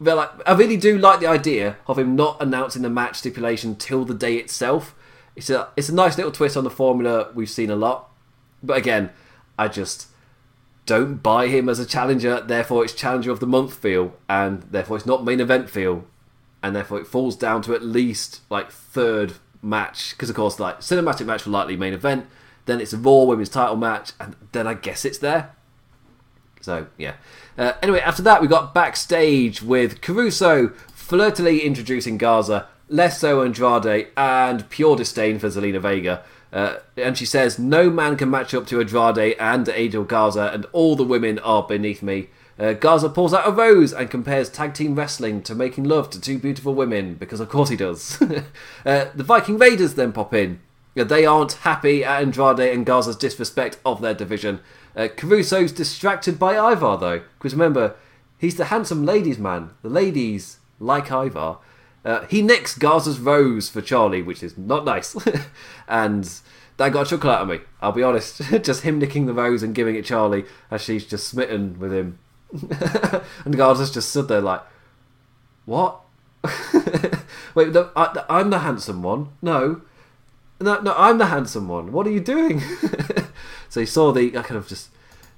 like, 0.00 0.30
I 0.46 0.52
really 0.52 0.76
do 0.76 0.98
like 0.98 1.20
the 1.20 1.26
idea 1.26 1.76
of 1.86 1.98
him 1.98 2.16
not 2.16 2.42
announcing 2.42 2.82
the 2.82 2.90
match 2.90 3.16
stipulation 3.16 3.76
till 3.76 4.04
the 4.04 4.14
day 4.14 4.36
itself. 4.36 4.94
It's 5.36 5.50
a 5.50 5.68
it's 5.76 5.88
a 5.88 5.94
nice 5.94 6.16
little 6.16 6.32
twist 6.32 6.56
on 6.56 6.64
the 6.64 6.70
formula 6.70 7.30
we've 7.34 7.50
seen 7.50 7.70
a 7.70 7.76
lot, 7.76 8.10
but 8.62 8.76
again, 8.76 9.10
I 9.58 9.68
just 9.68 10.08
don't 10.86 11.22
buy 11.22 11.48
him 11.48 11.68
as 11.68 11.78
a 11.78 11.86
challenger. 11.86 12.40
Therefore, 12.40 12.84
it's 12.84 12.92
challenger 12.92 13.30
of 13.30 13.40
the 13.40 13.46
month 13.46 13.74
feel, 13.74 14.14
and 14.28 14.62
therefore 14.62 14.96
it's 14.96 15.06
not 15.06 15.24
main 15.24 15.40
event 15.40 15.70
feel, 15.70 16.04
and 16.62 16.74
therefore 16.74 17.00
it 17.00 17.06
falls 17.06 17.36
down 17.36 17.62
to 17.62 17.74
at 17.74 17.82
least 17.82 18.42
like 18.48 18.70
third 18.70 19.34
match 19.62 20.10
because 20.10 20.28
of 20.28 20.36
course 20.36 20.60
like 20.60 20.80
cinematic 20.80 21.24
match 21.24 21.42
for 21.42 21.50
likely 21.50 21.76
main 21.76 21.94
event. 21.94 22.26
Then 22.66 22.80
it's 22.80 22.92
a 22.92 22.98
Raw 22.98 23.24
Women's 23.24 23.48
Title 23.48 23.76
match, 23.76 24.12
and 24.18 24.36
then 24.52 24.66
I 24.66 24.74
guess 24.74 25.04
it's 25.04 25.18
there. 25.18 25.54
So 26.60 26.86
yeah. 26.96 27.14
Uh, 27.58 27.72
anyway, 27.82 28.00
after 28.00 28.22
that 28.22 28.40
we 28.40 28.48
got 28.48 28.74
backstage 28.74 29.62
with 29.62 30.00
Caruso 30.00 30.68
flirtily 30.94 31.60
introducing 31.60 32.16
Garza, 32.16 32.66
less 32.88 33.20
so 33.20 33.42
Andrade, 33.42 34.08
and 34.16 34.68
pure 34.70 34.96
disdain 34.96 35.38
for 35.38 35.48
Zelina 35.48 35.80
Vega. 35.80 36.22
Uh, 36.52 36.76
and 36.96 37.18
she 37.18 37.26
says, 37.26 37.58
No 37.58 37.90
man 37.90 38.16
can 38.16 38.30
match 38.30 38.54
up 38.54 38.66
to 38.68 38.80
Andrade 38.80 39.36
and 39.38 39.68
Angel 39.68 40.04
Garza, 40.04 40.50
and 40.54 40.66
all 40.72 40.96
the 40.96 41.04
women 41.04 41.38
are 41.40 41.64
beneath 41.64 42.02
me. 42.02 42.28
Uh, 42.58 42.72
Garza 42.72 43.08
pulls 43.08 43.34
out 43.34 43.48
a 43.48 43.50
rose 43.50 43.92
and 43.92 44.08
compares 44.08 44.48
tag 44.48 44.74
team 44.74 44.94
wrestling 44.94 45.42
to 45.42 45.54
making 45.54 45.84
love 45.84 46.08
to 46.10 46.20
two 46.20 46.38
beautiful 46.38 46.72
women, 46.72 47.14
because 47.14 47.40
of 47.40 47.48
course 47.48 47.68
he 47.68 47.76
does. 47.76 48.22
uh, 48.86 49.06
the 49.14 49.24
Viking 49.24 49.58
Raiders 49.58 49.94
then 49.94 50.12
pop 50.12 50.32
in. 50.32 50.60
They 50.94 51.26
aren't 51.26 51.52
happy 51.52 52.04
at 52.04 52.22
Andrade 52.22 52.72
and 52.72 52.86
Garza's 52.86 53.16
disrespect 53.16 53.78
of 53.84 54.00
their 54.00 54.14
division. 54.14 54.60
Uh, 54.94 55.08
Caruso's 55.08 55.72
distracted 55.72 56.38
by 56.38 56.54
Ivar, 56.54 56.96
though, 56.98 57.22
because 57.38 57.52
remember, 57.52 57.96
he's 58.38 58.56
the 58.56 58.66
handsome 58.66 59.04
ladies' 59.04 59.38
man. 59.38 59.70
The 59.82 59.88
ladies 59.88 60.58
like 60.78 61.10
Ivar. 61.10 61.58
Uh, 62.04 62.26
he 62.26 62.42
nicks 62.42 62.76
Garza's 62.76 63.18
rose 63.18 63.68
for 63.68 63.80
Charly, 63.80 64.24
which 64.24 64.42
is 64.42 64.56
not 64.56 64.84
nice. 64.84 65.16
and 65.88 66.30
that 66.76 66.92
got 66.92 67.06
a 67.06 67.10
chuckle 67.10 67.30
out 67.30 67.42
of 67.42 67.48
me, 67.48 67.60
I'll 67.80 67.92
be 67.92 68.02
honest. 68.02 68.42
just 68.62 68.82
him 68.82 68.98
nicking 68.98 69.26
the 69.26 69.34
rose 69.34 69.62
and 69.62 69.74
giving 69.74 69.96
it 69.96 70.04
Charly 70.04 70.46
as 70.70 70.82
she's 70.82 71.06
just 71.06 71.26
smitten 71.26 71.78
with 71.78 71.92
him. 71.92 72.18
and 73.44 73.56
Garza's 73.56 73.90
just 73.90 74.10
stood 74.10 74.28
there 74.28 74.40
like, 74.40 74.62
what? 75.64 76.00
Wait, 77.54 77.74
I, 77.96 78.24
I'm 78.28 78.50
the 78.50 78.60
handsome 78.60 79.02
one. 79.02 79.28
No. 79.40 79.80
No, 80.60 80.80
no, 80.80 80.94
I'm 80.96 81.18
the 81.18 81.26
handsome 81.26 81.68
one. 81.68 81.92
What 81.92 82.06
are 82.06 82.10
you 82.10 82.20
doing? 82.20 82.60
so 83.68 83.80
he 83.80 83.86
saw 83.86 84.12
the 84.12 84.36
I 84.38 84.42
kind 84.42 84.56
of 84.56 84.68
just 84.68 84.90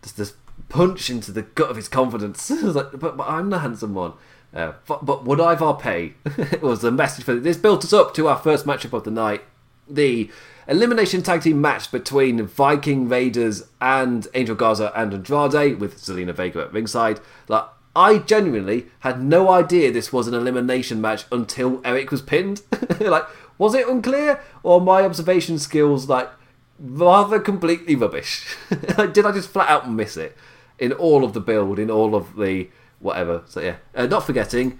just 0.03 0.17
this 0.17 0.35
punch 0.69 1.11
into 1.11 1.33
the 1.33 1.43
gut 1.43 1.71
of 1.71 1.77
his 1.77 1.89
confidence. 1.89 2.51
I 2.51 2.63
was 2.63 2.77
like, 2.77 2.99
but, 2.99 3.17
but 3.17 3.29
I'm 3.29 3.51
the 3.51 3.61
handsome 3.61 3.95
one. 3.95 4.13
Uh, 4.55 4.73
but, 4.87 5.05
but 5.05 5.25
would 5.25 5.41
Ivar 5.41 5.75
pay? 5.75 6.15
it 6.25 6.63
was 6.63 6.81
the 6.81 6.91
message 6.91 7.25
for 7.25 7.35
this. 7.35 7.57
Built 7.57 7.85
us 7.85 7.93
up 7.93 8.15
to 8.15 8.29
our 8.29 8.39
first 8.39 8.67
matchup 8.67 8.93
of 8.93 9.05
the 9.05 9.11
night. 9.11 9.43
The 9.89 10.31
elimination 10.67 11.23
tag 11.23 11.43
team 11.43 11.61
match 11.61 11.91
between 11.91 12.45
Viking 12.47 13.09
Raiders 13.09 13.69
and 13.81 14.27
Angel 14.35 14.57
Garza 14.57 14.93
and 14.97 15.13
Andrade 15.13 15.79
with 15.79 15.99
Zelina 15.99 16.35
Vega 16.35 16.63
at 16.63 16.73
ringside. 16.73 17.21
Like, 17.49 17.65
I 17.95 18.19
genuinely 18.19 18.87
had 19.01 19.23
no 19.23 19.51
idea 19.51 19.91
this 19.91 20.13
was 20.13 20.27
an 20.27 20.35
elimination 20.35 21.01
match 21.01 21.25
until 21.33 21.81
Erik 21.85 22.11
was 22.11 22.23
pinned. 22.23 22.63
like, 23.01 23.27
was 23.59 23.75
it 23.75 23.89
unclear, 23.89 24.41
or 24.63 24.81
my 24.81 25.03
observation 25.03 25.59
skills 25.59 26.09
like 26.09 26.31
rather 26.79 27.41
completely 27.41 27.95
rubbish? 27.95 28.57
Did 28.71 29.27
I 29.27 29.33
just 29.33 29.51
flat 29.51 29.71
out 29.71 29.91
miss 29.91 30.17
it 30.17 30.37
in 30.79 30.93
all 30.93 31.25
of 31.25 31.33
the 31.33 31.41
build, 31.41 31.79
in 31.79 31.91
all 31.91 32.15
of 32.15 32.37
the 32.37 32.69
whatever? 33.01 33.43
So 33.47 33.61
yeah, 33.61 33.77
uh, 33.95 34.07
not 34.07 34.27
forgetting, 34.27 34.79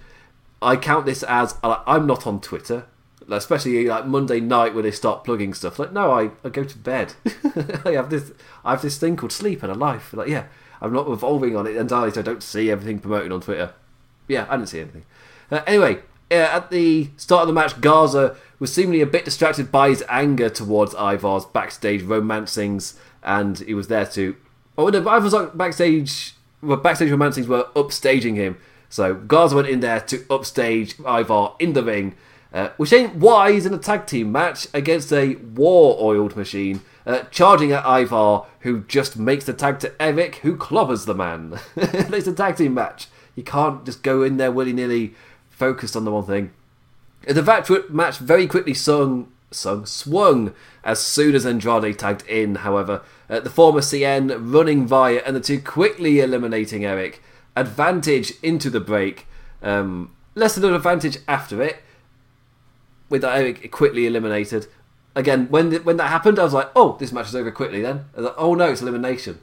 I 0.61 0.75
count 0.75 1.05
this 1.05 1.23
as 1.23 1.55
uh, 1.63 1.81
I'm 1.85 2.05
not 2.07 2.25
on 2.27 2.41
Twitter, 2.41 2.85
especially 3.29 3.85
like 3.85 4.05
Monday 4.05 4.39
night 4.39 4.73
when 4.73 4.83
they 4.83 4.91
start 4.91 5.23
plugging 5.23 5.53
stuff. 5.53 5.79
Like 5.79 5.93
no, 5.93 6.11
I, 6.11 6.31
I 6.43 6.49
go 6.49 6.63
to 6.63 6.77
bed. 6.77 7.13
I 7.85 7.91
have 7.91 8.09
this 8.09 8.31
I 8.63 8.71
have 8.71 8.81
this 8.81 8.97
thing 8.97 9.15
called 9.15 9.31
sleep 9.31 9.63
and 9.63 9.71
a 9.71 9.75
life. 9.75 10.13
Like 10.13 10.29
yeah, 10.29 10.45
I'm 10.81 10.93
not 10.93 11.07
revolving 11.07 11.55
on 11.55 11.67
it 11.67 11.75
entirely, 11.75 12.11
so 12.11 12.21
I 12.21 12.23
don't 12.23 12.43
see 12.43 12.71
everything 12.71 12.99
promoted 12.99 13.31
on 13.31 13.41
Twitter. 13.41 13.73
Yeah, 14.27 14.45
I 14.49 14.57
didn't 14.57 14.69
see 14.69 14.81
anything. 14.81 15.05
Uh, 15.49 15.61
anyway, 15.65 15.99
at 16.29 16.71
the 16.71 17.09
start 17.17 17.41
of 17.41 17.47
the 17.47 17.53
match, 17.53 17.79
Garza 17.79 18.35
was 18.59 18.73
seemingly 18.73 19.01
a 19.01 19.05
bit 19.05 19.25
distracted 19.25 19.71
by 19.71 19.89
his 19.89 20.03
anger 20.09 20.49
towards 20.49 20.95
Ivar's 20.95 21.45
backstage 21.45 22.03
romancings, 22.03 22.95
and 23.23 23.59
he 23.59 23.73
was 23.73 23.87
there 23.87 24.05
to. 24.07 24.35
Oh, 24.77 24.89
no, 24.89 24.99
Ivar's 24.99 25.51
backstage. 25.53 26.33
Well, 26.61 26.77
backstage 26.77 27.11
romancings 27.11 27.47
were 27.47 27.65
upstaging 27.75 28.35
him, 28.35 28.57
so 28.89 29.13
Garza 29.13 29.55
went 29.55 29.67
in 29.67 29.79
there 29.79 30.01
to 30.01 30.25
upstage 30.29 30.99
Ivar 30.99 31.53
in 31.59 31.73
the 31.73 31.83
ring, 31.83 32.15
uh, 32.51 32.69
which 32.77 32.93
ain't 32.93 33.15
wise 33.15 33.65
in 33.65 33.73
a 33.73 33.77
tag 33.77 34.07
team 34.07 34.31
match 34.31 34.67
against 34.73 35.13
a 35.13 35.35
war-oiled 35.35 36.35
machine. 36.35 36.81
Uh, 37.05 37.23
charging 37.31 37.71
at 37.71 37.85
Ivar, 37.85 38.45
who 38.61 38.81
just 38.81 39.17
makes 39.17 39.45
the 39.45 39.53
tag 39.53 39.79
to 39.79 40.01
Erik, 40.01 40.35
who 40.37 40.57
clobbers 40.57 41.05
the 41.05 41.15
man. 41.15 41.57
it's 41.77 42.27
a 42.27 42.33
tag 42.33 42.57
team 42.57 42.73
match. 42.73 43.07
You 43.33 43.43
can't 43.43 43.85
just 43.85 44.03
go 44.03 44.23
in 44.23 44.35
there 44.35 44.51
willy 44.51 44.73
nilly 44.73 45.13
focused 45.57 45.95
on 45.95 46.05
the 46.05 46.11
one 46.11 46.25
thing. 46.25 46.51
The 47.27 47.85
match 47.89 48.17
very 48.19 48.47
quickly 48.47 48.73
sung, 48.73 49.31
sung, 49.51 49.85
swung 49.85 50.53
as 50.83 51.03
soon 51.03 51.35
as 51.35 51.45
Andrade 51.45 51.97
tagged 51.97 52.25
in, 52.27 52.55
however. 52.55 53.01
Uh, 53.29 53.39
the 53.39 53.49
former 53.49 53.81
CN 53.81 54.37
running 54.39 54.85
via 54.87 55.21
and 55.25 55.35
the 55.35 55.41
two 55.41 55.59
quickly 55.59 56.19
eliminating 56.19 56.85
Erik. 56.85 57.21
Advantage 57.55 58.33
into 58.43 58.69
the 58.69 58.79
break. 58.79 59.27
Um, 59.63 60.15
less 60.35 60.55
than 60.55 60.63
an 60.65 60.75
advantage 60.75 61.17
after 61.27 61.61
it, 61.61 61.77
with 63.09 63.25
Erik 63.25 63.71
quickly 63.71 64.05
eliminated. 64.05 64.67
Again, 65.15 65.47
when 65.49 65.73
when 65.83 65.97
that 65.97 66.09
happened, 66.09 66.37
I 66.37 66.43
was 66.43 66.53
like, 66.53 66.69
oh, 66.75 66.95
this 66.99 67.11
match 67.11 67.29
is 67.29 67.35
over 67.35 67.51
quickly 67.51 67.81
then. 67.81 68.05
Like, 68.15 68.35
oh 68.37 68.53
no, 68.53 68.69
it's 68.69 68.83
elimination. 68.83 69.39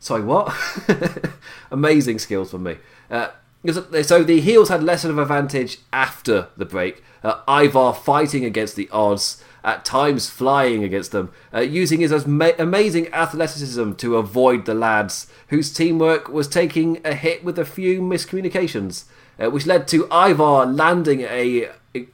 Sorry, 0.00 0.22
what? 0.22 0.54
Amazing 1.70 2.20
skills 2.20 2.50
from 2.52 2.62
me. 2.62 2.78
Uh, 3.10 3.28
so 3.72 4.22
the 4.22 4.40
heels 4.40 4.68
had 4.68 4.82
less 4.82 5.04
of 5.04 5.10
an 5.10 5.18
advantage 5.18 5.78
after 5.92 6.48
the 6.56 6.64
break. 6.64 7.02
Uh, 7.22 7.40
Ivar 7.48 7.92
fighting 7.92 8.44
against 8.44 8.76
the 8.76 8.88
odds, 8.90 9.42
at 9.64 9.84
times 9.84 10.30
flying 10.30 10.84
against 10.84 11.12
them, 11.12 11.30
uh, 11.52 11.60
using 11.60 12.00
his 12.00 12.12
amazing 12.12 13.12
athleticism 13.12 13.92
to 13.94 14.16
avoid 14.16 14.64
the 14.64 14.74
lads, 14.74 15.26
whose 15.48 15.72
teamwork 15.72 16.28
was 16.28 16.48
taking 16.48 17.00
a 17.04 17.14
hit 17.14 17.44
with 17.44 17.58
a 17.58 17.64
few 17.64 18.00
miscommunications, 18.00 19.04
uh, 19.38 19.50
which 19.50 19.66
led 19.66 19.88
to 19.88 20.06
Ivar 20.12 20.64
landing 20.64 21.22
a, 21.22 21.68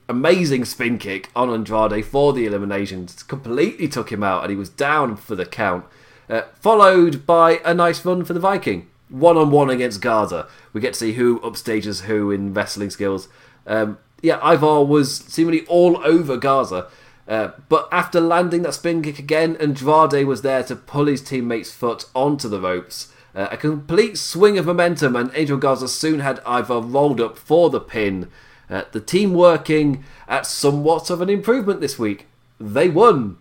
amazing 0.08 0.64
spin 0.64 0.98
kick 0.98 1.30
on 1.36 1.50
Andrade 1.50 2.04
for 2.04 2.32
the 2.32 2.46
elimination. 2.46 3.06
Completely 3.28 3.88
took 3.88 4.10
him 4.10 4.22
out, 4.22 4.42
and 4.42 4.50
he 4.50 4.56
was 4.56 4.70
down 4.70 5.16
for 5.16 5.36
the 5.36 5.46
count. 5.46 5.84
Uh, 6.28 6.42
followed 6.58 7.26
by 7.26 7.60
a 7.66 7.74
nice 7.74 8.02
run 8.04 8.24
for 8.24 8.32
the 8.32 8.40
Viking 8.40 8.88
one 9.14 9.36
on 9.36 9.50
one 9.50 9.70
against 9.70 10.00
Garza. 10.00 10.48
We 10.72 10.80
get 10.80 10.94
to 10.94 10.98
see 10.98 11.12
who 11.12 11.40
upstages 11.40 12.02
who 12.02 12.30
in 12.30 12.52
wrestling 12.52 12.90
skills. 12.90 13.28
Um, 13.66 13.98
yeah, 14.22 14.38
Ivar 14.42 14.84
was 14.84 15.16
seemingly 15.16 15.66
all 15.66 15.98
over 16.04 16.36
Garza. 16.36 16.88
Uh, 17.26 17.52
but 17.68 17.88
after 17.90 18.20
landing 18.20 18.62
that 18.62 18.74
spin 18.74 19.02
kick 19.02 19.18
again, 19.18 19.56
Andrade 19.56 20.26
was 20.26 20.42
there 20.42 20.62
to 20.64 20.76
pull 20.76 21.06
his 21.06 21.22
teammate's 21.22 21.72
foot 21.72 22.06
onto 22.14 22.48
the 22.48 22.60
ropes. 22.60 23.12
Uh, 23.34 23.48
a 23.50 23.56
complete 23.56 24.18
swing 24.18 24.58
of 24.58 24.66
momentum, 24.66 25.16
and 25.16 25.30
Angel 25.34 25.56
Garza 25.56 25.88
soon 25.88 26.20
had 26.20 26.40
Ivar 26.46 26.80
rolled 26.80 27.20
up 27.20 27.38
for 27.38 27.70
the 27.70 27.80
pin. 27.80 28.30
Uh, 28.68 28.82
the 28.92 29.00
team 29.00 29.34
working 29.34 30.04
at 30.28 30.46
somewhat 30.46 31.10
of 31.10 31.20
an 31.20 31.30
improvement 31.30 31.80
this 31.80 31.98
week. 31.98 32.26
They 32.60 32.88
won. 32.88 33.38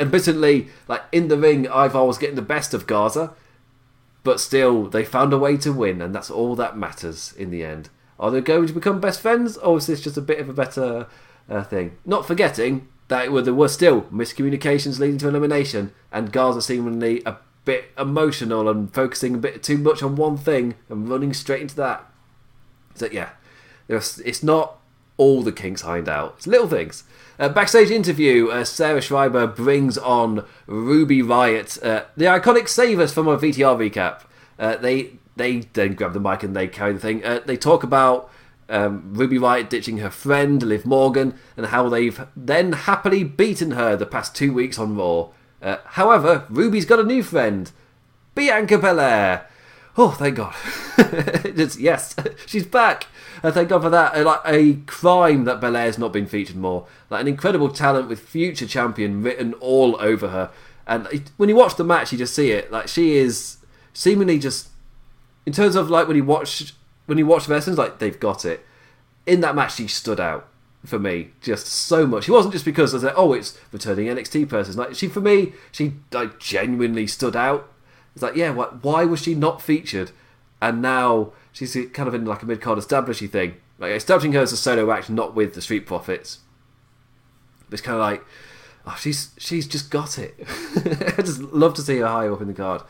Admittedly, 0.00 0.68
like 0.88 1.02
in 1.12 1.28
the 1.28 1.38
ring, 1.38 1.66
Ivar 1.66 2.04
was 2.04 2.18
getting 2.18 2.36
the 2.36 2.42
best 2.42 2.74
of 2.74 2.86
Garza. 2.86 3.32
But 4.24 4.40
still, 4.40 4.86
they 4.88 5.04
found 5.04 5.32
a 5.32 5.38
way 5.38 5.56
to 5.58 5.72
win, 5.72 6.02
and 6.02 6.14
that's 6.14 6.30
all 6.30 6.56
that 6.56 6.76
matters 6.76 7.32
in 7.36 7.50
the 7.50 7.62
end. 7.62 7.90
Are 8.18 8.30
they 8.30 8.40
going 8.40 8.66
to 8.66 8.72
become 8.72 9.00
best 9.00 9.20
friends, 9.20 9.56
or 9.58 9.76
is 9.78 9.86
this 9.86 10.00
just 10.00 10.16
a 10.16 10.22
bit 10.22 10.40
of 10.40 10.48
a 10.48 10.54
better 10.54 11.06
uh, 11.48 11.62
thing? 11.62 11.98
Not 12.04 12.26
forgetting 12.26 12.88
that 13.08 13.30
there 13.44 13.54
were 13.54 13.68
still 13.68 14.02
miscommunications 14.02 14.98
leading 14.98 15.18
to 15.18 15.28
elimination, 15.28 15.92
and 16.10 16.32
Garza 16.32 16.62
seemingly 16.62 17.22
a 17.26 17.36
bit 17.64 17.90
emotional 17.98 18.68
and 18.68 18.92
focusing 18.92 19.34
a 19.34 19.38
bit 19.38 19.62
too 19.62 19.78
much 19.78 20.02
on 20.02 20.16
one 20.16 20.36
thing 20.36 20.74
and 20.88 21.08
running 21.08 21.32
straight 21.32 21.62
into 21.62 21.76
that. 21.76 22.04
So 22.94 23.08
yeah, 23.12 23.30
it's 23.88 24.42
not 24.42 24.78
all 25.16 25.42
the 25.42 25.52
kinks 25.52 25.84
ironed 25.84 26.08
out. 26.08 26.34
It's 26.38 26.46
little 26.46 26.68
things. 26.68 27.04
Uh, 27.38 27.48
backstage 27.48 27.90
interview, 27.90 28.48
uh, 28.48 28.64
Sarah 28.64 29.00
Schreiber 29.00 29.46
brings 29.46 29.98
on 29.98 30.44
Ruby 30.66 31.20
Riott, 31.22 31.82
Uh, 31.84 32.04
the 32.16 32.26
iconic 32.26 32.68
savers 32.68 33.12
from 33.12 33.26
our 33.28 33.36
VTR 33.36 33.76
recap. 33.76 34.20
Uh, 34.58 34.76
they 34.76 35.18
they 35.36 35.60
then 35.72 35.94
grab 35.94 36.12
the 36.12 36.20
mic 36.20 36.44
and 36.44 36.54
they 36.54 36.68
carry 36.68 36.92
the 36.92 37.00
thing. 37.00 37.24
Uh, 37.24 37.40
they 37.44 37.56
talk 37.56 37.82
about 37.82 38.30
um, 38.68 39.10
Ruby 39.12 39.36
Riott 39.36 39.68
ditching 39.68 39.98
her 39.98 40.10
friend 40.10 40.62
Liv 40.62 40.86
Morgan 40.86 41.34
and 41.56 41.66
how 41.66 41.88
they've 41.88 42.24
then 42.36 42.72
happily 42.72 43.24
beaten 43.24 43.72
her 43.72 43.96
the 43.96 44.06
past 44.06 44.36
two 44.36 44.52
weeks 44.52 44.78
on 44.78 44.96
Raw. 44.96 45.28
Uh, 45.60 45.78
however, 45.84 46.44
Ruby's 46.48 46.84
got 46.84 47.00
a 47.00 47.04
new 47.04 47.22
friend, 47.22 47.72
Bianca 48.34 48.78
Belair. 48.78 49.46
Oh, 49.96 50.10
thank 50.10 50.36
God! 50.36 50.54
Just, 51.56 51.78
yes, 51.78 52.16
she's 52.46 52.66
back. 52.66 53.06
Uh, 53.44 53.52
thank 53.52 53.68
God 53.68 53.82
for 53.82 53.90
that. 53.90 54.16
Uh, 54.16 54.24
like 54.24 54.40
a 54.46 54.76
crime 54.86 55.44
that 55.44 55.60
Belair's 55.60 55.98
not 55.98 56.14
been 56.14 56.26
featured 56.26 56.56
more. 56.56 56.86
Like 57.10 57.20
an 57.20 57.28
incredible 57.28 57.68
talent 57.68 58.08
with 58.08 58.20
future 58.20 58.66
champion 58.66 59.22
written 59.22 59.52
all 59.54 59.96
over 60.00 60.28
her. 60.28 60.50
And 60.86 61.06
it, 61.12 61.30
when 61.36 61.50
you 61.50 61.54
watch 61.54 61.76
the 61.76 61.84
match, 61.84 62.10
you 62.10 62.16
just 62.16 62.34
see 62.34 62.52
it. 62.52 62.72
Like 62.72 62.88
she 62.88 63.16
is 63.16 63.58
seemingly 63.92 64.38
just 64.38 64.70
in 65.44 65.52
terms 65.52 65.76
of 65.76 65.90
like 65.90 66.08
when 66.08 66.16
you 66.16 66.24
watch 66.24 66.72
when 67.04 67.18
you 67.18 67.26
watch 67.26 67.46
wrestlers, 67.46 67.76
like 67.76 67.98
they've 67.98 68.18
got 68.18 68.46
it. 68.46 68.64
In 69.26 69.42
that 69.42 69.54
match, 69.54 69.74
she 69.74 69.88
stood 69.88 70.20
out 70.20 70.48
for 70.86 70.98
me 70.98 71.32
just 71.42 71.66
so 71.66 72.06
much. 72.06 72.24
She 72.24 72.30
wasn't 72.30 72.52
just 72.52 72.64
because 72.64 72.94
I 72.94 72.98
said, 72.98 73.14
"Oh, 73.14 73.34
it's 73.34 73.58
returning 73.72 74.06
NXT 74.06 74.48
person." 74.48 74.74
Like 74.74 74.94
she, 74.94 75.06
for 75.06 75.20
me, 75.20 75.52
she 75.70 75.92
like 76.12 76.38
genuinely 76.38 77.06
stood 77.06 77.36
out. 77.36 77.70
It's 78.14 78.22
like, 78.22 78.36
yeah, 78.36 78.50
what, 78.50 78.82
why 78.84 79.04
was 79.04 79.22
she 79.22 79.34
not 79.34 79.60
featured? 79.60 80.12
And 80.62 80.80
now 80.80 81.32
she's 81.54 81.74
kind 81.92 82.06
of 82.06 82.14
in 82.14 82.26
like 82.26 82.42
a 82.42 82.46
mid 82.46 82.60
card 82.60 82.78
establishy 82.78 83.26
thing, 83.26 83.54
like 83.78 83.92
establishing 83.92 84.32
her 84.32 84.40
as 84.40 84.52
a 84.52 84.58
solo 84.58 84.90
act, 84.90 85.08
not 85.08 85.34
with 85.34 85.54
the 85.54 85.62
Street 85.62 85.86
Profits. 85.86 86.40
But 87.70 87.74
it's 87.74 87.82
kind 87.82 87.94
of 87.94 88.02
like, 88.02 88.22
oh, 88.86 88.96
she's 89.00 89.30
she's 89.38 89.66
just 89.66 89.90
got 89.90 90.18
it. 90.18 90.34
I 91.16 91.22
just 91.22 91.40
love 91.40 91.72
to 91.74 91.82
see 91.82 91.98
her 91.98 92.06
high 92.06 92.28
up 92.28 92.42
in 92.42 92.48
the 92.48 92.54
card. 92.54 92.82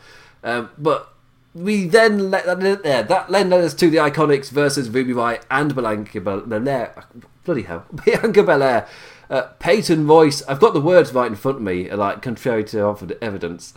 Um, 0.43 0.71
but 0.77 1.13
we 1.53 1.87
then 1.87 2.29
let 2.29 2.45
that 2.45 2.83
there. 2.83 3.03
That 3.03 3.31
led 3.31 3.53
us 3.53 3.73
to 3.75 3.89
the 3.89 3.97
Iconics 3.97 4.49
versus 4.49 4.89
Ruby 4.89 5.13
Riott 5.13 5.43
and 5.49 5.73
Bianca 5.73 6.19
Belair. 6.19 7.05
Bloody 7.45 7.61
hell, 7.61 7.85
Bianca 8.05 8.43
Belair. 8.43 8.87
Uh, 9.29 9.43
Peyton 9.59 10.07
Royce. 10.07 10.43
I've 10.43 10.59
got 10.59 10.73
the 10.73 10.81
words 10.81 11.13
right 11.13 11.27
in 11.27 11.35
front 11.35 11.57
of 11.57 11.63
me, 11.63 11.89
like 11.91 12.21
contrary 12.21 12.63
to 12.65 13.17
evidence. 13.21 13.73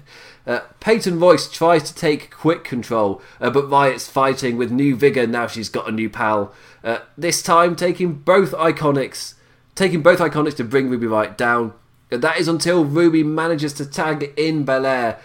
uh, 0.46 0.60
Peyton 0.80 1.18
Royce 1.18 1.50
tries 1.50 1.82
to 1.84 1.94
take 1.94 2.30
quick 2.30 2.64
control, 2.64 3.20
uh, 3.40 3.50
but 3.50 3.68
Riott's 3.68 4.08
fighting 4.08 4.56
with 4.56 4.70
new 4.70 4.96
vigor 4.96 5.26
now 5.26 5.46
she's 5.46 5.68
got 5.68 5.88
a 5.88 5.92
new 5.92 6.08
pal. 6.08 6.52
Uh, 6.84 6.98
this 7.16 7.42
time 7.42 7.74
taking 7.74 8.14
both 8.14 8.52
Iconics, 8.52 9.34
taking 9.74 10.02
both 10.02 10.18
Iconics 10.18 10.56
to 10.56 10.64
bring 10.64 10.88
Ruby 10.88 11.06
Riott 11.06 11.36
down. 11.36 11.72
Uh, 12.10 12.18
that 12.18 12.38
is 12.38 12.48
until 12.48 12.84
Ruby 12.84 13.22
manages 13.22 13.72
to 13.74 13.86
tag 13.86 14.32
in 14.36 14.64
Belair. 14.64 15.18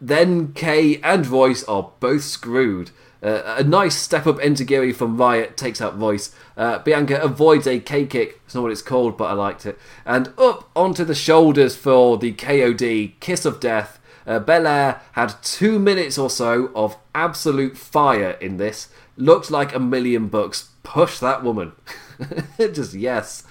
Then 0.00 0.52
Kay 0.54 1.00
and 1.02 1.26
Royce 1.26 1.64
are 1.64 1.92
both 2.00 2.24
screwed. 2.24 2.90
Uh, 3.22 3.54
a 3.58 3.62
nice 3.62 3.96
step 3.96 4.26
up 4.26 4.38
enzuigiri 4.38 4.94
from 4.94 5.16
Riott 5.16 5.54
takes 5.56 5.80
out 5.80 5.98
Royce. 5.98 6.34
Uh, 6.56 6.78
Bianca 6.78 7.20
avoids 7.22 7.66
a 7.66 7.78
K 7.78 8.04
kick. 8.04 8.40
It's 8.44 8.54
not 8.54 8.62
what 8.62 8.72
it's 8.72 8.82
called, 8.82 9.16
but 9.16 9.26
I 9.26 9.32
liked 9.32 9.64
it. 9.64 9.78
And 10.04 10.32
up 10.36 10.70
onto 10.74 11.04
the 11.04 11.14
shoulders 11.14 11.76
for 11.76 12.18
the 12.18 12.32
KOD 12.32 13.20
Kiss 13.20 13.44
of 13.44 13.60
Death. 13.60 14.00
Uh, 14.26 14.38
Belair 14.38 15.00
had 15.12 15.34
two 15.42 15.78
minutes 15.78 16.18
or 16.18 16.30
so 16.30 16.70
of 16.74 16.96
absolute 17.14 17.76
fire 17.76 18.32
in 18.40 18.56
this. 18.56 18.88
Looked 19.16 19.50
like 19.50 19.74
a 19.74 19.80
million 19.80 20.28
bucks. 20.28 20.70
Push 20.82 21.18
that 21.20 21.44
woman. 21.44 21.72
just 22.58 22.94
yes. 22.94 23.44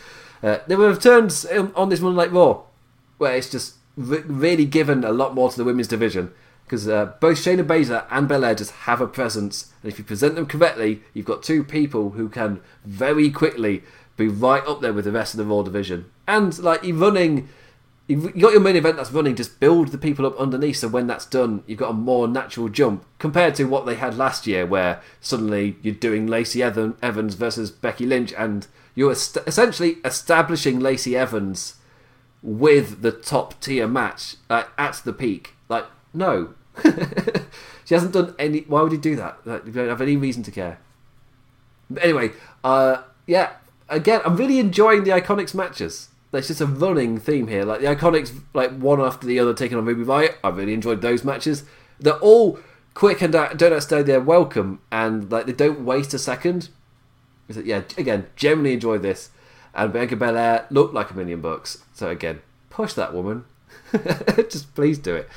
Uh, 0.43 0.57
there 0.67 0.77
were 0.77 0.95
turns 0.95 1.45
on 1.45 1.89
this 1.89 1.99
Monday 1.99 2.23
Night 2.23 2.31
Raw 2.33 2.63
where 3.17 3.35
it's 3.35 3.49
just 3.49 3.75
re- 3.95 4.23
really 4.25 4.65
given 4.65 5.03
a 5.03 5.11
lot 5.11 5.35
more 5.35 5.49
to 5.49 5.57
the 5.57 5.63
women's 5.63 5.87
division 5.87 6.33
because 6.71 6.87
uh, 6.87 7.07
both 7.19 7.37
Shayna 7.37 7.65
Baszler 7.65 8.05
and 8.09 8.29
Belair 8.29 8.55
just 8.55 8.71
have 8.71 9.01
a 9.01 9.07
presence, 9.07 9.73
and 9.83 9.91
if 9.91 9.99
you 9.99 10.05
present 10.05 10.35
them 10.35 10.45
correctly, 10.45 11.01
you've 11.13 11.25
got 11.25 11.43
two 11.43 11.65
people 11.65 12.11
who 12.11 12.29
can 12.29 12.61
very 12.85 13.29
quickly 13.29 13.83
be 14.15 14.29
right 14.29 14.65
up 14.65 14.79
there 14.79 14.93
with 14.93 15.03
the 15.03 15.11
rest 15.11 15.33
of 15.33 15.37
the 15.39 15.43
Raw 15.43 15.63
division. 15.63 16.09
And 16.29 16.57
like 16.59 16.85
you're 16.85 16.95
running, 16.95 17.49
you've 18.07 18.39
got 18.39 18.53
your 18.53 18.61
main 18.61 18.77
event 18.77 18.95
that's 18.95 19.11
running, 19.11 19.35
just 19.35 19.59
build 19.59 19.89
the 19.89 19.97
people 19.97 20.25
up 20.25 20.39
underneath. 20.39 20.77
So 20.77 20.87
when 20.87 21.07
that's 21.07 21.25
done, 21.25 21.61
you've 21.67 21.79
got 21.79 21.89
a 21.89 21.93
more 21.93 22.25
natural 22.25 22.69
jump 22.69 23.05
compared 23.19 23.53
to 23.55 23.65
what 23.65 23.85
they 23.85 23.95
had 23.95 24.17
last 24.17 24.47
year, 24.47 24.65
where 24.65 25.01
suddenly 25.19 25.75
you're 25.81 25.93
doing 25.93 26.25
Lacey 26.25 26.63
Evans 26.63 27.35
versus 27.35 27.69
Becky 27.69 28.05
Lynch, 28.05 28.33
and 28.37 28.65
you're 28.95 29.11
essentially 29.11 29.97
establishing 30.05 30.79
Lacey 30.79 31.17
Evans 31.17 31.75
with 32.41 33.01
the 33.01 33.11
top 33.11 33.59
tier 33.59 33.89
match 33.89 34.37
like, 34.49 34.69
at 34.77 35.01
the 35.03 35.11
peak. 35.11 35.55
Like 35.67 35.87
no, 36.13 36.53
she 37.85 37.93
hasn't 37.93 38.13
done 38.13 38.35
any. 38.39 38.61
Why 38.61 38.81
would 38.81 38.91
he 38.91 38.97
do 38.97 39.15
that? 39.15 39.39
You 39.45 39.71
don't 39.71 39.89
have 39.89 40.01
any 40.01 40.15
reason 40.15 40.43
to 40.43 40.51
care. 40.51 40.79
But 41.89 42.03
anyway, 42.03 42.31
uh, 42.63 43.03
yeah. 43.27 43.53
Again, 43.89 44.21
I'm 44.23 44.37
really 44.37 44.59
enjoying 44.59 45.03
the 45.03 45.11
Iconics 45.11 45.53
matches. 45.53 46.09
There's 46.31 46.47
just 46.47 46.61
a 46.61 46.65
running 46.65 47.19
theme 47.19 47.47
here. 47.47 47.65
Like 47.65 47.81
the 47.81 47.87
Iconics, 47.87 48.39
like 48.53 48.71
one 48.77 49.01
after 49.01 49.27
the 49.27 49.37
other, 49.37 49.53
taking 49.53 49.77
on 49.77 49.85
Ruby 49.85 50.05
Riott. 50.05 50.35
I 50.43 50.49
really 50.49 50.73
enjoyed 50.73 51.01
those 51.01 51.25
matches. 51.25 51.65
They're 51.99 52.13
all 52.19 52.59
quick 52.93 53.21
and 53.21 53.35
uh, 53.35 53.53
don't 53.53 53.73
outstay 53.73 54.03
their 54.03 54.21
welcome, 54.21 54.79
and 54.91 55.29
like 55.29 55.45
they 55.45 55.53
don't 55.53 55.83
waste 55.83 56.13
a 56.13 56.19
second. 56.19 56.69
Yeah, 57.49 57.81
again, 57.97 58.27
generally 58.37 58.73
enjoy 58.73 58.97
this. 58.97 59.29
And 59.73 59.91
Bianca 59.91 60.15
Belair 60.15 60.67
looked 60.69 60.93
like 60.93 61.11
a 61.11 61.13
million 61.13 61.41
bucks. 61.41 61.83
So 61.93 62.09
again, 62.09 62.41
push 62.69 62.93
that 62.93 63.13
woman. 63.13 63.45
just 64.49 64.73
please 64.73 64.97
do 64.97 65.15
it. 65.15 65.29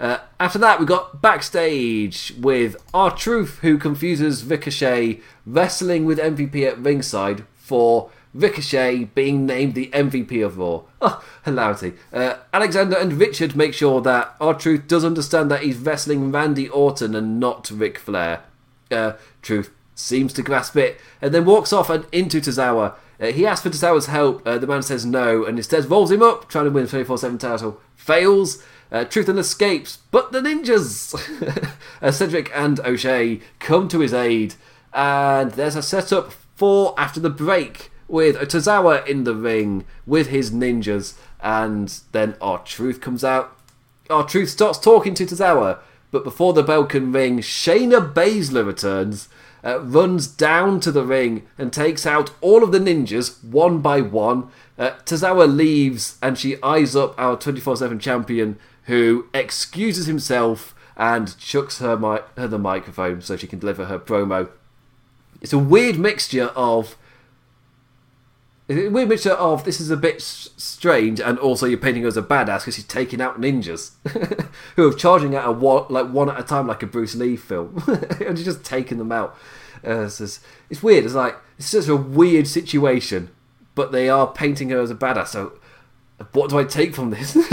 Uh, 0.00 0.18
after 0.40 0.58
that, 0.58 0.80
we 0.80 0.86
got 0.86 1.22
backstage 1.22 2.34
with 2.38 2.76
R-Truth, 2.92 3.58
who 3.60 3.78
confuses 3.78 4.44
Ricochet 4.44 5.20
wrestling 5.46 6.04
with 6.04 6.18
MVP 6.18 6.66
at 6.66 6.78
ringside 6.78 7.44
for 7.54 8.10
Ricochet 8.34 9.04
being 9.14 9.46
named 9.46 9.74
the 9.74 9.88
MVP 9.88 10.44
of 10.44 10.58
Raw. 10.58 10.82
Oh, 11.00 11.24
hilarity. 11.44 11.94
Uh, 12.12 12.34
Alexander 12.52 12.96
and 12.96 13.14
Richard 13.14 13.54
make 13.54 13.74
sure 13.74 14.00
that 14.00 14.34
R-Truth 14.40 14.88
does 14.88 15.04
understand 15.04 15.50
that 15.50 15.62
he's 15.62 15.76
wrestling 15.76 16.32
Randy 16.32 16.68
Orton 16.68 17.14
and 17.14 17.38
not 17.38 17.70
Ric 17.70 17.98
Flair. 17.98 18.40
Uh, 18.90 19.12
Truth 19.42 19.70
seems 19.94 20.32
to 20.32 20.42
grasp 20.42 20.76
it 20.76 21.00
and 21.20 21.32
then 21.32 21.44
walks 21.44 21.72
off 21.72 21.90
and 21.90 22.06
into 22.12 22.40
Tozawa. 22.40 22.94
Uh, 23.20 23.26
he 23.26 23.46
asks 23.46 23.62
for 23.62 23.70
Tozawa's 23.70 24.06
help. 24.06 24.46
Uh, 24.46 24.58
the 24.58 24.66
man 24.66 24.82
says 24.82 25.06
no 25.06 25.44
and 25.44 25.58
instead 25.58 25.88
rolls 25.90 26.10
him 26.10 26.22
up, 26.22 26.48
trying 26.48 26.64
to 26.64 26.70
win 26.70 26.84
the 26.84 26.90
24 26.90 27.18
7 27.18 27.38
title. 27.38 27.80
Fails. 27.94 28.62
Uh, 28.92 29.04
Truth 29.04 29.30
and 29.30 29.38
escapes, 29.38 30.00
but 30.10 30.32
the 30.32 30.42
ninjas! 30.42 31.14
uh, 32.02 32.12
Cedric 32.12 32.50
and 32.54 32.78
O'Shea 32.80 33.40
come 33.58 33.88
to 33.88 34.00
his 34.00 34.12
aid, 34.12 34.54
and 34.92 35.52
there's 35.52 35.76
a 35.76 35.82
setup 35.82 36.34
for 36.56 36.94
after 36.98 37.18
the 37.18 37.30
break 37.30 37.90
with 38.06 38.36
Tozawa 38.36 39.06
in 39.06 39.24
the 39.24 39.34
ring 39.34 39.86
with 40.04 40.28
his 40.28 40.50
ninjas, 40.50 41.14
and 41.40 42.00
then 42.12 42.36
R-Truth 42.38 43.00
comes 43.00 43.24
out. 43.24 43.56
R-Truth 44.10 44.50
starts 44.50 44.78
talking 44.78 45.14
to 45.14 45.24
Tozawa, 45.24 45.78
but 46.10 46.22
before 46.22 46.52
the 46.52 46.62
bell 46.62 46.84
can 46.84 47.12
ring, 47.12 47.38
Shayna 47.38 48.12
Baszler 48.12 48.66
returns, 48.66 49.30
uh, 49.64 49.80
runs 49.80 50.26
down 50.26 50.80
to 50.80 50.92
the 50.92 51.06
ring, 51.06 51.46
and 51.56 51.72
takes 51.72 52.04
out 52.04 52.32
all 52.42 52.62
of 52.62 52.72
the 52.72 52.78
ninjas 52.78 53.42
one 53.42 53.80
by 53.80 54.02
one. 54.02 54.50
Uh, 54.78 54.90
Tozawa 55.06 55.50
leaves, 55.50 56.18
and 56.20 56.38
she 56.38 56.62
eyes 56.62 56.94
up 56.94 57.18
our 57.18 57.38
24 57.38 57.78
7 57.78 57.98
champion 57.98 58.58
who 58.84 59.26
excuses 59.32 60.06
himself 60.06 60.74
and 60.96 61.36
chucks 61.38 61.78
her, 61.78 61.96
mi- 61.96 62.18
her 62.36 62.48
the 62.48 62.58
microphone 62.58 63.20
so 63.20 63.36
she 63.36 63.46
can 63.46 63.58
deliver 63.58 63.86
her 63.86 63.98
promo. 63.98 64.50
It's 65.40 65.52
a 65.52 65.58
weird 65.58 65.98
mixture 65.98 66.46
of 66.54 66.96
a 68.68 68.88
weird 68.88 69.08
mixture 69.08 69.32
of 69.32 69.64
this 69.64 69.80
is 69.80 69.90
a 69.90 69.96
bit 69.96 70.16
s- 70.16 70.50
strange 70.56 71.20
and 71.20 71.38
also 71.38 71.66
you're 71.66 71.78
painting 71.78 72.02
her 72.02 72.08
as 72.08 72.16
a 72.16 72.22
badass 72.22 72.60
because 72.60 72.76
she's 72.76 72.84
taking 72.84 73.20
out 73.20 73.40
ninjas 73.40 73.92
who 74.76 74.88
are 74.88 74.94
charging 74.94 75.34
at 75.34 75.44
a 75.44 75.50
like 75.50 76.08
one 76.08 76.30
at 76.30 76.38
a 76.38 76.42
time 76.44 76.66
like 76.68 76.82
a 76.82 76.86
Bruce 76.86 77.14
Lee 77.14 77.36
film 77.36 77.82
and 78.24 78.38
she's 78.38 78.46
just 78.46 78.64
taking 78.64 78.98
them 78.98 79.12
out. 79.12 79.36
Uh, 79.84 80.02
it's, 80.02 80.18
just, 80.18 80.44
it's 80.70 80.82
weird. 80.82 81.04
It's 81.04 81.14
like 81.14 81.36
it's 81.58 81.66
such 81.66 81.88
a 81.88 81.96
weird 81.96 82.46
situation, 82.46 83.30
but 83.74 83.90
they 83.90 84.08
are 84.08 84.28
painting 84.28 84.70
her 84.70 84.80
as 84.80 84.90
a 84.92 84.94
badass. 84.94 85.28
So 85.28 85.58
what 86.32 86.50
do 86.50 86.58
I 86.58 86.64
take 86.64 86.94
from 86.94 87.10
this? 87.10 87.36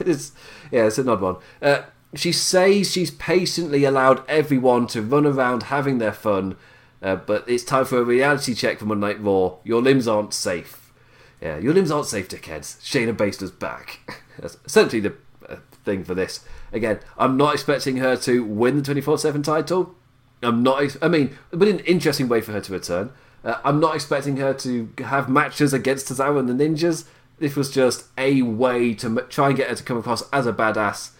it's, 0.00 0.32
yeah, 0.70 0.86
it's 0.86 0.98
an 0.98 1.08
odd 1.08 1.20
one. 1.20 1.36
Uh, 1.60 1.82
she 2.14 2.32
says 2.32 2.90
she's 2.90 3.10
patiently 3.10 3.84
allowed 3.84 4.28
everyone 4.28 4.86
to 4.88 5.02
run 5.02 5.26
around 5.26 5.64
having 5.64 5.98
their 5.98 6.12
fun, 6.12 6.56
uh, 7.00 7.16
but 7.16 7.48
it's 7.48 7.64
time 7.64 7.84
for 7.84 7.98
a 7.98 8.04
reality 8.04 8.54
check 8.54 8.78
for 8.78 8.84
Monday 8.84 9.08
Night 9.08 9.22
Raw. 9.22 9.56
Your 9.64 9.80
limbs 9.80 10.06
aren't 10.06 10.34
safe. 10.34 10.92
Yeah, 11.40 11.58
your 11.58 11.74
limbs 11.74 11.90
aren't 11.90 12.06
safe, 12.06 12.28
dickheads. 12.28 12.80
Shayna 12.80 13.16
Baszler's 13.16 13.50
back. 13.50 14.00
That's 14.38 14.56
essentially 14.64 15.00
the 15.00 15.14
uh, 15.48 15.56
thing 15.84 16.04
for 16.04 16.14
this. 16.14 16.44
Again, 16.72 17.00
I'm 17.18 17.36
not 17.36 17.54
expecting 17.54 17.96
her 17.96 18.16
to 18.18 18.44
win 18.44 18.76
the 18.76 18.82
24 18.82 19.18
7 19.18 19.42
title. 19.42 19.94
I'm 20.42 20.62
not. 20.62 20.96
I 21.02 21.08
mean, 21.08 21.36
but 21.50 21.68
an 21.68 21.80
interesting 21.80 22.28
way 22.28 22.40
for 22.40 22.52
her 22.52 22.60
to 22.60 22.72
return. 22.72 23.12
Uh, 23.44 23.56
I'm 23.64 23.80
not 23.80 23.94
expecting 23.94 24.36
her 24.36 24.54
to 24.54 24.92
have 24.98 25.28
matches 25.28 25.72
against 25.72 26.08
Tozawa 26.08 26.38
and 26.38 26.48
the 26.48 26.64
Ninjas. 26.64 27.04
This 27.42 27.56
was 27.56 27.72
just 27.72 28.04
a 28.16 28.42
way 28.42 28.94
to 28.94 29.26
try 29.28 29.48
and 29.48 29.56
get 29.56 29.68
her 29.68 29.74
to 29.74 29.82
come 29.82 29.96
across 29.96 30.22
as 30.30 30.46
a 30.46 30.52
badass, 30.52 31.10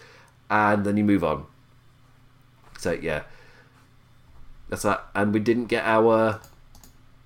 and 0.49 0.85
then 0.85 0.95
you 0.95 1.03
move 1.03 1.21
on. 1.21 1.47
So 2.79 2.93
yeah, 2.93 3.23
that's 4.69 4.83
that. 4.83 5.03
And 5.13 5.33
we 5.33 5.41
didn't 5.41 5.65
get 5.65 5.83
our 5.83 6.39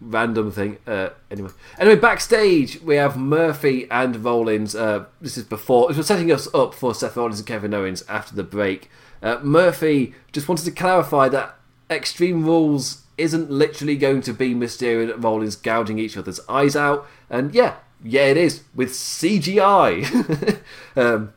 random 0.02 0.50
thing. 0.50 0.80
Uh, 0.88 1.10
anyway, 1.30 1.52
anyway, 1.78 1.96
backstage 1.98 2.82
we 2.82 2.96
have 2.96 3.16
Murphy 3.16 3.88
and 3.92 4.26
Rollins. 4.26 4.74
Uh, 4.74 5.06
this 5.22 5.38
is 5.38 5.44
before 5.44 5.90
this 5.90 5.98
was 5.98 6.08
setting 6.08 6.32
us 6.32 6.52
up 6.52 6.74
for 6.74 6.96
Seth 6.96 7.16
Rollins 7.16 7.38
and 7.38 7.48
Kevin 7.48 7.76
Owens 7.76 8.04
after 8.10 8.36
the 8.36 8.44
break. 8.44 8.90
Uh, 9.22 9.38
Murphy 9.44 10.16
just 10.32 10.50
wanted 10.50 10.66
to 10.66 10.72
clarify 10.72 11.30
that 11.30 11.56
Extreme 11.88 12.48
Rules 12.48 13.04
isn't 13.16 13.52
literally 13.52 13.96
going 13.96 14.22
to 14.22 14.34
be 14.34 14.56
Mysterio 14.56 15.14
and 15.14 15.24
Rollins 15.24 15.56
gouging 15.56 16.00
each 16.00 16.18
other's 16.18 16.40
eyes 16.50 16.76
out, 16.76 17.08
and 17.30 17.54
yeah, 17.54 17.76
yeah, 18.04 18.26
it 18.26 18.38
is 18.38 18.64
with 18.76 18.90
CGI. 18.90 20.60
um, 20.96 21.34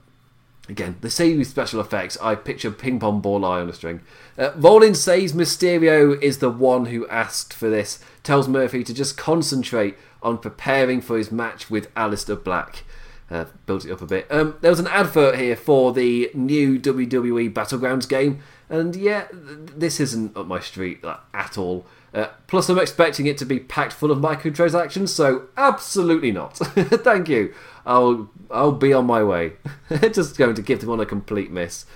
Again, 0.70 0.98
the 1.00 1.10
same 1.10 1.38
with 1.38 1.48
special 1.48 1.80
effects. 1.80 2.16
I 2.22 2.36
picture 2.36 2.70
ping 2.70 3.00
pong 3.00 3.20
ball 3.20 3.44
eye 3.44 3.60
on 3.60 3.68
a 3.68 3.72
string. 3.72 4.02
Uh, 4.38 4.52
says 4.94 5.32
Mysterio 5.32 6.22
is 6.22 6.38
the 6.38 6.48
one 6.48 6.86
who 6.86 7.08
asked 7.08 7.52
for 7.52 7.68
this. 7.68 7.98
Tells 8.22 8.46
Murphy 8.46 8.84
to 8.84 8.94
just 8.94 9.16
concentrate 9.16 9.96
on 10.22 10.38
preparing 10.38 11.00
for 11.00 11.18
his 11.18 11.32
match 11.32 11.70
with 11.70 11.92
Aleister 11.96 12.42
Black. 12.42 12.84
Uh, 13.28 13.46
builds 13.66 13.84
it 13.84 13.90
up 13.90 14.00
a 14.00 14.06
bit. 14.06 14.28
Um, 14.30 14.58
there 14.60 14.70
was 14.70 14.78
an 14.78 14.86
advert 14.86 15.36
here 15.40 15.56
for 15.56 15.92
the 15.92 16.30
new 16.34 16.78
WWE 16.78 17.52
Battlegrounds 17.52 18.08
game, 18.08 18.40
and 18.68 18.94
yeah, 18.94 19.26
this 19.32 19.98
isn't 19.98 20.36
up 20.36 20.46
my 20.46 20.60
street 20.60 21.04
at 21.34 21.58
all. 21.58 21.84
Uh, 22.12 22.26
plus, 22.48 22.68
I'm 22.68 22.78
expecting 22.78 23.26
it 23.26 23.38
to 23.38 23.44
be 23.44 23.60
packed 23.60 23.92
full 23.92 24.10
of 24.10 24.18
microtransactions, 24.18 25.10
so 25.10 25.46
absolutely 25.56 26.32
not. 26.32 26.56
Thank 26.56 27.28
you. 27.28 27.54
I'll 27.86 28.30
I'll 28.50 28.72
be 28.72 28.92
on 28.92 29.06
my 29.06 29.22
way. 29.22 29.52
Just 30.12 30.36
going 30.36 30.54
to 30.54 30.62
give 30.62 30.80
them 30.80 30.90
on 30.90 31.00
a 31.00 31.06
complete 31.06 31.50
miss. 31.50 31.86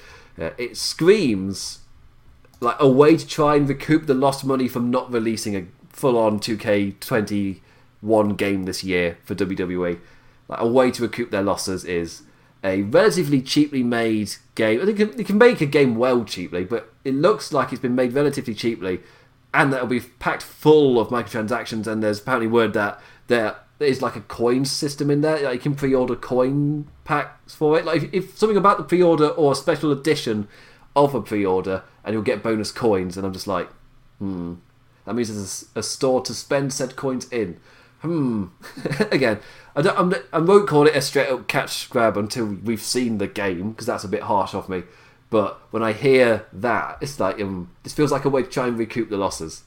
Uh, 0.40 0.50
it 0.56 0.76
screams 0.76 1.80
like 2.60 2.76
a 2.78 2.88
way 2.88 3.16
to 3.16 3.26
try 3.26 3.56
and 3.56 3.68
recoup 3.68 4.06
the 4.06 4.14
lost 4.14 4.44
money 4.44 4.68
from 4.68 4.90
not 4.90 5.12
releasing 5.12 5.56
a 5.56 5.66
full-on 5.90 6.40
2K21 6.40 8.36
game 8.36 8.64
this 8.64 8.82
year 8.82 9.18
for 9.24 9.34
WWE. 9.34 9.98
Like 10.48 10.60
a 10.60 10.66
way 10.66 10.90
to 10.90 11.02
recoup 11.02 11.30
their 11.30 11.42
losses 11.42 11.84
is 11.84 12.22
a 12.62 12.82
relatively 12.82 13.42
cheaply 13.42 13.82
made 13.82 14.34
game. 14.54 14.84
They 14.84 14.94
can, 14.94 15.16
they 15.16 15.24
can 15.24 15.38
make 15.38 15.60
a 15.60 15.66
game 15.66 15.96
well 15.96 16.24
cheaply, 16.24 16.64
but 16.64 16.92
it 17.04 17.14
looks 17.14 17.52
like 17.52 17.72
it's 17.72 17.82
been 17.82 17.94
made 17.94 18.14
relatively 18.14 18.54
cheaply 18.54 19.00
and 19.54 19.72
that'll 19.72 19.86
be 19.86 20.00
packed 20.00 20.42
full 20.42 21.00
of 21.00 21.08
microtransactions. 21.08 21.86
And 21.86 22.02
there's 22.02 22.18
apparently 22.20 22.48
word 22.48 22.74
that 22.74 23.00
there 23.28 23.56
is 23.78 24.02
like 24.02 24.16
a 24.16 24.20
coin 24.20 24.64
system 24.64 25.10
in 25.10 25.20
there. 25.20 25.40
Like 25.40 25.54
you 25.54 25.60
can 25.60 25.74
pre-order 25.76 26.16
coin 26.16 26.88
packs 27.04 27.54
for 27.54 27.78
it. 27.78 27.84
Like 27.84 28.02
if, 28.02 28.12
if 28.12 28.36
something 28.36 28.58
about 28.58 28.78
the 28.78 28.84
pre-order 28.84 29.28
or 29.28 29.52
a 29.52 29.54
special 29.54 29.92
edition 29.92 30.48
of 30.96 31.14
a 31.14 31.22
pre-order, 31.22 31.84
and 32.04 32.12
you'll 32.12 32.22
get 32.22 32.42
bonus 32.42 32.72
coins. 32.72 33.16
And 33.16 33.24
I'm 33.24 33.32
just 33.32 33.46
like, 33.46 33.70
hmm, 34.18 34.54
that 35.04 35.14
means 35.14 35.28
there's 35.28 35.66
a, 35.76 35.82
store 35.82 36.20
to 36.22 36.34
spend 36.34 36.72
said 36.72 36.96
coins 36.96 37.28
in. 37.30 37.58
Hmm. 38.00 38.46
Again, 39.12 39.38
I 39.76 39.82
don't. 39.82 39.98
I'm, 39.98 40.14
I 40.32 40.40
won't 40.40 40.68
call 40.68 40.86
it 40.88 40.96
a 40.96 41.00
straight 41.00 41.30
up 41.30 41.46
catch 41.46 41.88
grab 41.88 42.16
until 42.16 42.46
we've 42.46 42.82
seen 42.82 43.18
the 43.18 43.28
game 43.28 43.70
because 43.70 43.86
that's 43.86 44.04
a 44.04 44.08
bit 44.08 44.22
harsh 44.22 44.52
of 44.52 44.68
me. 44.68 44.82
But 45.34 45.58
when 45.72 45.82
I 45.82 45.90
hear 45.90 46.46
that, 46.52 46.98
it's 47.00 47.18
like 47.18 47.40
um, 47.40 47.68
this 47.82 47.92
feels 47.92 48.12
like 48.12 48.24
a 48.24 48.28
way 48.28 48.44
to 48.44 48.48
try 48.48 48.68
and 48.68 48.78
recoup 48.78 49.10
the 49.10 49.16
losses, 49.16 49.64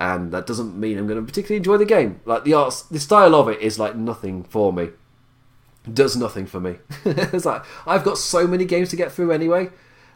and 0.00 0.32
that 0.32 0.48
doesn't 0.48 0.76
mean 0.76 0.98
I'm 0.98 1.06
going 1.06 1.20
to 1.20 1.24
particularly 1.24 1.58
enjoy 1.58 1.76
the 1.76 1.84
game. 1.84 2.20
Like 2.24 2.42
the 2.42 2.54
arts, 2.54 2.82
the 2.82 2.98
style 2.98 3.36
of 3.36 3.48
it 3.48 3.60
is 3.60 3.78
like 3.78 3.94
nothing 3.94 4.42
for 4.42 4.72
me. 4.72 4.88
does 5.94 6.16
nothing 6.16 6.44
for 6.44 6.58
me. 6.58 6.78
it's 7.04 7.44
like 7.44 7.62
I've 7.86 8.02
got 8.02 8.18
so 8.18 8.48
many 8.48 8.64
games 8.64 8.88
to 8.88 8.96
get 8.96 9.12
through 9.12 9.30
anyway. 9.30 9.70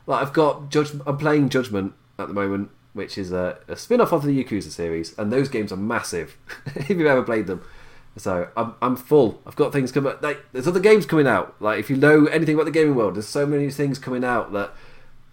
Like 0.09 0.23
I've 0.23 0.33
got 0.33 0.71
Judge. 0.71 0.91
I'm 1.07 1.19
playing 1.19 1.51
Judgment 1.51 1.93
at 2.19 2.27
the 2.27 2.35
moment, 2.35 2.71
which 2.93 3.17
is 3.17 3.31
a, 3.31 3.61
a 3.69 3.77
spin-off 3.77 4.11
of 4.11 4.25
the 4.25 4.43
Yakuza 4.43 4.73
series, 4.73 5.17
and 5.17 5.33
those 5.33 5.49
games 5.49 5.71
are 5.71 5.77
massive. 5.77 6.37
if 6.75 6.91
you've 6.91 7.03
ever 7.03 7.23
played 7.23 7.47
them. 7.47 7.63
So 8.21 8.49
I'm, 8.57 8.75
I'm 8.83 8.97
full. 8.97 9.41
I've 9.47 9.57
got 9.57 9.73
things 9.73 9.93
coming. 9.93 10.15
Like, 10.21 10.45
there's 10.53 10.69
other 10.69 10.81
games 10.81 11.07
coming 11.07 11.27
out. 11.27 11.55
Like 11.61 11.81
if 11.81 11.91
you 11.91 11.97
know 11.97 12.27
anything 12.27 12.55
about 12.55 12.65
the 12.67 12.71
gaming 12.71 12.95
world, 12.95 13.17
there's 13.17 13.29
so 13.29 13.47
many 13.47 13.71
things 13.71 13.99
coming 13.99 14.25
out 14.25 14.53
that, 14.53 14.73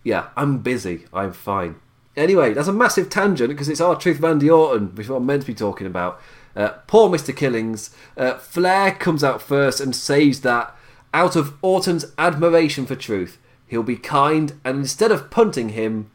yeah, 0.04 0.30
I'm 0.36 0.60
busy. 0.60 1.06
I'm 1.14 1.34
fine. 1.34 1.76
Anyway, 2.16 2.54
that's 2.54 2.68
a 2.68 2.74
massive 2.74 3.10
tangent 3.10 3.50
because 3.50 3.70
it's 3.70 3.82
R-Truth 3.82 4.20
Randy 4.20 4.50
Orton, 4.50 4.96
which 4.96 5.10
I'm 5.10 5.26
meant 5.26 5.44
to 5.44 5.48
be 5.48 5.54
talking 5.54 5.86
about. 5.86 6.20
Uh, 6.56 6.70
poor 6.88 7.10
Mr. 7.10 7.36
Killings. 7.36 7.92
Uh, 8.16 8.36
Flair 8.36 8.92
comes 8.92 9.24
out 9.24 9.42
first 9.42 9.80
and 9.80 9.96
says 9.96 10.42
that 10.42 10.76
out 11.14 11.36
of 11.36 11.54
Orton's 11.62 12.06
admiration 12.18 12.86
for 12.86 12.96
truth, 12.96 13.38
he'll 13.68 13.84
be 13.84 13.98
kind 13.98 14.60
and 14.64 14.80
instead 14.80 15.12
of 15.12 15.30
punting 15.30 15.70
him, 15.70 16.10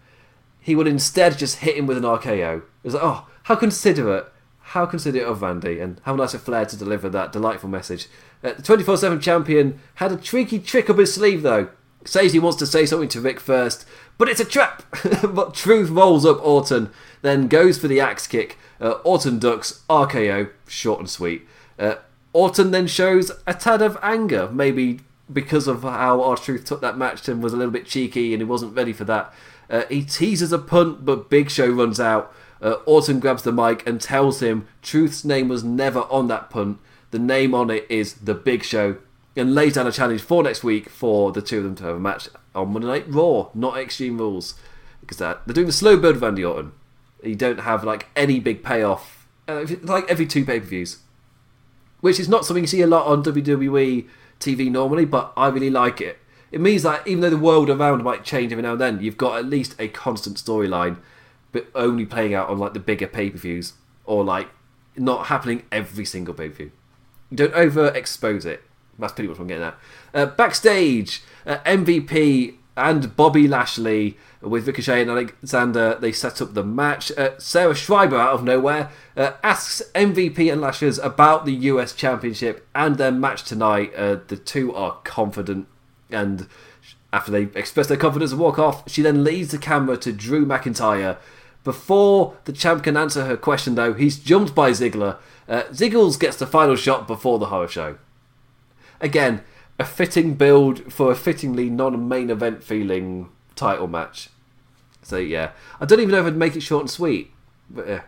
he 0.58 0.74
would 0.74 0.86
instead 0.88 1.38
just 1.38 1.58
hit 1.58 1.76
him 1.76 1.86
with 1.86 1.96
an 1.96 2.04
RKO. 2.04 2.62
It's 2.82 2.94
like, 2.94 3.02
oh, 3.02 3.26
how 3.44 3.56
considerate 3.56 4.31
how 4.72 4.86
considerate 4.86 5.26
of 5.26 5.42
Randy, 5.42 5.80
and 5.80 6.00
how 6.04 6.16
nice 6.16 6.32
of 6.34 6.42
Flair 6.42 6.64
to 6.64 6.76
deliver 6.76 7.08
that 7.10 7.30
delightful 7.32 7.68
message. 7.68 8.08
Uh, 8.42 8.54
the 8.54 8.62
24 8.62 8.96
7 8.96 9.20
champion 9.20 9.78
had 9.96 10.12
a 10.12 10.16
tricky 10.16 10.58
trick 10.58 10.88
up 10.88 10.98
his 10.98 11.14
sleeve, 11.14 11.42
though. 11.42 11.68
Says 12.04 12.32
he 12.32 12.38
wants 12.38 12.58
to 12.58 12.66
say 12.66 12.86
something 12.86 13.08
to 13.10 13.20
Ric 13.20 13.38
first, 13.38 13.86
but 14.18 14.28
it's 14.28 14.40
a 14.40 14.44
trap! 14.44 14.82
but 15.28 15.54
Truth 15.54 15.90
rolls 15.90 16.24
up 16.24 16.44
Orton, 16.44 16.90
then 17.20 17.48
goes 17.48 17.78
for 17.78 17.86
the 17.86 18.00
axe 18.00 18.26
kick. 18.26 18.58
Uh, 18.80 18.92
Orton 19.04 19.38
ducks, 19.38 19.82
RKO, 19.88 20.50
short 20.66 21.00
and 21.00 21.10
sweet. 21.10 21.46
Uh, 21.78 21.96
Orton 22.32 22.70
then 22.70 22.86
shows 22.86 23.30
a 23.46 23.54
tad 23.54 23.82
of 23.82 23.98
anger, 24.02 24.48
maybe 24.50 25.00
because 25.30 25.68
of 25.68 25.82
how 25.82 26.22
R-Truth 26.22 26.64
took 26.64 26.80
that 26.80 26.98
match 26.98 27.28
and 27.28 27.42
was 27.42 27.52
a 27.52 27.56
little 27.56 27.72
bit 27.72 27.86
cheeky 27.86 28.32
and 28.32 28.40
he 28.40 28.44
wasn't 28.44 28.74
ready 28.74 28.92
for 28.92 29.04
that. 29.04 29.32
Uh, 29.70 29.84
he 29.88 30.02
teases 30.02 30.52
a 30.52 30.58
punt, 30.58 31.04
but 31.04 31.30
Big 31.30 31.50
Show 31.50 31.70
runs 31.70 32.00
out. 32.00 32.34
Uh, 32.62 32.74
Orton 32.86 33.18
grabs 33.18 33.42
the 33.42 33.52
mic 33.52 33.86
and 33.86 34.00
tells 34.00 34.40
him 34.40 34.68
Truth's 34.82 35.24
name 35.24 35.48
was 35.48 35.64
never 35.64 36.00
on 36.02 36.28
that 36.28 36.48
punt. 36.48 36.78
The 37.10 37.18
name 37.18 37.54
on 37.54 37.70
it 37.70 37.86
is 37.90 38.14
The 38.14 38.34
Big 38.34 38.62
Show. 38.62 38.98
And 39.34 39.54
lays 39.54 39.74
down 39.74 39.86
a 39.86 39.92
challenge 39.92 40.20
for 40.20 40.42
next 40.42 40.62
week 40.62 40.90
for 40.90 41.32
the 41.32 41.40
two 41.40 41.58
of 41.58 41.64
them 41.64 41.74
to 41.76 41.84
have 41.84 41.96
a 41.96 42.00
match 42.00 42.28
on 42.54 42.72
Monday 42.72 42.86
Night 42.86 43.06
Raw, 43.08 43.48
not 43.54 43.78
Extreme 43.78 44.18
Rules. 44.18 44.54
Because 45.00 45.16
that, 45.16 45.40
they're 45.46 45.54
doing 45.54 45.66
the 45.66 45.72
slow 45.72 45.96
build 45.96 46.16
of 46.16 46.22
Randy 46.22 46.44
Orton. 46.44 46.72
You 47.22 47.34
don't 47.34 47.60
have 47.60 47.82
like 47.82 48.08
any 48.14 48.40
big 48.40 48.62
payoff, 48.62 49.26
uh, 49.48 49.64
like 49.82 50.08
every 50.10 50.26
two 50.26 50.44
pay 50.44 50.60
per 50.60 50.66
views. 50.66 50.98
Which 52.00 52.20
is 52.20 52.28
not 52.28 52.44
something 52.44 52.64
you 52.64 52.68
see 52.68 52.82
a 52.82 52.86
lot 52.86 53.06
on 53.06 53.24
WWE 53.24 54.06
TV 54.38 54.70
normally, 54.70 55.06
but 55.06 55.32
I 55.34 55.48
really 55.48 55.70
like 55.70 56.00
it. 56.00 56.18
It 56.50 56.60
means 56.60 56.82
that 56.82 57.06
even 57.06 57.22
though 57.22 57.30
the 57.30 57.38
world 57.38 57.70
around 57.70 58.02
might 58.04 58.24
change 58.24 58.52
every 58.52 58.62
now 58.62 58.72
and 58.72 58.80
then, 58.80 59.00
you've 59.00 59.16
got 59.16 59.38
at 59.38 59.46
least 59.46 59.74
a 59.78 59.88
constant 59.88 60.36
storyline 60.36 60.98
but 61.52 61.66
only 61.74 62.04
playing 62.04 62.34
out 62.34 62.48
on 62.48 62.58
like 62.58 62.74
the 62.74 62.80
bigger 62.80 63.06
pay 63.06 63.30
per 63.30 63.38
views 63.38 63.74
or 64.04 64.24
like 64.24 64.48
not 64.96 65.26
happening 65.26 65.62
every 65.70 66.04
single 66.04 66.34
pay 66.34 66.48
per 66.48 66.54
view. 66.54 66.72
Don't 67.34 67.54
overexpose 67.54 68.44
it. 68.44 68.62
That's 68.98 69.12
pretty 69.12 69.28
much 69.28 69.38
what 69.38 69.44
I'm 69.44 69.48
getting 69.48 69.64
at. 69.64 69.78
Uh, 70.12 70.26
backstage, 70.26 71.22
uh, 71.46 71.58
MVP 71.58 72.56
and 72.76 73.14
Bobby 73.16 73.46
Lashley 73.46 74.16
with 74.40 74.66
Ricochet 74.66 75.02
and 75.02 75.10
Alexander, 75.10 75.96
they 76.00 76.12
set 76.12 76.42
up 76.42 76.54
the 76.54 76.64
match. 76.64 77.12
Uh, 77.12 77.38
Sarah 77.38 77.74
Schreiber, 77.74 78.16
out 78.16 78.34
of 78.34 78.44
nowhere, 78.44 78.90
uh, 79.16 79.32
asks 79.42 79.82
MVP 79.94 80.50
and 80.50 80.60
Lashley 80.60 80.90
about 81.02 81.44
the 81.44 81.52
US 81.52 81.92
Championship 81.94 82.66
and 82.74 82.96
their 82.96 83.12
match 83.12 83.44
tonight. 83.44 83.92
Uh, 83.94 84.18
the 84.26 84.36
two 84.36 84.74
are 84.74 84.98
confident, 85.04 85.68
and 86.10 86.48
after 87.12 87.30
they 87.30 87.42
express 87.58 87.86
their 87.86 87.96
confidence 87.96 88.32
and 88.32 88.40
walk 88.40 88.58
off, 88.58 88.90
she 88.90 89.02
then 89.02 89.22
leads 89.22 89.52
the 89.52 89.58
camera 89.58 89.96
to 89.98 90.12
Drew 90.12 90.44
McIntyre, 90.44 91.18
before 91.64 92.36
the 92.44 92.52
champ 92.52 92.84
can 92.84 92.96
answer 92.96 93.24
her 93.24 93.36
question, 93.36 93.74
though, 93.74 93.94
he's 93.94 94.18
jumped 94.18 94.54
by 94.54 94.70
Ziggler. 94.70 95.18
Uh, 95.48 95.62
Ziggles 95.70 96.18
gets 96.18 96.36
the 96.36 96.46
final 96.46 96.76
shot 96.76 97.06
before 97.06 97.38
the 97.38 97.46
horror 97.46 97.68
show. 97.68 97.98
Again, 99.00 99.42
a 99.78 99.84
fitting 99.84 100.34
build 100.34 100.92
for 100.92 101.10
a 101.10 101.16
fittingly 101.16 101.68
non-main 101.70 102.30
event 102.30 102.62
feeling 102.62 103.30
title 103.56 103.88
match. 103.88 104.28
So 105.02 105.16
yeah, 105.16 105.50
I 105.80 105.84
don't 105.84 106.00
even 106.00 106.12
know 106.12 106.20
if 106.20 106.26
I'd 106.26 106.36
make 106.36 106.56
it 106.56 106.62
short 106.62 106.82
and 106.82 106.90
sweet. 106.90 107.30
But 107.68 107.88
yeah. 107.88 108.02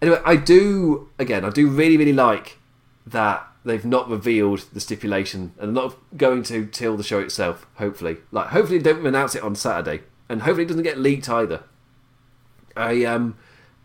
Anyway, 0.00 0.20
I 0.24 0.36
do 0.36 1.10
again. 1.18 1.44
I 1.44 1.50
do 1.50 1.68
really 1.68 1.96
really 1.96 2.12
like 2.12 2.58
that 3.06 3.46
they've 3.64 3.84
not 3.84 4.08
revealed 4.08 4.64
the 4.72 4.80
stipulation 4.80 5.52
and 5.58 5.74
not 5.74 5.96
going 6.16 6.42
to 6.44 6.66
till 6.66 6.96
the 6.96 7.02
show 7.02 7.20
itself. 7.20 7.66
Hopefully, 7.76 8.18
like 8.32 8.48
hopefully 8.48 8.78
they 8.78 8.92
don't 8.92 9.06
announce 9.06 9.34
it 9.34 9.42
on 9.42 9.54
Saturday, 9.54 10.04
and 10.28 10.42
hopefully 10.42 10.64
it 10.64 10.68
doesn't 10.68 10.82
get 10.82 10.98
leaked 10.98 11.28
either. 11.28 11.64
I 12.78 13.04
um, 13.04 13.36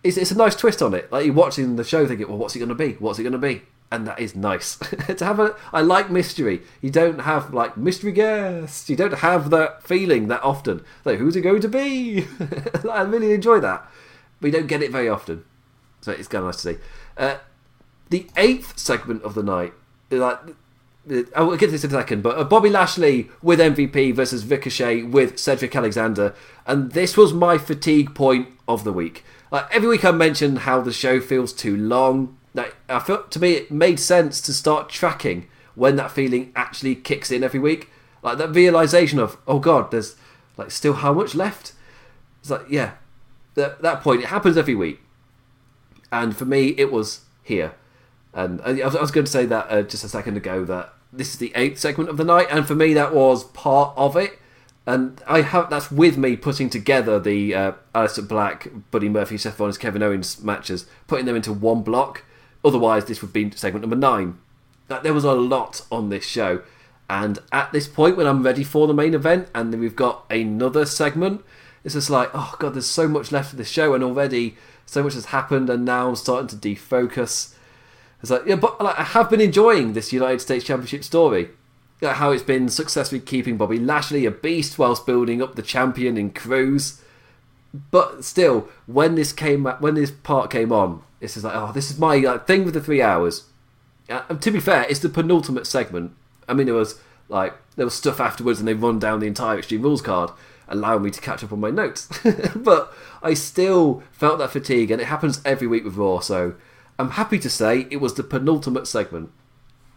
it's, 0.04 0.18
it's 0.18 0.32
a 0.32 0.38
nice 0.38 0.56
twist 0.56 0.82
on 0.82 0.94
it. 0.94 1.12
Like 1.12 1.26
you're 1.26 1.34
watching 1.34 1.76
the 1.76 1.84
show, 1.84 2.06
thinking, 2.08 2.28
well, 2.28 2.38
what's 2.38 2.56
it 2.56 2.60
going 2.60 2.70
to 2.70 2.76
be? 2.76 2.94
What's 2.94 3.20
it 3.20 3.24
going 3.24 3.34
to 3.34 3.40
be? 3.40 3.64
And 3.92 4.08
that 4.08 4.20
is 4.20 4.36
nice 4.36 4.76
to 5.18 5.26
have 5.26 5.40
a. 5.40 5.56
I 5.72 5.82
like 5.82 6.10
mystery. 6.10 6.62
You 6.82 6.90
don't 6.90 7.20
have 7.20 7.54
like 7.54 7.78
mystery 7.78 8.12
guests. 8.12 8.90
You 8.90 8.96
don't 8.96 9.20
have 9.20 9.50
that 9.52 9.84
feeling 9.84 10.28
that 10.28 10.44
often. 10.44 10.84
Like 11.06 11.20
who's 11.20 11.36
it 11.36 11.42
going 11.42 11.62
to 11.62 11.70
be? 11.70 12.28
I 12.90 13.02
really 13.02 13.34
enjoy 13.34 13.60
that, 13.60 13.88
you 14.42 14.52
don't 14.52 14.68
get 14.68 14.84
it 14.84 14.92
very 14.92 15.10
often. 15.10 15.46
So 16.02 16.12
it's 16.12 16.28
kind 16.28 16.44
of 16.44 16.48
nice 16.48 16.62
to 16.64 16.74
see. 16.74 16.80
Uh, 17.18 17.38
the 18.10 18.28
eighth 18.36 18.78
segment 18.78 19.24
of 19.24 19.36
the 19.36 19.44
night, 19.44 19.74
like 20.12 20.40
I 21.36 21.42
will 21.42 21.58
get 21.58 21.68
to 21.68 21.72
this 21.72 21.84
in 21.84 21.90
a 21.90 21.94
second, 21.94 22.24
but 22.24 22.38
uh, 22.38 22.46
Bobby 22.46 22.70
Lashley 22.70 23.30
with 23.42 23.60
MVP 23.60 24.16
versus 24.16 24.46
Ricochet 24.46 25.04
with 25.04 25.38
Cedric 25.38 25.76
Alexander, 25.76 26.34
and 26.66 26.94
this 26.94 27.18
was 27.18 27.34
my 27.34 27.58
fatigue 27.58 28.16
point 28.16 28.48
of 28.70 28.86
the 28.86 28.94
week. 28.94 29.26
Like 29.52 29.66
every 29.70 29.90
week, 29.90 30.06
I 30.06 30.12
mention 30.12 30.58
how 30.58 30.80
the 30.80 30.94
show 30.94 31.20
feels 31.20 31.52
too 31.52 31.76
long. 31.76 32.38
Like 32.54 32.78
I 32.88 33.00
felt 33.00 33.32
to 33.32 33.40
me, 33.40 33.52
it 33.52 33.70
made 33.72 34.00
sense 34.00 34.40
to 34.42 34.54
start 34.54 34.88
tracking 34.88 35.48
when 35.76 35.98
that 35.98 36.12
feeling 36.12 36.54
actually 36.56 36.96
kicks 36.96 37.32
in 37.32 37.44
every 37.44 37.60
week. 37.60 37.90
Like 38.22 38.38
that 38.38 38.56
realization 38.56 39.20
of, 39.20 39.38
oh 39.46 39.60
god, 39.60 39.92
there's 39.92 40.16
like 40.56 40.72
still 40.72 40.94
how 40.94 41.12
much 41.12 41.36
left. 41.36 41.74
It's 42.40 42.50
like 42.50 42.70
yeah, 42.70 42.94
that 43.56 43.82
that 43.82 44.02
point 44.02 44.22
it 44.22 44.28
happens 44.28 44.56
every 44.56 44.76
week, 44.76 45.02
and 46.14 46.36
for 46.36 46.46
me, 46.46 46.70
it 46.78 46.94
was 46.94 47.26
here. 47.44 47.74
And 48.34 48.62
I 48.62 48.72
was, 48.88 49.12
going 49.12 49.26
to 49.26 49.32
say 49.32 49.46
that 49.46 49.68
uh, 49.70 49.84
just 49.84 50.04
a 50.04 50.10
second 50.10 50.38
ago 50.38 50.66
that 50.66 50.94
this 51.12 51.30
is 51.30 51.38
the 51.38 51.52
eighth 51.56 51.80
segment 51.80 52.10
of 52.10 52.18
the 52.18 52.24
night, 52.24 52.48
and 52.50 52.66
for 52.66 52.74
me 52.74 52.94
that 52.94 53.14
was 53.14 53.44
part 53.46 53.94
of 53.96 54.16
it. 54.16 54.40
And 54.86 55.22
I 55.28 55.42
have 55.42 55.70
that's 55.70 55.92
with 55.92 56.18
me 56.18 56.36
putting 56.36 56.70
together 56.70 57.20
the 57.20 57.56
uh, 57.56 57.72
Aleister 57.94 58.28
Black, 58.28 58.68
Buddy 58.92 59.08
Murphy, 59.08 59.38
Seth 59.38 59.60
Rollins, 59.60 59.78
Kevin 59.78 60.04
Owens 60.04 60.44
matches, 60.44 60.88
putting 61.08 61.26
them 61.26 61.36
into 61.36 61.54
one 61.54 61.84
block. 61.84 62.24
Otherwise, 62.66 63.06
this 63.06 63.22
would 63.22 63.32
be 63.32 63.52
segment 63.52 63.84
number 63.84 63.96
nine. 63.96 64.40
That 64.88 65.04
there 65.04 65.14
was 65.14 65.24
a 65.24 65.34
lot 65.34 65.82
on 65.92 66.10
this 66.10 66.26
show, 66.26 66.64
and 67.10 67.40
at 67.52 67.72
this 67.72 67.88
point, 67.88 68.18
when 68.18 68.28
I'm 68.28 68.44
ready 68.44 68.64
for 68.64 68.88
the 68.88 68.94
main 68.94 69.14
event, 69.14 69.48
and 69.54 69.72
then 69.72 69.80
we've 69.80 69.96
got 69.96 70.26
another 70.30 70.86
segment, 70.86 71.44
it's 71.84 71.94
just 71.94 72.10
like, 72.10 72.32
oh 72.34 72.56
god, 72.60 72.74
there's 72.74 72.90
so 72.90 73.08
much 73.08 73.32
left 73.32 73.52
of 73.52 73.58
this 73.58 73.70
show, 73.70 73.94
and 73.94 74.04
already 74.04 74.58
so 74.86 75.04
much 75.04 75.14
has 75.14 75.26
happened, 75.26 75.70
and 75.70 75.86
now 75.86 76.10
I'm 76.10 76.16
starting 76.16 76.48
to 76.48 76.56
defocus. 76.56 77.53
It's 78.24 78.32
like, 78.32 78.46
yeah, 78.46 78.56
but 78.56 78.82
like, 78.82 78.98
I 78.98 79.04
have 79.04 79.30
been 79.30 79.42
enjoying 79.42 79.92
this 79.92 80.14
United 80.14 80.40
States 80.40 80.64
Championship 80.64 81.04
story. 81.04 81.50
Like 82.02 82.16
how 82.16 82.32
it's 82.32 82.42
been 82.42 82.70
successfully 82.70 83.20
keeping 83.20 83.58
Bobby 83.58 83.78
Lashley 83.78 84.26
a 84.26 84.32
beast 84.32 84.80
whilst 84.80 85.06
building 85.06 85.42
up 85.42 85.56
the 85.56 85.62
champion 85.62 86.18
in 86.18 86.32
Crews. 86.32 87.02
But 87.92 88.24
still, 88.24 88.70
when 88.86 89.16
this 89.16 89.34
came, 89.34 89.66
when 89.66 89.96
this 89.96 90.10
part 90.10 90.50
came 90.50 90.72
on, 90.72 91.04
it's 91.20 91.34
just 91.34 91.44
like, 91.44 91.56
oh, 91.56 91.74
this 91.74 91.92
is 91.92 92.00
my 92.00 92.16
like, 92.18 92.48
thing 92.48 92.64
with 92.64 92.74
the 92.74 92.82
three 92.82 93.02
hours. 93.02 93.46
Uh, 94.10 94.22
to 94.22 94.52
be 94.52 94.60
fair, 94.60 94.86
it's 94.90 95.00
the 95.00 95.10
penultimate 95.10 95.68
segment. 95.68 96.14
I 96.48 96.54
mean, 96.54 96.68
there 96.68 96.76
was 96.76 97.00
like 97.28 97.54
there 97.76 97.86
was 97.86 97.94
stuff 97.94 98.22
afterwards, 98.22 98.60
and 98.60 98.68
they 98.68 98.74
run 98.74 99.00
down 99.00 99.20
the 99.20 99.28
entire 99.28 99.58
Extreme 99.58 99.82
Rules 99.82 100.02
card, 100.02 100.32
allowing 100.70 101.04
me 101.04 101.12
to 101.12 101.22
catch 101.22 101.44
up 101.44 101.52
on 101.52 101.60
my 101.60 101.72
notes. 101.72 102.08
but 102.56 102.94
I 103.22 103.34
still 103.34 104.02
felt 104.12 104.40
that 104.40 104.52
fatigue, 104.52 104.92
and 104.92 105.02
it 105.02 105.08
happens 105.08 105.42
every 105.44 105.68
week 105.68 105.84
with 105.84 105.96
Raw. 105.96 106.20
So 106.20 106.56
I'm 107.00 107.12
happy 107.12 107.40
to 107.40 107.50
say 107.50 107.88
it 107.90 107.98
was 107.98 108.14
the 108.14 108.24
penultimate 108.24 108.88
segment. 108.88 109.32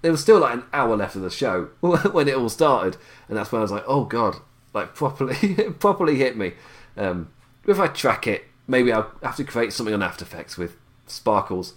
There 0.03 0.13
was 0.13 0.21
still 0.21 0.41
like 0.41 0.55
an 0.55 0.65
hour 0.73 0.97
left 0.97 1.17
of 1.17 1.23
the 1.23 1.31
show 1.31 1.71
when 1.81 2.29
it 2.29 2.37
all 2.37 2.49
started, 2.49 2.97
and 3.29 3.37
that's 3.37 3.53
when 3.53 3.61
I 3.61 3.63
was 3.63 3.73
like, 3.73 3.85
"Oh 3.87 4.05
God!" 4.05 4.37
Like 4.73 4.95
properly, 4.95 5.35
properly 5.79 6.17
hit 6.17 6.37
me. 6.37 6.53
Um, 6.97 7.31
if 7.67 7.79
I 7.79 7.89
track 7.89 8.27
it, 8.27 8.45
maybe 8.67 8.93
I'll 8.93 9.11
have 9.23 9.37
to 9.37 9.45
create 9.45 9.73
something 9.73 9.95
on 9.95 10.03
After 10.03 10.25
Effects 10.25 10.57
with 10.57 10.77
sparkles. 11.07 11.75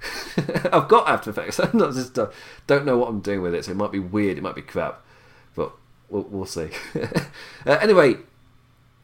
I've 0.36 0.88
got 0.88 1.08
After 1.08 1.30
Effects. 1.30 1.58
I'm 1.60 1.76
not 1.76 1.94
just 1.94 2.18
uh, 2.18 2.30
don't 2.66 2.84
know 2.84 2.98
what 2.98 3.08
I'm 3.08 3.20
doing 3.20 3.42
with 3.42 3.54
it, 3.54 3.64
so 3.64 3.72
it 3.72 3.76
might 3.76 3.92
be 3.92 3.98
weird. 3.98 4.38
It 4.38 4.42
might 4.42 4.54
be 4.54 4.62
crap, 4.62 5.02
but 5.54 5.72
we'll, 6.08 6.22
we'll 6.24 6.46
see. 6.46 6.68
uh, 7.66 7.78
anyway, 7.80 8.16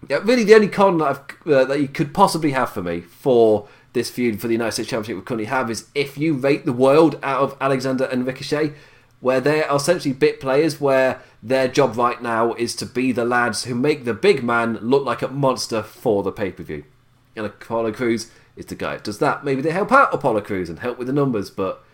yeah, 0.08 0.18
really, 0.22 0.44
the 0.44 0.54
only 0.54 0.68
con 0.68 0.98
that, 0.98 1.32
uh, 1.46 1.64
that 1.64 1.80
you 1.80 1.88
could 1.88 2.14
possibly 2.14 2.52
have 2.52 2.70
for 2.70 2.82
me 2.82 3.00
for 3.00 3.68
this 3.98 4.10
feud 4.10 4.40
for 4.40 4.46
the 4.46 4.54
United 4.54 4.72
States 4.72 4.88
Championship 4.88 5.16
we 5.16 5.26
currently 5.26 5.46
have 5.46 5.70
is 5.70 5.88
if 5.94 6.16
you 6.16 6.32
rate 6.34 6.64
the 6.64 6.72
world 6.72 7.18
out 7.22 7.42
of 7.42 7.56
Alexander 7.60 8.04
and 8.04 8.26
Ricochet, 8.26 8.72
where 9.20 9.40
they 9.40 9.64
are 9.64 9.76
essentially 9.76 10.14
bit 10.14 10.40
players, 10.40 10.80
where 10.80 11.20
their 11.42 11.68
job 11.68 11.96
right 11.96 12.22
now 12.22 12.54
is 12.54 12.76
to 12.76 12.86
be 12.86 13.10
the 13.10 13.24
lads 13.24 13.64
who 13.64 13.74
make 13.74 14.04
the 14.04 14.14
big 14.14 14.44
man 14.44 14.78
look 14.80 15.04
like 15.04 15.22
a 15.22 15.28
monster 15.28 15.82
for 15.82 16.22
the 16.22 16.32
pay 16.32 16.52
per 16.52 16.62
view. 16.62 16.84
And 17.34 17.44
Apollo 17.44 17.92
Crews 17.92 18.30
is 18.56 18.66
the 18.66 18.74
guy 18.74 18.94
that 18.94 19.04
does 19.04 19.18
that. 19.18 19.44
Maybe 19.44 19.60
they 19.60 19.72
help 19.72 19.90
out 19.90 20.14
Apollo 20.14 20.42
Crews 20.42 20.70
and 20.70 20.78
help 20.78 20.98
with 20.98 21.08
the 21.08 21.12
numbers, 21.12 21.50
but 21.50 21.84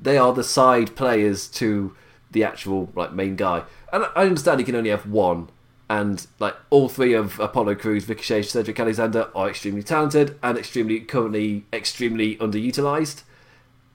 they 0.00 0.18
are 0.18 0.32
the 0.32 0.44
side 0.44 0.96
players 0.96 1.46
to 1.48 1.94
the 2.32 2.42
actual 2.42 2.90
like 2.96 3.12
main 3.12 3.36
guy. 3.36 3.62
And 3.92 4.06
I 4.16 4.22
understand 4.22 4.58
he 4.58 4.66
can 4.66 4.74
only 4.74 4.90
have 4.90 5.06
one, 5.06 5.50
and 5.92 6.26
like 6.38 6.56
all 6.70 6.88
three 6.88 7.12
of 7.12 7.38
Apollo 7.38 7.74
Crews, 7.74 8.08
Ricochet, 8.08 8.44
Cedric 8.44 8.80
Alexander 8.80 9.28
are 9.34 9.50
extremely 9.50 9.82
talented 9.82 10.38
and 10.42 10.56
extremely 10.56 11.00
currently 11.00 11.66
extremely 11.70 12.36
underutilized. 12.36 13.24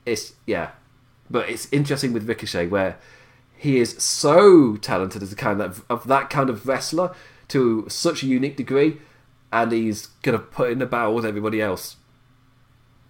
It's 0.06 0.34
yeah, 0.46 0.72
but 1.28 1.50
it's 1.50 1.68
interesting 1.72 2.14
with 2.14 2.30
Ricochet 2.30 2.68
where 2.68 3.00
he 3.58 3.80
is 3.80 3.98
so 3.98 4.76
talented 4.78 5.24
as 5.24 5.34
a 5.34 5.36
kind 5.36 5.60
of, 5.60 5.84
of 5.90 6.06
that 6.08 6.30
kind 6.30 6.52
of 6.52 6.68
wrestler 6.68 7.16
to 7.48 7.88
such 7.90 8.22
a 8.22 8.28
unique 8.28 8.58
degree, 8.58 9.02
and 9.52 9.72
he's 9.72 10.10
gonna 10.22 10.38
put 10.38 10.70
in 10.70 10.78
the 10.78 10.86
battle 10.86 11.16
with 11.16 11.26
everybody 11.26 11.60
else. 11.60 11.96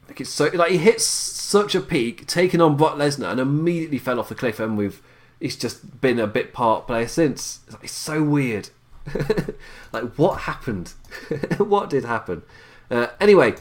Like 0.08 0.22
it's 0.22 0.30
so 0.30 0.46
like 0.54 0.72
he 0.72 0.78
hits 0.78 1.04
such 1.04 1.76
a 1.76 1.82
peak, 1.82 2.26
taking 2.26 2.62
on 2.62 2.78
Brock 2.78 2.96
Lesnar, 2.96 3.32
and 3.32 3.42
immediately 3.42 3.98
fell 3.98 4.18
off 4.18 4.30
the 4.30 4.36
cliff, 4.36 4.62
and 4.62 4.78
we've 4.78 5.02
he's 5.42 5.58
just 5.58 6.00
been 6.00 6.20
a 6.20 6.26
bit 6.28 6.54
part 6.54 6.88
player 6.88 7.10
since. 7.10 7.60
It's 7.84 7.92
so 7.92 8.24
weird. 8.24 8.70
like, 9.92 10.04
what 10.16 10.42
happened? 10.42 10.94
what 11.58 11.90
did 11.90 12.06
happen? 12.06 12.44
Uh, 12.90 13.08
anyway, 13.20 13.56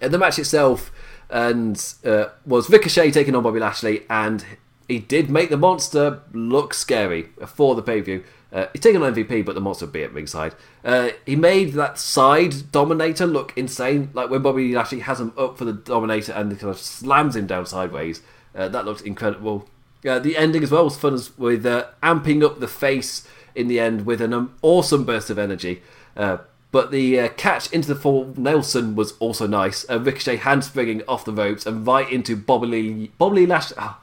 the 0.00 0.18
match 0.18 0.38
itself 0.38 0.90
and 1.30 1.94
uh, 2.04 2.26
was 2.46 2.70
Ricochet 2.70 3.10
taking 3.10 3.34
on 3.34 3.42
Bobby 3.42 3.60
Lashley, 3.60 4.04
and 4.08 4.44
he 4.86 4.98
did 4.98 5.28
make 5.30 5.50
the 5.50 5.56
monster 5.56 6.20
look 6.32 6.74
scary 6.74 7.28
for 7.46 7.74
the 7.74 7.82
pay 7.82 8.00
per 8.00 8.04
view. 8.04 8.24
Uh, 8.50 8.66
he's 8.72 8.80
taking 8.80 9.02
on 9.02 9.14
MVP, 9.14 9.44
but 9.44 9.54
the 9.54 9.60
monster 9.60 9.84
would 9.84 9.92
be 9.92 10.02
at 10.02 10.12
ringside. 10.12 10.54
Uh, 10.82 11.10
he 11.26 11.36
made 11.36 11.74
that 11.74 11.98
side 11.98 12.72
Dominator 12.72 13.26
look 13.26 13.52
insane, 13.56 14.10
like 14.14 14.30
when 14.30 14.40
Bobby 14.40 14.72
Lashley 14.74 15.00
has 15.00 15.20
him 15.20 15.34
up 15.36 15.58
for 15.58 15.66
the 15.66 15.74
Dominator 15.74 16.32
and 16.32 16.58
kind 16.58 16.70
of 16.70 16.78
slams 16.78 17.36
him 17.36 17.46
down 17.46 17.66
sideways. 17.66 18.22
Uh, 18.54 18.68
that 18.68 18.86
looked 18.86 19.02
incredible. 19.02 19.68
The 20.02 20.36
ending 20.38 20.62
as 20.62 20.70
well 20.70 20.84
was 20.84 20.96
fun 20.96 21.12
as, 21.12 21.36
with 21.36 21.66
uh, 21.66 21.88
amping 22.02 22.42
up 22.42 22.60
the 22.60 22.68
face 22.68 23.28
in 23.58 23.68
the 23.68 23.80
end 23.80 24.06
with 24.06 24.20
an 24.22 24.32
um, 24.32 24.54
awesome 24.62 25.04
burst 25.04 25.28
of 25.28 25.38
energy. 25.38 25.82
Uh, 26.16 26.38
but 26.70 26.90
the 26.90 27.18
uh, 27.18 27.28
catch 27.30 27.72
into 27.72 27.88
the 27.88 27.98
full 27.98 28.32
Nelson 28.36 28.94
was 28.94 29.12
also 29.18 29.46
nice. 29.46 29.88
Uh, 29.88 29.98
Ricochet 29.98 30.38
handspringing 30.38 31.02
off 31.08 31.24
the 31.24 31.32
ropes 31.32 31.66
and 31.66 31.86
right 31.86 32.10
into 32.10 32.36
Bobby 32.36 32.66
Lee, 32.66 33.12
Bobby 33.18 33.46
Lashley. 33.46 33.76
Oh, 33.80 33.98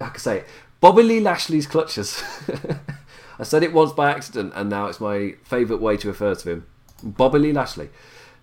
I 0.00 0.08
can 0.08 0.18
say 0.18 0.38
it. 0.38 0.46
Bobby 0.80 1.02
Lee 1.02 1.20
Lashley's 1.20 1.66
clutches. 1.66 2.22
I 3.38 3.42
said 3.42 3.62
it 3.62 3.72
once 3.72 3.92
by 3.92 4.10
accident, 4.10 4.52
and 4.54 4.70
now 4.70 4.86
it's 4.86 5.00
my 5.00 5.34
favourite 5.42 5.82
way 5.82 5.96
to 5.96 6.08
refer 6.08 6.34
to 6.34 6.50
him. 6.50 6.66
Bobby 7.02 7.38
Lee 7.38 7.52
Lashley. 7.52 7.88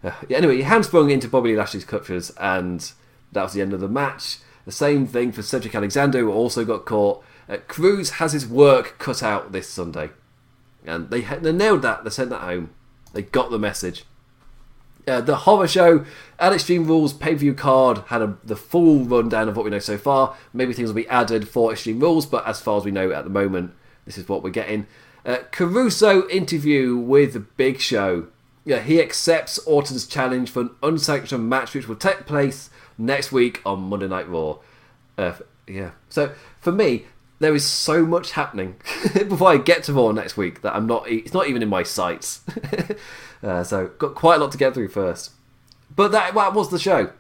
Uh, 0.03 0.11
anyway, 0.29 0.57
he 0.57 0.63
handsprung 0.63 1.11
into 1.11 1.27
Bobby 1.27 1.51
Lee 1.51 1.57
Lashley's 1.57 1.85
clutches, 1.85 2.31
and 2.39 2.91
that 3.31 3.43
was 3.43 3.53
the 3.53 3.61
end 3.61 3.73
of 3.73 3.79
the 3.79 3.87
match. 3.87 4.39
The 4.65 4.71
same 4.71 5.05
thing 5.05 5.31
for 5.31 5.43
Cedric 5.43 5.75
Alexander, 5.75 6.19
who 6.19 6.31
also 6.31 6.65
got 6.65 6.85
caught. 6.85 7.23
Uh, 7.47 7.57
Crews 7.67 8.11
has 8.11 8.33
his 8.33 8.47
work 8.47 8.95
cut 8.97 9.21
out 9.21 9.51
this 9.51 9.69
Sunday 9.69 10.09
and 10.85 11.09
they 11.09 11.21
they 11.21 11.51
nailed 11.51 11.81
that. 11.83 12.03
They 12.03 12.09
sent 12.09 12.29
that 12.29 12.41
home. 12.41 12.71
They 13.13 13.23
got 13.23 13.51
the 13.51 13.59
message. 13.59 14.05
Uh, 15.07 15.19
the 15.19 15.35
horror 15.35 15.67
show 15.67 16.05
at 16.39 16.53
Extreme 16.53 16.85
Rules 16.85 17.11
pay 17.11 17.31
per 17.31 17.37
view 17.37 17.53
card 17.55 17.99
had 18.07 18.21
a, 18.21 18.37
the 18.43 18.55
full 18.55 19.03
rundown 19.03 19.49
of 19.49 19.55
what 19.55 19.65
we 19.65 19.71
know 19.71 19.79
so 19.79 19.97
far. 19.97 20.35
Maybe 20.53 20.73
things 20.73 20.89
will 20.89 20.95
be 20.95 21.07
added 21.07 21.47
for 21.47 21.71
Extreme 21.71 21.99
Rules, 21.99 22.25
but 22.25 22.45
as 22.47 22.61
far 22.61 22.77
as 22.77 22.85
we 22.85 22.91
know 22.91 23.11
at 23.11 23.23
the 23.23 23.29
moment, 23.29 23.73
this 24.05 24.17
is 24.17 24.29
what 24.29 24.43
we're 24.43 24.51
getting. 24.51 24.85
Uh, 25.25 25.37
Caruso 25.51 26.27
interview 26.29 26.95
with 26.95 27.55
Big 27.57 27.79
Show. 27.79 28.27
Yeah, 28.63 28.79
he 28.79 29.01
accepts 29.01 29.57
Orton's 29.59 30.05
challenge 30.05 30.51
for 30.51 30.61
an 30.61 30.69
unsanctioned 30.83 31.49
match, 31.49 31.73
which 31.73 31.87
will 31.87 31.95
take 31.95 32.27
place 32.27 32.69
next 32.97 33.31
week 33.31 33.59
on 33.65 33.81
Monday 33.81 34.07
Night 34.07 34.29
Raw. 34.29 34.57
Uh, 35.17 35.33
yeah, 35.67 35.91
so 36.09 36.33
for 36.59 36.71
me, 36.71 37.05
there 37.41 37.55
is 37.55 37.65
so 37.65 38.05
much 38.05 38.33
happening 38.33 38.75
before 39.13 39.49
I 39.49 39.57
get 39.57 39.83
to 39.85 39.93
Raw 39.93 40.11
next 40.11 40.37
week 40.37 40.61
that 40.61 40.75
I'm 40.75 40.85
not. 40.85 41.09
It's 41.09 41.33
not 41.33 41.47
even 41.47 41.63
in 41.63 41.69
my 41.69 41.81
sights. 41.81 42.41
uh, 43.43 43.63
so 43.63 43.87
got 43.97 44.13
quite 44.13 44.35
a 44.35 44.37
lot 44.37 44.51
to 44.51 44.59
get 44.59 44.75
through 44.75 44.89
first. 44.89 45.31
But 45.93 46.11
that, 46.11 46.35
that 46.35 46.53
was 46.53 46.69
the 46.69 46.79
show, 46.79 47.11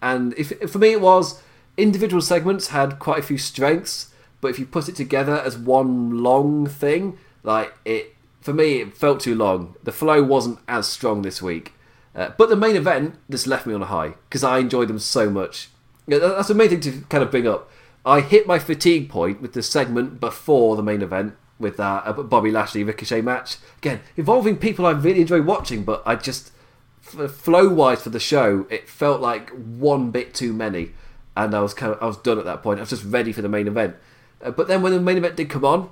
and 0.00 0.32
if, 0.38 0.52
if 0.52 0.70
for 0.70 0.78
me 0.78 0.92
it 0.92 1.00
was 1.00 1.42
individual 1.76 2.22
segments 2.22 2.68
had 2.68 2.98
quite 2.98 3.18
a 3.18 3.22
few 3.22 3.36
strengths, 3.36 4.14
but 4.40 4.48
if 4.48 4.58
you 4.58 4.64
put 4.64 4.88
it 4.88 4.96
together 4.96 5.34
as 5.34 5.58
one 5.58 6.22
long 6.22 6.66
thing, 6.66 7.18
like 7.42 7.74
it 7.84 8.14
for 8.40 8.54
me 8.54 8.80
it 8.80 8.96
felt 8.96 9.20
too 9.20 9.34
long. 9.34 9.74
The 9.82 9.92
flow 9.92 10.22
wasn't 10.22 10.60
as 10.68 10.86
strong 10.86 11.22
this 11.22 11.42
week. 11.42 11.72
Uh, 12.14 12.30
but 12.38 12.48
the 12.48 12.56
main 12.56 12.76
event 12.76 13.16
just 13.28 13.46
left 13.46 13.66
me 13.66 13.74
on 13.74 13.82
a 13.82 13.86
high 13.86 14.14
because 14.28 14.42
I 14.42 14.58
enjoyed 14.58 14.88
them 14.88 14.98
so 14.98 15.28
much. 15.28 15.68
That's 16.06 16.48
the 16.48 16.54
main 16.54 16.70
thing 16.70 16.80
to 16.80 17.00
kind 17.10 17.22
of 17.22 17.30
bring 17.30 17.46
up 17.46 17.70
I 18.04 18.20
hit 18.20 18.46
my 18.46 18.58
fatigue 18.58 19.08
point 19.08 19.40
with 19.42 19.52
the 19.52 19.62
segment 19.62 20.20
before 20.20 20.76
the 20.76 20.82
main 20.82 21.02
event 21.02 21.34
with 21.58 21.76
that 21.76 22.06
uh, 22.06 22.12
Bobby 22.12 22.50
Lashley 22.50 22.84
Ricochet 22.84 23.20
match. 23.20 23.56
Again, 23.78 24.00
involving 24.16 24.56
people 24.56 24.86
I 24.86 24.92
really 24.92 25.20
enjoy 25.20 25.42
watching, 25.42 25.84
but 25.84 26.02
I 26.06 26.16
just 26.16 26.52
flow 27.00 27.68
wise 27.68 28.02
for 28.02 28.10
the 28.10 28.20
show, 28.20 28.66
it 28.70 28.88
felt 28.88 29.20
like 29.20 29.50
one 29.50 30.10
bit 30.10 30.34
too 30.34 30.52
many, 30.52 30.92
and 31.36 31.54
I 31.54 31.60
was 31.60 31.74
kind 31.74 31.92
of 31.92 32.02
I 32.02 32.06
was 32.06 32.16
done 32.18 32.38
at 32.38 32.44
that 32.44 32.62
point. 32.62 32.78
I 32.78 32.82
was 32.82 32.90
just 32.90 33.04
ready 33.04 33.32
for 33.32 33.42
the 33.42 33.48
main 33.48 33.66
event. 33.66 33.96
Uh, 34.42 34.50
but 34.50 34.68
then 34.68 34.82
when 34.82 34.92
the 34.92 35.00
main 35.00 35.16
event 35.16 35.36
did 35.36 35.50
come 35.50 35.64
on, 35.64 35.90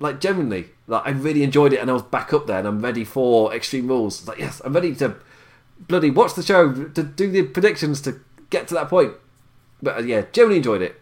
like 0.00 0.20
genuinely, 0.20 0.70
like 0.86 1.06
I 1.06 1.10
really 1.10 1.42
enjoyed 1.42 1.72
it, 1.72 1.80
and 1.80 1.90
I 1.90 1.94
was 1.94 2.02
back 2.02 2.32
up 2.32 2.46
there, 2.46 2.58
and 2.58 2.66
I'm 2.66 2.80
ready 2.80 3.04
for 3.04 3.54
Extreme 3.54 3.88
Rules. 3.88 4.26
Like 4.26 4.38
yes, 4.38 4.60
I'm 4.64 4.72
ready 4.72 4.94
to 4.96 5.16
bloody 5.78 6.10
watch 6.10 6.34
the 6.34 6.42
show 6.42 6.72
to 6.72 7.02
do 7.02 7.30
the 7.30 7.42
predictions 7.42 8.00
to 8.02 8.20
get 8.50 8.66
to 8.68 8.74
that 8.74 8.88
point. 8.88 9.14
But 9.82 9.98
uh, 9.98 10.02
yeah, 10.02 10.24
generally 10.32 10.56
enjoyed 10.56 10.82
it. 10.82 11.00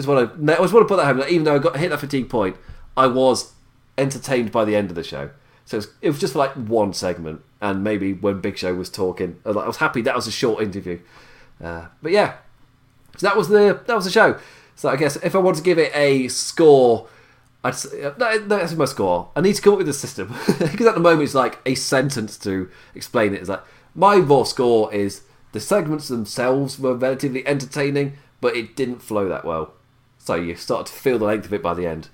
Just 0.00 0.08
want 0.08 0.46
to, 0.46 0.52
I 0.52 0.56
just 0.56 0.72
want 0.72 0.84
to 0.84 0.88
put 0.88 0.96
that 0.96 1.06
home. 1.06 1.18
Like, 1.18 1.30
even 1.30 1.44
though 1.44 1.56
I 1.56 1.58
got 1.58 1.76
hit 1.76 1.90
that 1.90 2.00
fatigue 2.00 2.28
point, 2.28 2.56
I 2.96 3.06
was 3.06 3.52
entertained 3.98 4.50
by 4.50 4.64
the 4.64 4.74
end 4.74 4.90
of 4.90 4.96
the 4.96 5.04
show. 5.04 5.30
So 5.64 5.76
it 5.76 5.78
was, 5.78 5.88
it 6.02 6.08
was 6.08 6.18
just 6.18 6.34
like 6.34 6.52
one 6.52 6.92
segment, 6.92 7.42
and 7.60 7.84
maybe 7.84 8.12
when 8.12 8.40
Big 8.40 8.58
Show 8.58 8.74
was 8.74 8.90
talking, 8.90 9.38
I 9.44 9.48
was, 9.48 9.56
like, 9.56 9.64
I 9.64 9.68
was 9.68 9.76
happy 9.76 10.02
that 10.02 10.16
was 10.16 10.26
a 10.26 10.32
short 10.32 10.62
interview. 10.62 11.00
Uh, 11.62 11.86
but 12.02 12.12
yeah, 12.12 12.38
so 13.16 13.26
that 13.26 13.36
was 13.36 13.48
the 13.48 13.80
that 13.86 13.94
was 13.94 14.04
the 14.04 14.10
show. 14.10 14.38
So 14.74 14.88
I 14.88 14.96
guess 14.96 15.16
if 15.16 15.34
I 15.34 15.38
want 15.38 15.58
to 15.58 15.62
give 15.62 15.78
it 15.78 15.94
a 15.94 16.28
score, 16.28 17.08
I'd 17.62 17.74
say, 17.74 18.02
uh, 18.02 18.10
that, 18.16 18.48
that's 18.48 18.74
my 18.74 18.86
score. 18.86 19.30
I 19.36 19.42
need 19.42 19.54
to 19.54 19.62
come 19.62 19.74
up 19.74 19.78
with 19.78 19.88
a 19.88 19.92
system 19.92 20.28
because 20.58 20.86
at 20.86 20.94
the 20.94 21.00
moment 21.00 21.22
it's 21.22 21.34
like 21.34 21.58
a 21.66 21.74
sentence 21.74 22.38
to 22.38 22.70
explain 22.94 23.34
it. 23.34 23.40
It's 23.40 23.50
like 23.50 23.62
my 23.94 24.16
raw 24.16 24.44
score 24.44 24.92
is 24.94 25.22
the 25.52 25.60
segments 25.60 26.08
themselves 26.08 26.78
were 26.78 26.94
relatively 26.94 27.46
entertaining, 27.46 28.14
but 28.40 28.56
it 28.56 28.74
didn't 28.74 29.02
flow 29.02 29.28
that 29.28 29.44
well. 29.44 29.74
So 30.30 30.36
you 30.36 30.54
start 30.54 30.86
to 30.86 30.92
feel 30.92 31.18
the 31.18 31.24
length 31.24 31.46
of 31.46 31.52
it 31.52 31.60
by 31.60 31.74
the 31.74 31.88
end. 31.88 32.08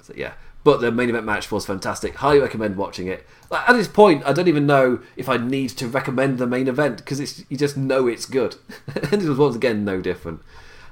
So 0.00 0.14
yeah. 0.16 0.34
But 0.62 0.80
the 0.80 0.92
main 0.92 1.08
event 1.08 1.26
match 1.26 1.50
was 1.50 1.66
fantastic. 1.66 2.14
Highly 2.14 2.38
recommend 2.38 2.76
watching 2.76 3.08
it. 3.08 3.26
Like, 3.50 3.68
at 3.68 3.72
this 3.72 3.88
point, 3.88 4.22
I 4.24 4.32
don't 4.32 4.46
even 4.46 4.68
know 4.68 5.00
if 5.16 5.28
I 5.28 5.36
need 5.36 5.70
to 5.70 5.88
recommend 5.88 6.38
the 6.38 6.46
main 6.46 6.68
event 6.68 6.98
because 6.98 7.18
it's 7.18 7.44
you 7.48 7.56
just 7.56 7.76
know 7.76 8.06
it's 8.06 8.24
good. 8.24 8.54
and 9.10 9.20
it 9.20 9.28
was 9.28 9.36
once 9.36 9.56
again 9.56 9.84
no 9.84 10.00
different. 10.00 10.42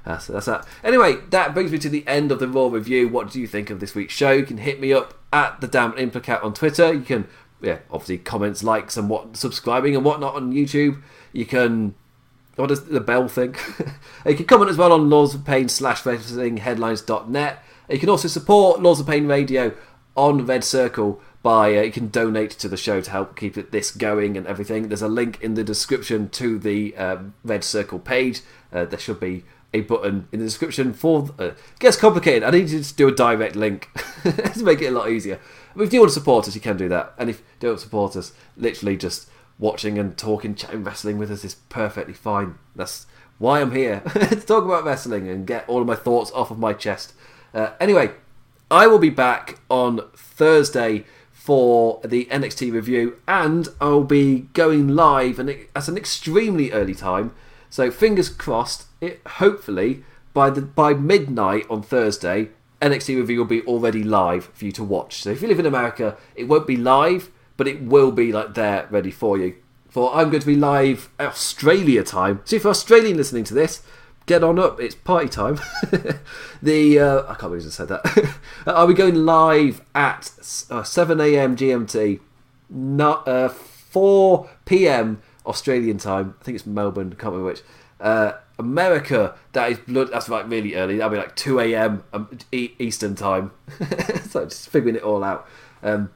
Uh, 0.05 0.17
so 0.17 0.33
that's 0.33 0.47
that. 0.47 0.67
Anyway, 0.83 1.15
that 1.29 1.53
brings 1.53 1.71
me 1.71 1.79
to 1.79 1.87
the 1.87 2.05
end 2.05 2.29
of 2.29 2.39
the 2.39 2.47
Raw 2.49 2.67
review. 2.67 3.07
What 3.07 3.31
do 3.31 3.39
you 3.39 3.47
think 3.47 3.69
of 3.69 3.79
this 3.79 3.95
week's 3.95 4.13
show? 4.13 4.33
You 4.33 4.43
can 4.43 4.57
hit 4.57 4.81
me 4.81 4.91
up 4.91 5.13
at 5.31 5.61
the 5.61 5.67
Damn 5.69 5.93
Implicat 5.93 6.43
on 6.43 6.53
Twitter. 6.53 6.93
You 6.93 7.03
can, 7.03 7.25
yeah, 7.61 7.77
obviously 7.89 8.17
comments, 8.17 8.65
likes, 8.65 8.97
and 8.97 9.09
what 9.09 9.37
subscribing 9.37 9.95
and 9.95 10.03
whatnot 10.03 10.35
on 10.35 10.51
YouTube. 10.51 11.01
You 11.31 11.45
can 11.45 11.95
what 12.55 12.71
is 12.71 12.83
the 12.83 12.99
bell 12.99 13.27
thing? 13.27 13.55
you 14.25 14.35
can 14.35 14.45
comment 14.45 14.69
as 14.69 14.77
well 14.77 14.93
on 14.93 15.09
Lords 15.09 15.33
of 15.33 15.45
Pain 15.45 15.69
slash 15.69 16.05
wrestling 16.05 16.57
headlines.net. 16.57 17.63
You 17.89 17.99
can 17.99 18.09
also 18.09 18.27
support 18.27 18.81
Lords 18.81 18.99
of 18.99 19.07
Pain 19.07 19.27
Radio 19.27 19.75
on 20.15 20.45
Red 20.45 20.63
Circle 20.63 21.21
by 21.41 21.75
uh, 21.75 21.81
you 21.81 21.91
can 21.91 22.07
donate 22.07 22.51
to 22.51 22.69
the 22.69 22.77
show 22.77 23.01
to 23.01 23.11
help 23.11 23.35
keep 23.35 23.57
it, 23.57 23.71
this 23.71 23.91
going 23.91 24.37
and 24.37 24.47
everything. 24.47 24.87
There's 24.87 25.01
a 25.01 25.07
link 25.07 25.41
in 25.41 25.55
the 25.55 25.63
description 25.63 26.29
to 26.29 26.57
the 26.57 26.95
um, 26.95 27.33
Red 27.43 27.63
Circle 27.63 27.99
page. 27.99 28.41
Uh, 28.71 28.85
there 28.85 28.99
should 28.99 29.19
be 29.19 29.43
a 29.73 29.81
button 29.81 30.27
in 30.31 30.39
the 30.39 30.45
description 30.45 30.93
for. 30.93 31.29
Uh, 31.37 31.51
gets 31.79 31.97
complicated. 31.97 32.43
I 32.43 32.51
need 32.51 32.69
to 32.69 32.95
do 32.95 33.07
a 33.07 33.11
direct 33.11 33.55
link 33.55 33.89
to 34.23 34.63
make 34.63 34.81
it 34.81 34.87
a 34.87 34.91
lot 34.91 35.09
easier. 35.09 35.39
But 35.75 35.83
if 35.83 35.93
you 35.93 35.99
want 35.99 36.11
to 36.11 36.19
support 36.19 36.47
us, 36.47 36.55
you 36.55 36.61
can 36.61 36.77
do 36.77 36.87
that. 36.89 37.13
And 37.17 37.29
if 37.29 37.39
you 37.39 37.45
don't 37.59 37.79
support 37.79 38.15
us, 38.15 38.31
literally 38.55 38.95
just 38.95 39.27
watching 39.59 39.97
and 39.97 40.17
talking, 40.17 40.55
chatting 40.55 40.83
wrestling 40.83 41.17
with 41.17 41.31
us 41.31 41.43
is 41.43 41.55
perfectly 41.69 42.13
fine. 42.13 42.55
That's 42.75 43.07
why 43.37 43.61
I'm 43.61 43.71
here 43.71 43.99
to 44.13 44.35
talk 44.35 44.65
about 44.65 44.83
wrestling 44.83 45.27
and 45.27 45.47
get 45.47 45.67
all 45.67 45.81
of 45.81 45.87
my 45.87 45.95
thoughts 45.95 46.31
off 46.31 46.51
of 46.51 46.59
my 46.59 46.73
chest. 46.73 47.13
Uh, 47.53 47.71
anyway, 47.79 48.11
I 48.71 48.87
will 48.87 48.99
be 48.99 49.09
back 49.09 49.59
on 49.69 50.01
Thursday 50.15 51.05
for 51.31 51.99
the 52.05 52.25
NXT 52.31 52.71
review, 52.71 53.17
and 53.27 53.67
I'll 53.81 54.05
be 54.05 54.47
going 54.53 54.95
live 54.95 55.39
and 55.39 55.49
at 55.75 55.87
an 55.87 55.97
extremely 55.97 56.71
early 56.71 56.95
time. 56.95 57.33
So 57.69 57.91
fingers 57.91 58.29
crossed. 58.29 58.85
It 59.01 59.21
hopefully 59.25 60.03
by 60.33 60.49
the 60.49 60.61
by 60.61 60.93
midnight 60.93 61.65
on 61.69 61.81
Thursday, 61.81 62.49
NXT 62.81 63.17
review 63.17 63.39
will 63.39 63.45
be 63.45 63.61
already 63.63 64.03
live 64.03 64.45
for 64.53 64.65
you 64.65 64.71
to 64.73 64.83
watch. 64.83 65.21
So 65.21 65.29
if 65.29 65.41
you 65.41 65.47
live 65.47 65.59
in 65.59 65.65
America, 65.65 66.17
it 66.35 66.45
won't 66.45 66.67
be 66.67 66.77
live, 66.77 67.29
but 67.57 67.67
it 67.67 67.81
will 67.81 68.11
be 68.11 68.31
like 68.31 68.53
there 68.53 68.87
ready 68.89 69.11
for 69.11 69.37
you. 69.37 69.55
For 69.89 70.13
I'm 70.15 70.29
going 70.29 70.41
to 70.41 70.47
be 70.47 70.55
live 70.55 71.09
Australia 71.19 72.03
time. 72.03 72.41
So 72.45 72.55
if 72.55 72.63
you're 72.63 72.71
Australian 72.71 73.17
listening 73.17 73.43
to 73.45 73.53
this, 73.53 73.83
get 74.25 74.43
on 74.43 74.57
up. 74.57 74.79
It's 74.79 74.95
party 74.95 75.29
time. 75.29 75.59
the 76.61 76.99
uh, 76.99 77.21
I 77.23 77.35
can't 77.35 77.51
believe 77.51 77.65
I 77.65 77.69
said 77.69 77.89
that. 77.89 78.37
Are 78.67 78.85
we 78.85 78.93
going 78.93 79.25
live 79.25 79.81
at 79.93 80.31
uh, 80.69 80.83
7 80.83 81.19
a.m. 81.21 81.55
GMT, 81.55 82.19
not 82.69 83.27
uh, 83.27 83.49
4 83.49 84.49
p.m. 84.65 85.21
Australian 85.45 85.97
time? 85.97 86.35
I 86.39 86.43
think 86.43 86.55
it's 86.55 86.65
Melbourne. 86.65 87.11
Can't 87.11 87.33
remember 87.33 87.45
which. 87.45 87.61
Uh, 87.99 88.33
America, 88.59 89.35
that 89.53 89.71
is 89.71 89.77
blood. 89.79 90.09
That's 90.11 90.29
like 90.29 90.49
really 90.49 90.75
early. 90.75 90.97
That'll 90.97 91.11
be 91.11 91.17
like 91.17 91.35
2 91.35 91.59
a.m. 91.59 92.03
Um, 92.13 92.37
Eastern 92.51 93.15
time. 93.15 93.51
so 94.29 94.45
just 94.45 94.69
figuring 94.69 94.95
it 94.95 95.03
all 95.03 95.23
out. 95.23 95.47
Um, 95.81 96.11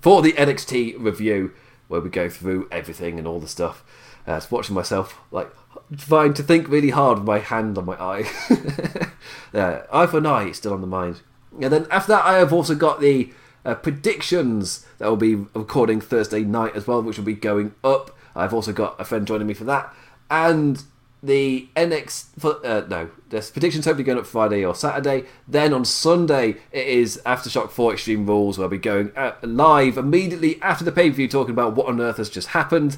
for 0.00 0.22
the 0.22 0.32
NXT 0.32 0.96
review, 0.98 1.52
where 1.88 2.00
we 2.00 2.10
go 2.10 2.28
through 2.28 2.68
everything 2.70 3.18
and 3.18 3.26
all 3.26 3.40
the 3.40 3.48
stuff. 3.48 3.84
Uh, 4.26 4.40
watching 4.50 4.74
myself 4.74 5.20
like 5.30 5.48
trying 5.96 6.34
to 6.34 6.42
think 6.42 6.68
really 6.68 6.90
hard 6.90 7.18
with 7.18 7.26
my 7.26 7.38
hand 7.38 7.78
on 7.78 7.84
my 7.84 7.94
eye. 8.02 8.28
yeah, 9.52 9.82
eye 9.92 10.06
for 10.06 10.18
an 10.18 10.26
eye, 10.26 10.50
still 10.52 10.72
on 10.72 10.80
the 10.80 10.86
mind. 10.86 11.20
And 11.60 11.72
then 11.72 11.86
after 11.90 12.12
that, 12.12 12.24
I 12.24 12.38
have 12.38 12.52
also 12.52 12.74
got 12.74 13.00
the 13.00 13.32
uh, 13.64 13.74
predictions 13.74 14.86
that 14.98 15.08
will 15.08 15.16
be 15.16 15.34
recording 15.34 16.00
Thursday 16.00 16.40
night 16.40 16.74
as 16.74 16.86
well, 16.86 17.02
which 17.02 17.18
will 17.18 17.24
be 17.24 17.34
going 17.34 17.74
up. 17.84 18.16
I've 18.34 18.52
also 18.52 18.72
got 18.72 19.00
a 19.00 19.04
friend 19.04 19.26
joining 19.26 19.46
me 19.46 19.54
for 19.54 19.64
that, 19.64 19.94
and 20.30 20.82
the 21.22 21.68
NX 21.76 22.26
for 22.38 22.64
uh, 22.64 22.86
no, 22.88 23.10
there's 23.30 23.50
predictions 23.50 23.84
hopefully 23.84 24.04
going 24.04 24.18
up 24.18 24.26
Friday 24.26 24.64
or 24.64 24.74
Saturday. 24.74 25.24
Then 25.48 25.72
on 25.72 25.84
Sunday 25.84 26.56
it 26.72 26.86
is 26.86 27.20
Aftershock 27.26 27.70
4 27.70 27.94
Extreme 27.94 28.26
Rules. 28.26 28.58
Where 28.58 28.68
we'll 28.68 28.78
be 28.78 28.82
going 28.82 29.12
uh, 29.16 29.32
live 29.42 29.96
immediately 29.98 30.60
after 30.62 30.84
the 30.84 30.92
pay 30.92 31.10
per 31.10 31.16
view, 31.16 31.28
talking 31.28 31.52
about 31.52 31.74
what 31.74 31.86
on 31.86 32.00
earth 32.00 32.18
has 32.18 32.30
just 32.30 32.48
happened. 32.48 32.96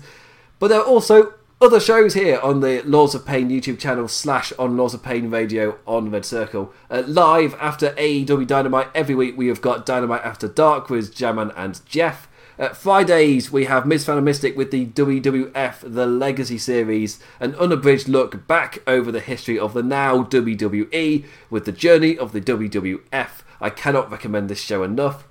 But 0.58 0.68
there 0.68 0.80
are 0.80 0.86
also 0.86 1.34
other 1.60 1.80
shows 1.80 2.14
here 2.14 2.38
on 2.40 2.60
the 2.60 2.82
Lords 2.82 3.14
of 3.16 3.26
Pain 3.26 3.48
YouTube 3.48 3.80
channel 3.80 4.06
slash 4.06 4.52
on 4.58 4.76
Lords 4.76 4.94
of 4.94 5.02
Pain 5.02 5.28
Radio 5.28 5.78
on 5.86 6.10
Red 6.10 6.24
Circle. 6.24 6.72
Uh, 6.88 7.02
live 7.06 7.54
after 7.54 7.90
AEW 7.90 8.46
Dynamite 8.46 8.88
every 8.94 9.14
week 9.14 9.36
we 9.36 9.48
have 9.48 9.60
got 9.60 9.84
Dynamite 9.84 10.22
After 10.22 10.46
Dark 10.46 10.88
with 10.88 11.14
Jaman 11.14 11.50
and 11.56 11.80
Jeff. 11.84 12.27
Uh, 12.58 12.70
Fridays, 12.70 13.52
we 13.52 13.66
have 13.66 13.86
Miz 13.86 14.04
Fan 14.04 14.24
Mystic 14.24 14.56
with 14.56 14.72
the 14.72 14.86
WWF 14.86 15.94
The 15.94 16.06
Legacy 16.06 16.58
Series, 16.58 17.20
an 17.38 17.54
unabridged 17.54 18.08
look 18.08 18.48
back 18.48 18.82
over 18.84 19.12
the 19.12 19.20
history 19.20 19.56
of 19.56 19.74
the 19.74 19.82
now 19.82 20.24
WWE 20.24 21.24
with 21.50 21.66
the 21.66 21.72
journey 21.72 22.18
of 22.18 22.32
the 22.32 22.40
WWF. 22.40 23.28
I 23.60 23.70
cannot 23.70 24.10
recommend 24.10 24.48
this 24.48 24.60
show 24.60 24.82
enough. 24.82 25.24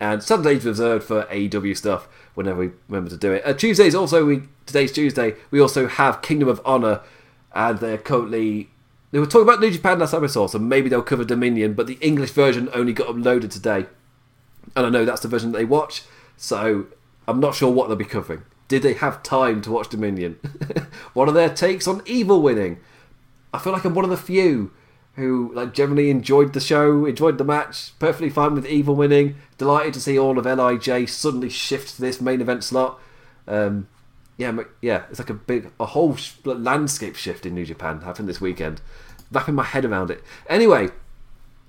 And 0.00 0.22
Saturday's 0.22 0.64
reserved 0.64 1.04
for 1.04 1.24
AEW 1.24 1.76
stuff 1.76 2.08
whenever 2.34 2.60
we 2.60 2.70
remember 2.88 3.10
to 3.10 3.18
do 3.18 3.32
it. 3.32 3.42
Uh, 3.44 3.52
Tuesdays 3.52 3.94
also, 3.94 4.24
we 4.24 4.44
today's 4.64 4.90
Tuesday, 4.90 5.34
we 5.50 5.60
also 5.60 5.86
have 5.86 6.22
Kingdom 6.22 6.48
of 6.48 6.62
Honor, 6.64 7.02
and 7.54 7.78
they're 7.78 7.98
currently 7.98 8.70
they 9.10 9.20
were 9.20 9.26
talking 9.26 9.46
about 9.46 9.60
New 9.60 9.70
Japan 9.70 9.98
last 9.98 10.12
time 10.12 10.26
so 10.26 10.58
maybe 10.58 10.88
they'll 10.88 11.02
cover 11.02 11.24
Dominion, 11.24 11.74
but 11.74 11.86
the 11.86 11.98
English 12.00 12.30
version 12.30 12.70
only 12.72 12.94
got 12.94 13.08
uploaded 13.08 13.50
today. 13.50 13.86
And 14.74 14.86
I 14.86 14.88
know 14.88 15.04
that's 15.04 15.20
the 15.20 15.28
version 15.28 15.52
that 15.52 15.58
they 15.58 15.66
watch. 15.66 16.02
So 16.36 16.86
I'm 17.26 17.40
not 17.40 17.54
sure 17.54 17.72
what 17.72 17.88
they'll 17.88 17.96
be 17.96 18.04
covering. 18.04 18.42
Did 18.68 18.82
they 18.82 18.94
have 18.94 19.22
time 19.22 19.60
to 19.62 19.70
watch 19.70 19.88
Dominion? 19.88 20.38
what 21.12 21.28
are 21.28 21.32
their 21.32 21.52
takes 21.52 21.86
on 21.86 22.02
Evil 22.06 22.40
winning? 22.40 22.80
I 23.52 23.58
feel 23.58 23.72
like 23.72 23.84
I'm 23.84 23.94
one 23.94 24.04
of 24.04 24.10
the 24.10 24.16
few 24.16 24.72
who 25.16 25.52
like 25.54 25.72
generally 25.72 26.10
enjoyed 26.10 26.52
the 26.52 26.60
show, 26.60 27.04
enjoyed 27.04 27.38
the 27.38 27.44
match, 27.44 27.96
perfectly 27.98 28.30
fine 28.30 28.54
with 28.54 28.66
Evil 28.66 28.96
winning. 28.96 29.36
Delighted 29.58 29.94
to 29.94 30.00
see 30.00 30.18
all 30.18 30.38
of 30.38 30.46
Lij 30.46 31.08
suddenly 31.08 31.48
shift 31.48 31.96
to 31.96 32.00
this 32.00 32.20
main 32.20 32.40
event 32.40 32.64
slot. 32.64 32.98
Um, 33.46 33.88
yeah, 34.36 34.58
yeah, 34.80 35.04
it's 35.10 35.20
like 35.20 35.30
a 35.30 35.34
big, 35.34 35.70
a 35.78 35.86
whole 35.86 36.16
sh- 36.16 36.34
landscape 36.44 37.14
shift 37.14 37.46
in 37.46 37.54
New 37.54 37.64
Japan 37.64 38.00
happened 38.00 38.28
this 38.28 38.40
weekend. 38.40 38.80
Wrapping 39.30 39.54
my 39.54 39.62
head 39.62 39.84
around 39.84 40.10
it. 40.10 40.22
Anyway, 40.48 40.88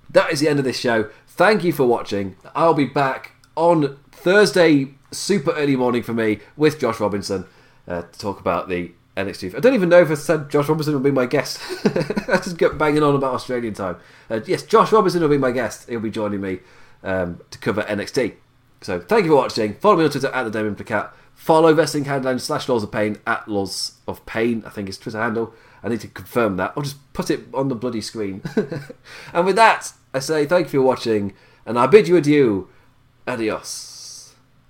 that 0.09 0.31
is 0.31 0.39
the 0.39 0.47
end 0.47 0.57
of 0.59 0.65
this 0.65 0.79
show. 0.79 1.09
Thank 1.27 1.63
you 1.63 1.71
for 1.71 1.85
watching. 1.85 2.35
I'll 2.55 2.73
be 2.73 2.85
back 2.85 3.33
on 3.55 3.99
Thursday, 4.25 4.87
super 5.11 5.51
early 5.51 5.75
morning 5.75 6.01
for 6.01 6.11
me 6.11 6.39
with 6.57 6.79
Josh 6.79 6.99
Robinson 6.99 7.45
uh, 7.87 8.01
to 8.01 8.19
talk 8.19 8.39
about 8.39 8.67
the 8.67 8.91
NXT. 9.15 9.53
I 9.53 9.59
don't 9.59 9.75
even 9.75 9.87
know 9.87 10.01
if 10.01 10.09
I 10.09 10.15
said 10.15 10.49
Josh 10.49 10.67
Robinson 10.67 10.95
will 10.95 10.99
be 10.99 11.11
my 11.11 11.27
guest. 11.27 11.59
I 11.85 12.37
just 12.37 12.57
get 12.57 12.75
banging 12.75 13.03
on 13.03 13.13
about 13.13 13.35
Australian 13.35 13.75
time. 13.75 13.97
Uh, 14.27 14.39
yes, 14.47 14.63
Josh 14.63 14.91
Robinson 14.91 15.21
will 15.21 15.29
be 15.29 15.37
my 15.37 15.51
guest. 15.51 15.87
He'll 15.87 15.99
be 15.99 16.09
joining 16.09 16.41
me 16.41 16.61
um, 17.03 17.39
to 17.51 17.59
cover 17.59 17.83
NXT. 17.83 18.33
So 18.81 18.99
thank 18.99 19.25
you 19.25 19.29
for 19.29 19.37
watching. 19.37 19.75
Follow 19.75 19.97
me 19.97 20.05
on 20.05 20.09
Twitter 20.09 20.29
at 20.29 20.41
the 20.41 20.49
Damon 20.49 20.75
Implicat. 20.75 21.11
Follow 21.35 21.71
Wrestling 21.71 22.05
Headlines 22.05 22.41
slash 22.41 22.67
Lords 22.67 22.83
of 22.83 22.91
Pain 22.91 23.19
at 23.27 23.47
Lords 23.47 23.99
of 24.07 24.25
Pain. 24.25 24.63
I 24.65 24.71
think 24.71 24.89
is 24.89 24.97
Twitter 24.97 25.21
handle. 25.21 25.53
I 25.83 25.89
need 25.89 26.01
to 26.01 26.07
confirm 26.07 26.57
that. 26.57 26.73
I'll 26.75 26.81
just 26.81 27.13
put 27.13 27.29
it 27.29 27.41
on 27.53 27.67
the 27.67 27.75
bloody 27.75 28.01
screen. 28.01 28.41
and 29.33 29.45
with 29.45 29.57
that, 29.57 29.93
I 30.15 30.19
say 30.19 30.47
thank 30.47 30.73
you 30.73 30.79
for 30.79 30.85
watching, 30.87 31.33
and 31.63 31.77
I 31.77 31.85
bid 31.85 32.07
you 32.07 32.17
adieu. 32.17 32.69
Adios. 33.27 33.94